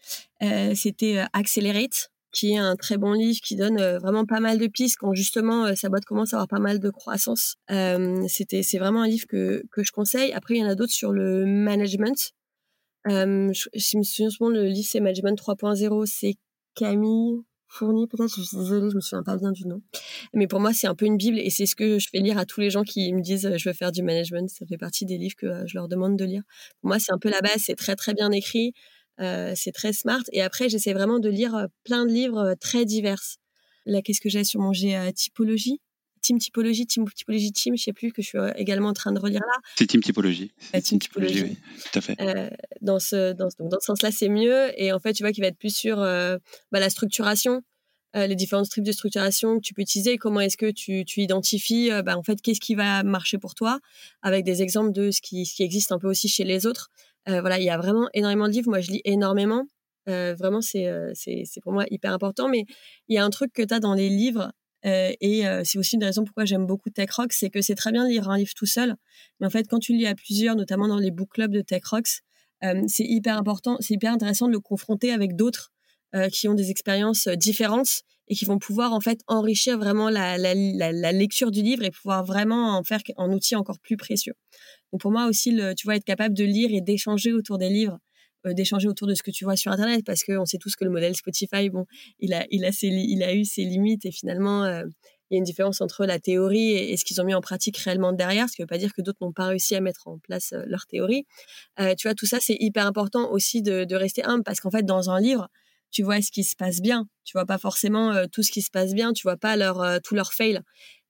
c'était 0.74 1.24
Accelerate 1.32 2.10
qui 2.32 2.52
est 2.52 2.58
un 2.58 2.76
très 2.76 2.98
bon 2.98 3.12
livre 3.12 3.40
qui 3.42 3.56
donne 3.56 3.80
euh, 3.80 3.98
vraiment 3.98 4.26
pas 4.26 4.40
mal 4.40 4.58
de 4.58 4.66
pistes 4.66 4.96
quand 4.98 5.14
justement 5.14 5.66
euh, 5.66 5.74
sa 5.74 5.88
boîte 5.88 6.04
commence 6.04 6.34
à 6.34 6.36
avoir 6.36 6.48
pas 6.48 6.58
mal 6.58 6.78
de 6.78 6.90
croissance. 6.90 7.56
Euh, 7.70 8.22
c'était 8.28 8.62
c'est 8.62 8.78
vraiment 8.78 9.02
un 9.02 9.08
livre 9.08 9.26
que, 9.26 9.62
que 9.70 9.82
je 9.82 9.92
conseille. 9.92 10.32
Après 10.32 10.54
il 10.54 10.60
y 10.60 10.64
en 10.64 10.68
a 10.68 10.74
d'autres 10.74 10.92
sur 10.92 11.12
le 11.12 11.46
management. 11.46 12.32
Je, 13.06 13.68
je, 13.74 13.96
me 13.96 14.02
souviens 14.02 14.28
souvent 14.28 14.50
le 14.50 14.66
livre 14.66 14.86
c'est 14.86 15.00
Management 15.00 15.40
3.0, 15.40 16.04
c'est 16.06 16.34
Camille 16.74 17.40
Fournier 17.68 18.06
peut-être. 18.06 18.28
Je 18.36 18.42
suis 18.42 18.56
désolée, 18.58 18.90
je 18.90 18.96
me 18.96 19.00
souviens 19.00 19.22
pas 19.22 19.36
bien 19.38 19.50
du 19.50 19.66
nom. 19.66 19.80
Mais 20.34 20.46
pour 20.46 20.60
moi 20.60 20.74
c'est 20.74 20.88
un 20.88 20.94
peu 20.94 21.06
une 21.06 21.16
bible 21.16 21.38
et 21.38 21.48
c'est 21.48 21.64
ce 21.64 21.74
que 21.74 21.98
je 21.98 22.08
fais 22.10 22.18
lire 22.18 22.36
à 22.36 22.44
tous 22.44 22.60
les 22.60 22.68
gens 22.68 22.82
qui 22.82 23.10
me 23.14 23.22
disent 23.22 23.50
je 23.56 23.68
veux 23.68 23.74
faire 23.74 23.92
du 23.92 24.02
management. 24.02 24.50
Ça 24.50 24.66
fait 24.66 24.76
partie 24.76 25.06
des 25.06 25.16
livres 25.16 25.36
que 25.38 25.66
je 25.66 25.78
leur 25.78 25.88
demande 25.88 26.18
de 26.18 26.24
lire. 26.26 26.42
Pour 26.82 26.88
moi 26.88 26.98
c'est 26.98 27.12
un 27.12 27.18
peu 27.18 27.30
la 27.30 27.40
base, 27.40 27.62
c'est 27.64 27.76
très 27.76 27.96
très 27.96 28.12
bien 28.12 28.30
écrit. 28.30 28.74
Euh, 29.20 29.52
c'est 29.56 29.72
très 29.72 29.92
smart. 29.92 30.22
Et 30.32 30.42
après, 30.42 30.68
j'essaie 30.68 30.92
vraiment 30.92 31.18
de 31.18 31.28
lire 31.28 31.54
euh, 31.54 31.66
plein 31.84 32.06
de 32.06 32.12
livres 32.12 32.38
euh, 32.38 32.54
très 32.54 32.84
divers. 32.84 33.22
Là, 33.86 34.02
qu'est-ce 34.02 34.20
que 34.20 34.28
j'ai 34.28 34.44
sur 34.44 34.60
mon 34.60 34.72
J'ai 34.72 35.12
typologie? 35.14 35.80
Team 36.20 36.38
Typologie, 36.38 36.84
Team 36.84 37.08
Typologie 37.08 37.52
Team, 37.52 37.76
je 37.76 37.84
sais 37.84 37.92
plus, 37.92 38.12
que 38.12 38.22
je 38.22 38.26
suis 38.26 38.38
également 38.56 38.88
en 38.88 38.92
train 38.92 39.12
de 39.12 39.20
relire 39.20 39.40
là. 39.40 39.60
C'est 39.76 39.86
Team 39.86 40.02
Typologie. 40.02 40.52
team, 40.82 40.98
Typologie, 40.98 41.42
oui, 41.42 41.56
tout 41.90 41.98
à 41.98 42.02
fait. 42.02 42.16
dans 42.82 42.98
ce, 42.98 43.32
dans, 43.32 43.48
donc 43.58 43.70
dans 43.70 43.80
ce 43.80 43.86
sens-là, 43.86 44.10
c'est 44.10 44.28
mieux. 44.28 44.72
Et 44.76 44.92
en 44.92 44.98
fait, 44.98 45.12
tu 45.14 45.22
vois 45.22 45.32
qu'il 45.32 45.42
va 45.42 45.48
être 45.48 45.56
plus 45.56 45.74
sur 45.74 45.96
bah, 45.98 46.40
la 46.72 46.90
structuration, 46.90 47.62
les 48.14 48.34
différentes 48.34 48.68
types 48.68 48.84
de 48.84 48.92
structuration 48.92 49.58
que 49.58 49.62
tu 49.62 49.74
peux 49.74 49.82
utiliser, 49.82 50.18
comment 50.18 50.40
est-ce 50.40 50.56
que 50.56 50.70
tu, 50.70 51.04
tu 51.06 51.22
identifies, 51.22 51.90
bah, 52.04 52.18
en 52.18 52.22
fait, 52.24 52.42
qu'est-ce 52.42 52.60
qui 52.60 52.74
va 52.74 53.04
marcher 53.04 53.38
pour 53.38 53.54
toi, 53.54 53.78
avec 54.20 54.44
des 54.44 54.60
exemples 54.60 54.92
de 54.92 55.12
ce 55.12 55.22
qui, 55.22 55.46
ce 55.46 55.54
qui 55.54 55.62
existe 55.62 55.92
un 55.92 56.00
peu 56.00 56.08
aussi 56.08 56.28
chez 56.28 56.44
les 56.44 56.66
autres. 56.66 56.90
Euh, 57.28 57.40
voilà, 57.40 57.58
il 57.58 57.64
y 57.64 57.70
a 57.70 57.76
vraiment 57.76 58.08
énormément 58.14 58.46
de 58.46 58.52
livres. 58.52 58.70
Moi, 58.70 58.80
je 58.80 58.90
lis 58.90 59.02
énormément. 59.04 59.64
Euh, 60.08 60.34
vraiment, 60.34 60.60
euh, 60.76 61.10
c'est 61.14 61.60
pour 61.62 61.72
moi 61.72 61.84
hyper 61.90 62.12
important. 62.12 62.48
Mais 62.48 62.64
il 63.08 63.14
y 63.14 63.18
a 63.18 63.24
un 63.24 63.30
truc 63.30 63.52
que 63.52 63.62
tu 63.62 63.74
as 63.74 63.80
dans 63.80 63.94
les 63.94 64.08
livres, 64.08 64.52
et 64.84 65.42
c'est 65.64 65.76
aussi 65.76 65.96
une 65.96 66.04
raison 66.04 66.24
pourquoi 66.24 66.44
j'aime 66.44 66.64
beaucoup 66.64 66.88
Tech 66.88 67.10
Rocks, 67.10 67.32
c'est 67.32 67.50
que 67.50 67.60
c'est 67.60 67.74
très 67.74 67.90
bien 67.92 68.04
de 68.04 68.10
lire 68.10 68.30
un 68.30 68.38
livre 68.38 68.52
tout 68.56 68.64
seul. 68.64 68.94
Mais 69.40 69.46
en 69.46 69.50
fait, 69.50 69.66
quand 69.68 69.80
tu 69.80 69.92
lis 69.92 70.06
à 70.06 70.14
plusieurs, 70.14 70.54
notamment 70.56 70.88
dans 70.88 70.98
les 70.98 71.10
book 71.10 71.30
clubs 71.32 71.50
de 71.50 71.60
Tech 71.60 71.84
Rocks, 71.84 72.22
c'est 72.86 73.04
hyper 73.04 73.36
important, 73.36 73.76
c'est 73.80 73.94
hyper 73.94 74.12
intéressant 74.12 74.46
de 74.46 74.52
le 74.52 74.60
confronter 74.60 75.12
avec 75.12 75.34
d'autres 75.34 75.72
qui 76.32 76.48
ont 76.48 76.54
des 76.54 76.70
expériences 76.70 77.28
différentes 77.28 78.04
et 78.28 78.34
qui 78.34 78.44
vont 78.44 78.58
pouvoir 78.58 78.92
en 78.92 79.00
fait 79.00 79.20
enrichir 79.26 79.78
vraiment 79.78 80.10
la, 80.10 80.38
lecture 81.12 81.50
du 81.50 81.62
livre 81.62 81.82
et 81.84 81.90
pouvoir 81.90 82.24
vraiment 82.24 82.76
en 82.76 82.84
faire 82.84 83.00
un 83.16 83.32
outil 83.32 83.56
encore 83.56 83.78
plus 83.80 83.96
précieux. 83.96 84.34
Donc 84.92 85.00
pour 85.00 85.10
moi 85.10 85.26
aussi, 85.26 85.50
le, 85.50 85.74
tu 85.74 85.86
vois, 85.86 85.96
être 85.96 86.04
capable 86.04 86.34
de 86.34 86.44
lire 86.44 86.70
et 86.72 86.80
d'échanger 86.80 87.32
autour 87.32 87.58
des 87.58 87.68
livres, 87.68 87.98
euh, 88.46 88.52
d'échanger 88.52 88.88
autour 88.88 89.06
de 89.08 89.14
ce 89.14 89.22
que 89.22 89.30
tu 89.30 89.44
vois 89.44 89.56
sur 89.56 89.72
Internet, 89.72 90.04
parce 90.04 90.22
qu'on 90.22 90.46
sait 90.46 90.58
tous 90.58 90.76
que 90.76 90.84
le 90.84 90.90
modèle 90.90 91.14
Spotify, 91.16 91.70
bon, 91.70 91.86
il 92.20 92.32
a, 92.32 92.46
il 92.50 92.64
a, 92.64 92.72
ses, 92.72 92.86
il 92.86 93.22
a 93.22 93.34
eu 93.34 93.44
ses 93.44 93.64
limites 93.64 94.06
et 94.06 94.12
finalement, 94.12 94.64
euh, 94.64 94.84
il 95.30 95.34
y 95.34 95.36
a 95.36 95.38
une 95.38 95.44
différence 95.44 95.80
entre 95.80 96.06
la 96.06 96.18
théorie 96.18 96.72
et, 96.72 96.96
ce 96.96 97.04
qu'ils 97.04 97.20
ont 97.20 97.24
mis 97.24 97.34
en 97.34 97.40
pratique 97.40 97.76
réellement 97.78 98.12
derrière, 98.12 98.48
ce 98.48 98.54
qui 98.54 98.62
ne 98.62 98.64
veut 98.64 98.68
pas 98.68 98.78
dire 98.78 98.94
que 98.94 99.02
d'autres 99.02 99.18
n'ont 99.20 99.32
pas 99.32 99.46
réussi 99.46 99.74
à 99.74 99.80
mettre 99.80 100.08
en 100.08 100.18
place 100.18 100.54
leur 100.66 100.86
théorie. 100.86 101.26
tu 101.76 102.08
vois, 102.08 102.14
tout 102.14 102.24
ça, 102.24 102.38
c'est 102.40 102.56
hyper 102.58 102.86
important 102.86 103.30
aussi 103.30 103.60
de, 103.60 103.84
de 103.84 103.94
rester 103.94 104.24
humble 104.24 104.42
parce 104.42 104.60
qu'en 104.60 104.70
fait, 104.70 104.84
dans 104.84 105.10
un 105.10 105.20
livre, 105.20 105.48
tu 105.90 106.02
vois 106.02 106.22
ce 106.22 106.30
qui 106.30 106.44
se 106.44 106.56
passe 106.56 106.80
bien. 106.80 107.08
Tu 107.24 107.32
vois 107.34 107.44
pas 107.44 107.58
forcément 107.58 108.26
tout 108.32 108.42
ce 108.42 108.50
qui 108.50 108.62
se 108.62 108.70
passe 108.70 108.94
bien, 108.94 109.12
tu 109.12 109.24
vois 109.24 109.36
pas 109.36 109.56
leur, 109.56 110.00
tout 110.02 110.14
leur 110.14 110.32
fail. 110.32 110.60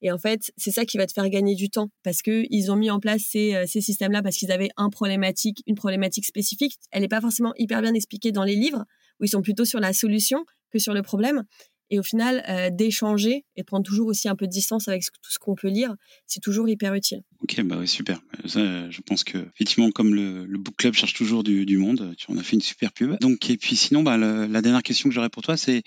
Et 0.02 0.12
en 0.12 0.18
fait, 0.18 0.52
c'est 0.56 0.70
ça 0.70 0.84
qui 0.84 0.96
va 0.96 1.06
te 1.06 1.12
faire 1.12 1.28
gagner 1.28 1.54
du 1.54 1.70
temps 1.70 1.88
parce 2.04 2.22
que 2.22 2.44
ils 2.50 2.70
ont 2.70 2.76
mis 2.76 2.90
en 2.90 3.00
place 3.00 3.22
ces, 3.30 3.66
ces 3.66 3.80
systèmes-là 3.80 4.22
parce 4.22 4.36
qu'ils 4.36 4.52
avaient 4.52 4.70
un 4.76 4.90
problématique, 4.90 5.62
une 5.66 5.74
problématique 5.74 6.24
spécifique. 6.24 6.74
Elle 6.92 7.02
n'est 7.02 7.08
pas 7.08 7.20
forcément 7.20 7.52
hyper 7.56 7.82
bien 7.82 7.94
expliquée 7.94 8.32
dans 8.32 8.44
les 8.44 8.54
livres 8.54 8.84
où 9.20 9.24
ils 9.24 9.28
sont 9.28 9.42
plutôt 9.42 9.64
sur 9.64 9.80
la 9.80 9.92
solution 9.92 10.44
que 10.70 10.78
sur 10.78 10.94
le 10.94 11.02
problème. 11.02 11.42
Et 11.90 11.98
au 11.98 12.02
final, 12.02 12.44
euh, 12.48 12.70
d'échanger 12.70 13.44
et 13.56 13.62
de 13.62 13.66
prendre 13.66 13.84
toujours 13.84 14.08
aussi 14.08 14.28
un 14.28 14.36
peu 14.36 14.46
de 14.46 14.50
distance 14.50 14.88
avec 14.88 15.02
tout 15.04 15.30
ce 15.30 15.38
qu'on 15.38 15.54
peut 15.54 15.68
lire, 15.68 15.94
c'est 16.26 16.40
toujours 16.40 16.68
hyper 16.68 16.94
utile. 16.94 17.22
Ok, 17.40 17.60
bah 17.62 17.76
oui, 17.78 17.88
super. 17.88 18.20
Ça, 18.44 18.90
je 18.90 19.00
pense 19.00 19.24
que 19.24 19.38
effectivement, 19.54 19.90
comme 19.90 20.14
le, 20.14 20.44
le 20.44 20.58
book 20.58 20.76
club 20.76 20.94
cherche 20.94 21.14
toujours 21.14 21.44
du, 21.44 21.64
du, 21.66 21.78
monde, 21.78 22.14
tu 22.16 22.30
en 22.30 22.36
as 22.36 22.42
fait 22.42 22.56
une 22.56 22.62
super 22.62 22.92
pub. 22.92 23.18
Donc, 23.20 23.48
et 23.48 23.56
puis 23.56 23.76
sinon, 23.76 24.02
bah, 24.02 24.16
la 24.16 24.62
dernière 24.62 24.82
question 24.82 25.08
que 25.08 25.14
j'aurais 25.14 25.30
pour 25.30 25.42
toi, 25.42 25.56
c'est, 25.56 25.82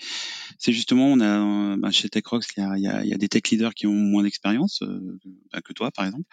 c'est 0.58 0.72
justement, 0.72 1.06
on 1.06 1.20
a 1.20 1.76
bah, 1.76 1.90
chez 1.90 2.08
TechRox, 2.08 2.46
il 2.56 2.60
y 2.60 2.64
a, 2.64 2.78
y, 2.78 2.86
a, 2.86 3.04
y 3.04 3.14
a, 3.14 3.16
des 3.16 3.28
tech 3.28 3.42
leaders 3.50 3.74
qui 3.74 3.86
ont 3.86 3.92
moins 3.92 4.22
d'expérience 4.22 4.82
euh, 4.82 5.18
bah, 5.52 5.60
que 5.60 5.72
toi, 5.72 5.90
par 5.90 6.06
exemple. 6.06 6.24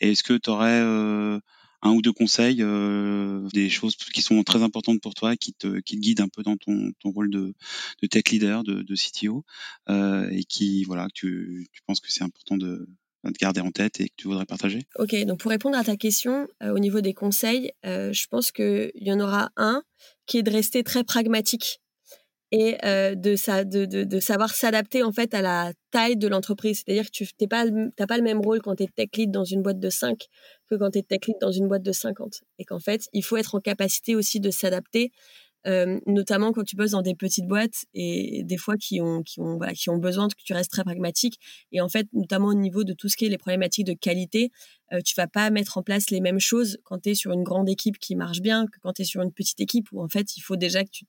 Est-ce 0.00 0.22
que 0.22 0.34
tu 0.34 0.50
aurais 0.50 0.80
euh, 0.80 1.38
un 1.84 1.92
ou 1.92 2.02
deux 2.02 2.12
conseils, 2.12 2.62
euh, 2.62 3.46
des 3.52 3.68
choses 3.68 3.94
qui 3.96 4.22
sont 4.22 4.42
très 4.42 4.62
importantes 4.62 5.00
pour 5.00 5.14
toi, 5.14 5.36
qui 5.36 5.52
te, 5.52 5.78
qui 5.80 5.96
te 5.96 6.00
guident 6.00 6.22
un 6.22 6.28
peu 6.28 6.42
dans 6.42 6.56
ton, 6.56 6.92
ton 7.00 7.10
rôle 7.10 7.30
de, 7.30 7.54
de 8.02 8.06
tech 8.06 8.24
leader, 8.30 8.64
de, 8.64 8.82
de 8.82 8.94
CTO, 8.96 9.44
euh, 9.90 10.28
et 10.30 10.44
qui, 10.44 10.84
voilà, 10.84 11.08
tu, 11.14 11.68
tu 11.72 11.82
penses 11.86 12.00
que 12.00 12.10
c'est 12.10 12.24
important 12.24 12.56
de, 12.56 12.88
de 13.30 13.38
garder 13.38 13.60
en 13.60 13.70
tête 13.70 14.00
et 14.00 14.08
que 14.08 14.14
tu 14.16 14.28
voudrais 14.28 14.46
partager. 14.46 14.80
Ok, 14.98 15.14
donc 15.24 15.40
pour 15.40 15.50
répondre 15.50 15.76
à 15.76 15.84
ta 15.84 15.96
question, 15.96 16.48
euh, 16.62 16.74
au 16.74 16.78
niveau 16.78 17.00
des 17.00 17.14
conseils, 17.14 17.72
euh, 17.84 18.12
je 18.12 18.26
pense 18.28 18.50
qu'il 18.50 18.92
y 18.96 19.12
en 19.12 19.20
aura 19.20 19.50
un 19.56 19.82
qui 20.26 20.38
est 20.38 20.42
de 20.42 20.50
rester 20.50 20.82
très 20.82 21.04
pragmatique 21.04 21.80
et 22.54 22.76
euh, 22.84 23.16
de, 23.16 24.20
savoir 24.20 24.54
s'adapter 24.54 25.02
en 25.02 25.10
fait 25.10 25.34
à 25.34 25.42
la 25.42 25.72
taille 25.90 26.16
de 26.16 26.28
l'entreprise. 26.28 26.84
C'est-à-dire 26.84 27.06
que 27.06 27.10
tu 27.10 27.26
n'as 27.40 27.48
pas, 27.48 27.64
pas 28.06 28.16
le 28.16 28.22
même 28.22 28.40
rôle 28.40 28.62
quand 28.62 28.76
tu 28.76 28.84
es 28.84 28.86
tech 28.86 29.08
lead 29.16 29.32
dans 29.32 29.42
une 29.42 29.60
boîte 29.60 29.80
de 29.80 29.90
5 29.90 30.16
que 30.70 30.76
quand 30.76 30.92
tu 30.92 31.00
es 31.00 31.02
tech 31.02 31.26
lead 31.26 31.36
dans 31.40 31.50
une 31.50 31.66
boîte 31.66 31.82
de 31.82 31.90
50. 31.90 32.42
Et 32.60 32.64
qu'en 32.64 32.78
fait, 32.78 33.08
il 33.12 33.24
faut 33.24 33.36
être 33.36 33.56
en 33.56 33.60
capacité 33.60 34.14
aussi 34.14 34.38
de 34.38 34.50
s'adapter, 34.50 35.10
euh, 35.66 35.98
notamment 36.06 36.52
quand 36.52 36.62
tu 36.62 36.76
bosses 36.76 36.92
dans 36.92 37.02
des 37.02 37.16
petites 37.16 37.48
boîtes 37.48 37.86
et 37.92 38.42
des 38.44 38.56
fois 38.56 38.76
qui 38.76 39.00
ont, 39.00 39.24
qui 39.24 39.40
ont, 39.40 39.56
voilà, 39.56 39.72
qui 39.72 39.90
ont 39.90 39.98
besoin 39.98 40.28
que 40.28 40.34
tu 40.44 40.52
restes 40.52 40.70
très 40.70 40.84
pragmatique. 40.84 41.40
Et 41.72 41.80
en 41.80 41.88
fait, 41.88 42.06
notamment 42.12 42.48
au 42.48 42.54
niveau 42.54 42.84
de 42.84 42.92
tout 42.92 43.08
ce 43.08 43.16
qui 43.16 43.26
est 43.26 43.30
les 43.30 43.38
problématiques 43.38 43.86
de 43.86 43.94
qualité, 43.94 44.52
euh, 44.92 45.00
tu 45.04 45.16
vas 45.16 45.26
pas 45.26 45.50
mettre 45.50 45.76
en 45.76 45.82
place 45.82 46.10
les 46.10 46.20
mêmes 46.20 46.38
choses 46.38 46.78
quand 46.84 47.00
tu 47.00 47.10
es 47.10 47.14
sur 47.16 47.32
une 47.32 47.42
grande 47.42 47.68
équipe 47.68 47.98
qui 47.98 48.14
marche 48.14 48.40
bien 48.40 48.66
que 48.66 48.78
quand 48.80 48.92
tu 48.92 49.02
es 49.02 49.04
sur 49.04 49.22
une 49.22 49.32
petite 49.32 49.58
équipe 49.58 49.88
où 49.90 50.00
en 50.00 50.08
fait, 50.08 50.36
il 50.36 50.40
faut 50.40 50.54
déjà 50.54 50.84
que 50.84 50.90
tu 50.90 51.04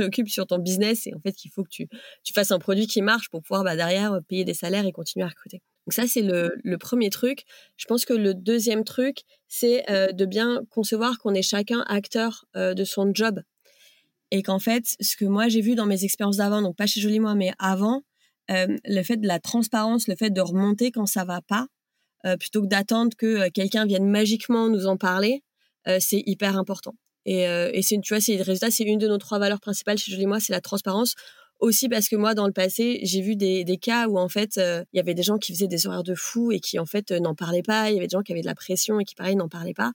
préoccupe 0.00 0.30
sur 0.30 0.46
ton 0.46 0.58
business 0.58 1.06
et 1.06 1.14
en 1.14 1.20
fait 1.20 1.32
qu'il 1.32 1.50
faut 1.50 1.62
que 1.62 1.68
tu, 1.68 1.86
tu 2.24 2.32
fasses 2.32 2.52
un 2.52 2.58
produit 2.58 2.86
qui 2.86 3.02
marche 3.02 3.28
pour 3.28 3.42
pouvoir 3.42 3.64
bah, 3.64 3.76
derrière 3.76 4.14
euh, 4.14 4.20
payer 4.20 4.44
des 4.44 4.54
salaires 4.54 4.86
et 4.86 4.92
continuer 4.92 5.26
à 5.26 5.28
recruter. 5.28 5.60
Donc 5.86 5.92
ça, 5.92 6.06
c'est 6.06 6.22
le, 6.22 6.54
le, 6.62 6.78
premier 6.78 7.10
truc. 7.10 7.44
Je 7.76 7.84
pense 7.84 8.04
que 8.06 8.14
le 8.14 8.32
deuxième 8.32 8.84
truc, 8.84 9.18
c'est 9.46 9.88
euh, 9.90 10.12
de 10.12 10.24
bien 10.24 10.62
concevoir 10.70 11.18
qu'on 11.18 11.34
est 11.34 11.42
chacun 11.42 11.80
acteur 11.82 12.46
euh, 12.56 12.72
de 12.72 12.84
son 12.84 13.10
job. 13.12 13.42
Et 14.30 14.42
qu'en 14.42 14.58
fait, 14.58 14.84
ce 15.00 15.16
que 15.16 15.26
moi 15.26 15.48
j'ai 15.48 15.60
vu 15.60 15.74
dans 15.74 15.86
mes 15.86 16.04
expériences 16.04 16.36
d'avant, 16.38 16.62
donc 16.62 16.76
pas 16.76 16.86
chez 16.86 17.00
Jolie 17.00 17.20
Moi, 17.20 17.34
mais 17.34 17.52
avant, 17.58 18.02
le 18.48 19.02
fait 19.04 19.16
de 19.16 19.28
la 19.28 19.38
transparence, 19.38 20.08
le 20.08 20.16
fait 20.16 20.30
de 20.30 20.40
remonter 20.40 20.90
quand 20.90 21.06
ça 21.06 21.24
va 21.24 21.40
pas, 21.40 21.66
plutôt 22.38 22.62
que 22.62 22.66
d'attendre 22.66 23.16
que 23.16 23.48
quelqu'un 23.48 23.86
vienne 23.86 24.08
magiquement 24.08 24.68
nous 24.68 24.86
en 24.86 24.96
parler, 24.96 25.42
c'est 25.98 26.22
hyper 26.26 26.56
important. 26.56 26.94
Et, 27.26 27.46
euh, 27.48 27.70
et 27.72 27.82
c'est, 27.82 27.98
tu 28.00 28.14
vois, 28.14 28.20
c'est 28.20 28.36
le 28.36 28.42
résultat, 28.42 28.70
c'est 28.70 28.84
une 28.84 28.98
de 28.98 29.08
nos 29.08 29.18
trois 29.18 29.38
valeurs 29.38 29.60
principales 29.60 29.98
chez 29.98 30.12
Jolie 30.12 30.26
Moi, 30.26 30.40
c'est 30.40 30.52
la 30.52 30.60
transparence. 30.60 31.14
Aussi 31.60 31.90
parce 31.90 32.08
que 32.08 32.16
moi, 32.16 32.34
dans 32.34 32.46
le 32.46 32.54
passé, 32.54 33.00
j'ai 33.02 33.20
vu 33.20 33.36
des, 33.36 33.64
des 33.64 33.76
cas 33.76 34.08
où 34.08 34.18
en 34.18 34.30
fait, 34.30 34.56
euh, 34.56 34.82
il 34.94 34.96
y 34.96 35.00
avait 35.00 35.12
des 35.12 35.22
gens 35.22 35.36
qui 35.36 35.52
faisaient 35.52 35.68
des 35.68 35.86
horaires 35.86 36.02
de 36.02 36.14
fou 36.14 36.52
et 36.52 36.58
qui 36.58 36.78
en 36.78 36.86
fait 36.86 37.10
euh, 37.10 37.20
n'en 37.20 37.34
parlaient 37.34 37.62
pas. 37.62 37.90
Il 37.90 37.96
y 37.96 37.98
avait 37.98 38.06
des 38.06 38.16
gens 38.16 38.22
qui 38.22 38.32
avaient 38.32 38.40
de 38.40 38.46
la 38.46 38.54
pression 38.54 38.98
et 38.98 39.04
qui 39.04 39.14
pareil 39.14 39.36
n'en 39.36 39.48
parlaient 39.50 39.74
pas. 39.74 39.92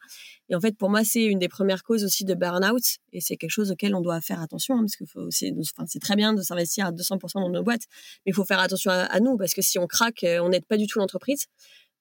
Et 0.49 0.55
en 0.55 0.61
fait, 0.61 0.77
pour 0.77 0.91
moi, 0.91 1.03
c'est 1.03 1.23
une 1.25 1.39
des 1.39 1.47
premières 1.47 1.81
causes 1.81 2.03
aussi 2.03 2.23
de 2.23 2.35
burn-out 2.35 2.83
et 3.13 3.19
c'est 3.19 3.35
quelque 3.35 3.49
chose 3.49 3.71
auquel 3.71 3.95
on 3.95 4.01
doit 4.01 4.21
faire 4.21 4.41
attention 4.41 4.75
hein, 4.75 4.81
parce 4.81 4.95
que 4.95 5.05
c'est, 5.31 5.99
très 5.99 6.15
bien 6.15 6.33
de 6.33 6.41
s'investir 6.43 6.85
à 6.85 6.91
200% 6.91 7.41
dans 7.41 7.49
nos 7.49 7.63
boîtes, 7.63 7.87
mais 8.25 8.31
il 8.31 8.35
faut 8.35 8.45
faire 8.45 8.59
attention 8.59 8.91
à, 8.91 9.19
nous 9.19 9.35
parce 9.35 9.55
que 9.55 9.63
si 9.63 9.79
on 9.79 9.87
craque, 9.87 10.23
on 10.23 10.49
n'aide 10.49 10.65
pas 10.65 10.77
du 10.77 10.85
tout 10.85 10.99
l'entreprise. 10.99 11.45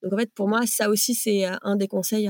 Donc 0.03 0.13
en 0.13 0.17
fait, 0.17 0.31
pour 0.31 0.47
moi, 0.47 0.67
ça 0.67 0.89
aussi, 0.89 1.15
c'est 1.15 1.45
un 1.63 1.75
des 1.75 1.87
conseils 1.87 2.29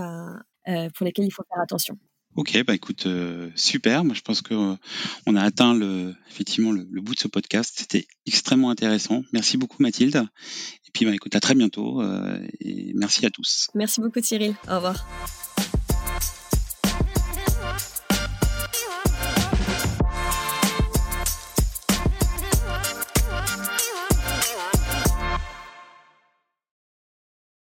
pour 0.95 1.05
lesquels 1.05 1.25
il 1.25 1.31
faut 1.31 1.43
faire 1.51 1.61
attention. 1.61 1.97
Ok, 2.35 2.61
bah 2.65 2.75
écoute, 2.75 3.05
euh, 3.05 3.49
super. 3.55 4.03
Moi, 4.03 4.13
je 4.13 4.21
pense 4.21 4.41
que 4.41 4.53
euh, 4.53 4.75
on 5.25 5.35
a 5.35 5.41
atteint 5.41 5.73
le, 5.73 6.13
effectivement 6.29 6.73
le, 6.73 6.85
le 6.91 7.01
bout 7.01 7.15
de 7.15 7.19
ce 7.19 7.29
podcast. 7.29 7.75
C'était 7.77 8.07
extrêmement 8.25 8.69
intéressant. 8.69 9.23
Merci 9.31 9.57
beaucoup, 9.57 9.81
Mathilde. 9.81 10.17
Et 10.85 10.91
puis, 10.93 11.05
bah 11.05 11.13
écoute, 11.13 11.35
à 11.35 11.39
très 11.39 11.55
bientôt. 11.55 12.01
Euh, 12.01 12.45
et 12.59 12.91
merci 12.93 13.25
à 13.25 13.29
tous. 13.29 13.69
Merci 13.73 14.01
beaucoup, 14.01 14.21
Cyril. 14.21 14.55
Au 14.69 14.75
revoir. 14.75 15.07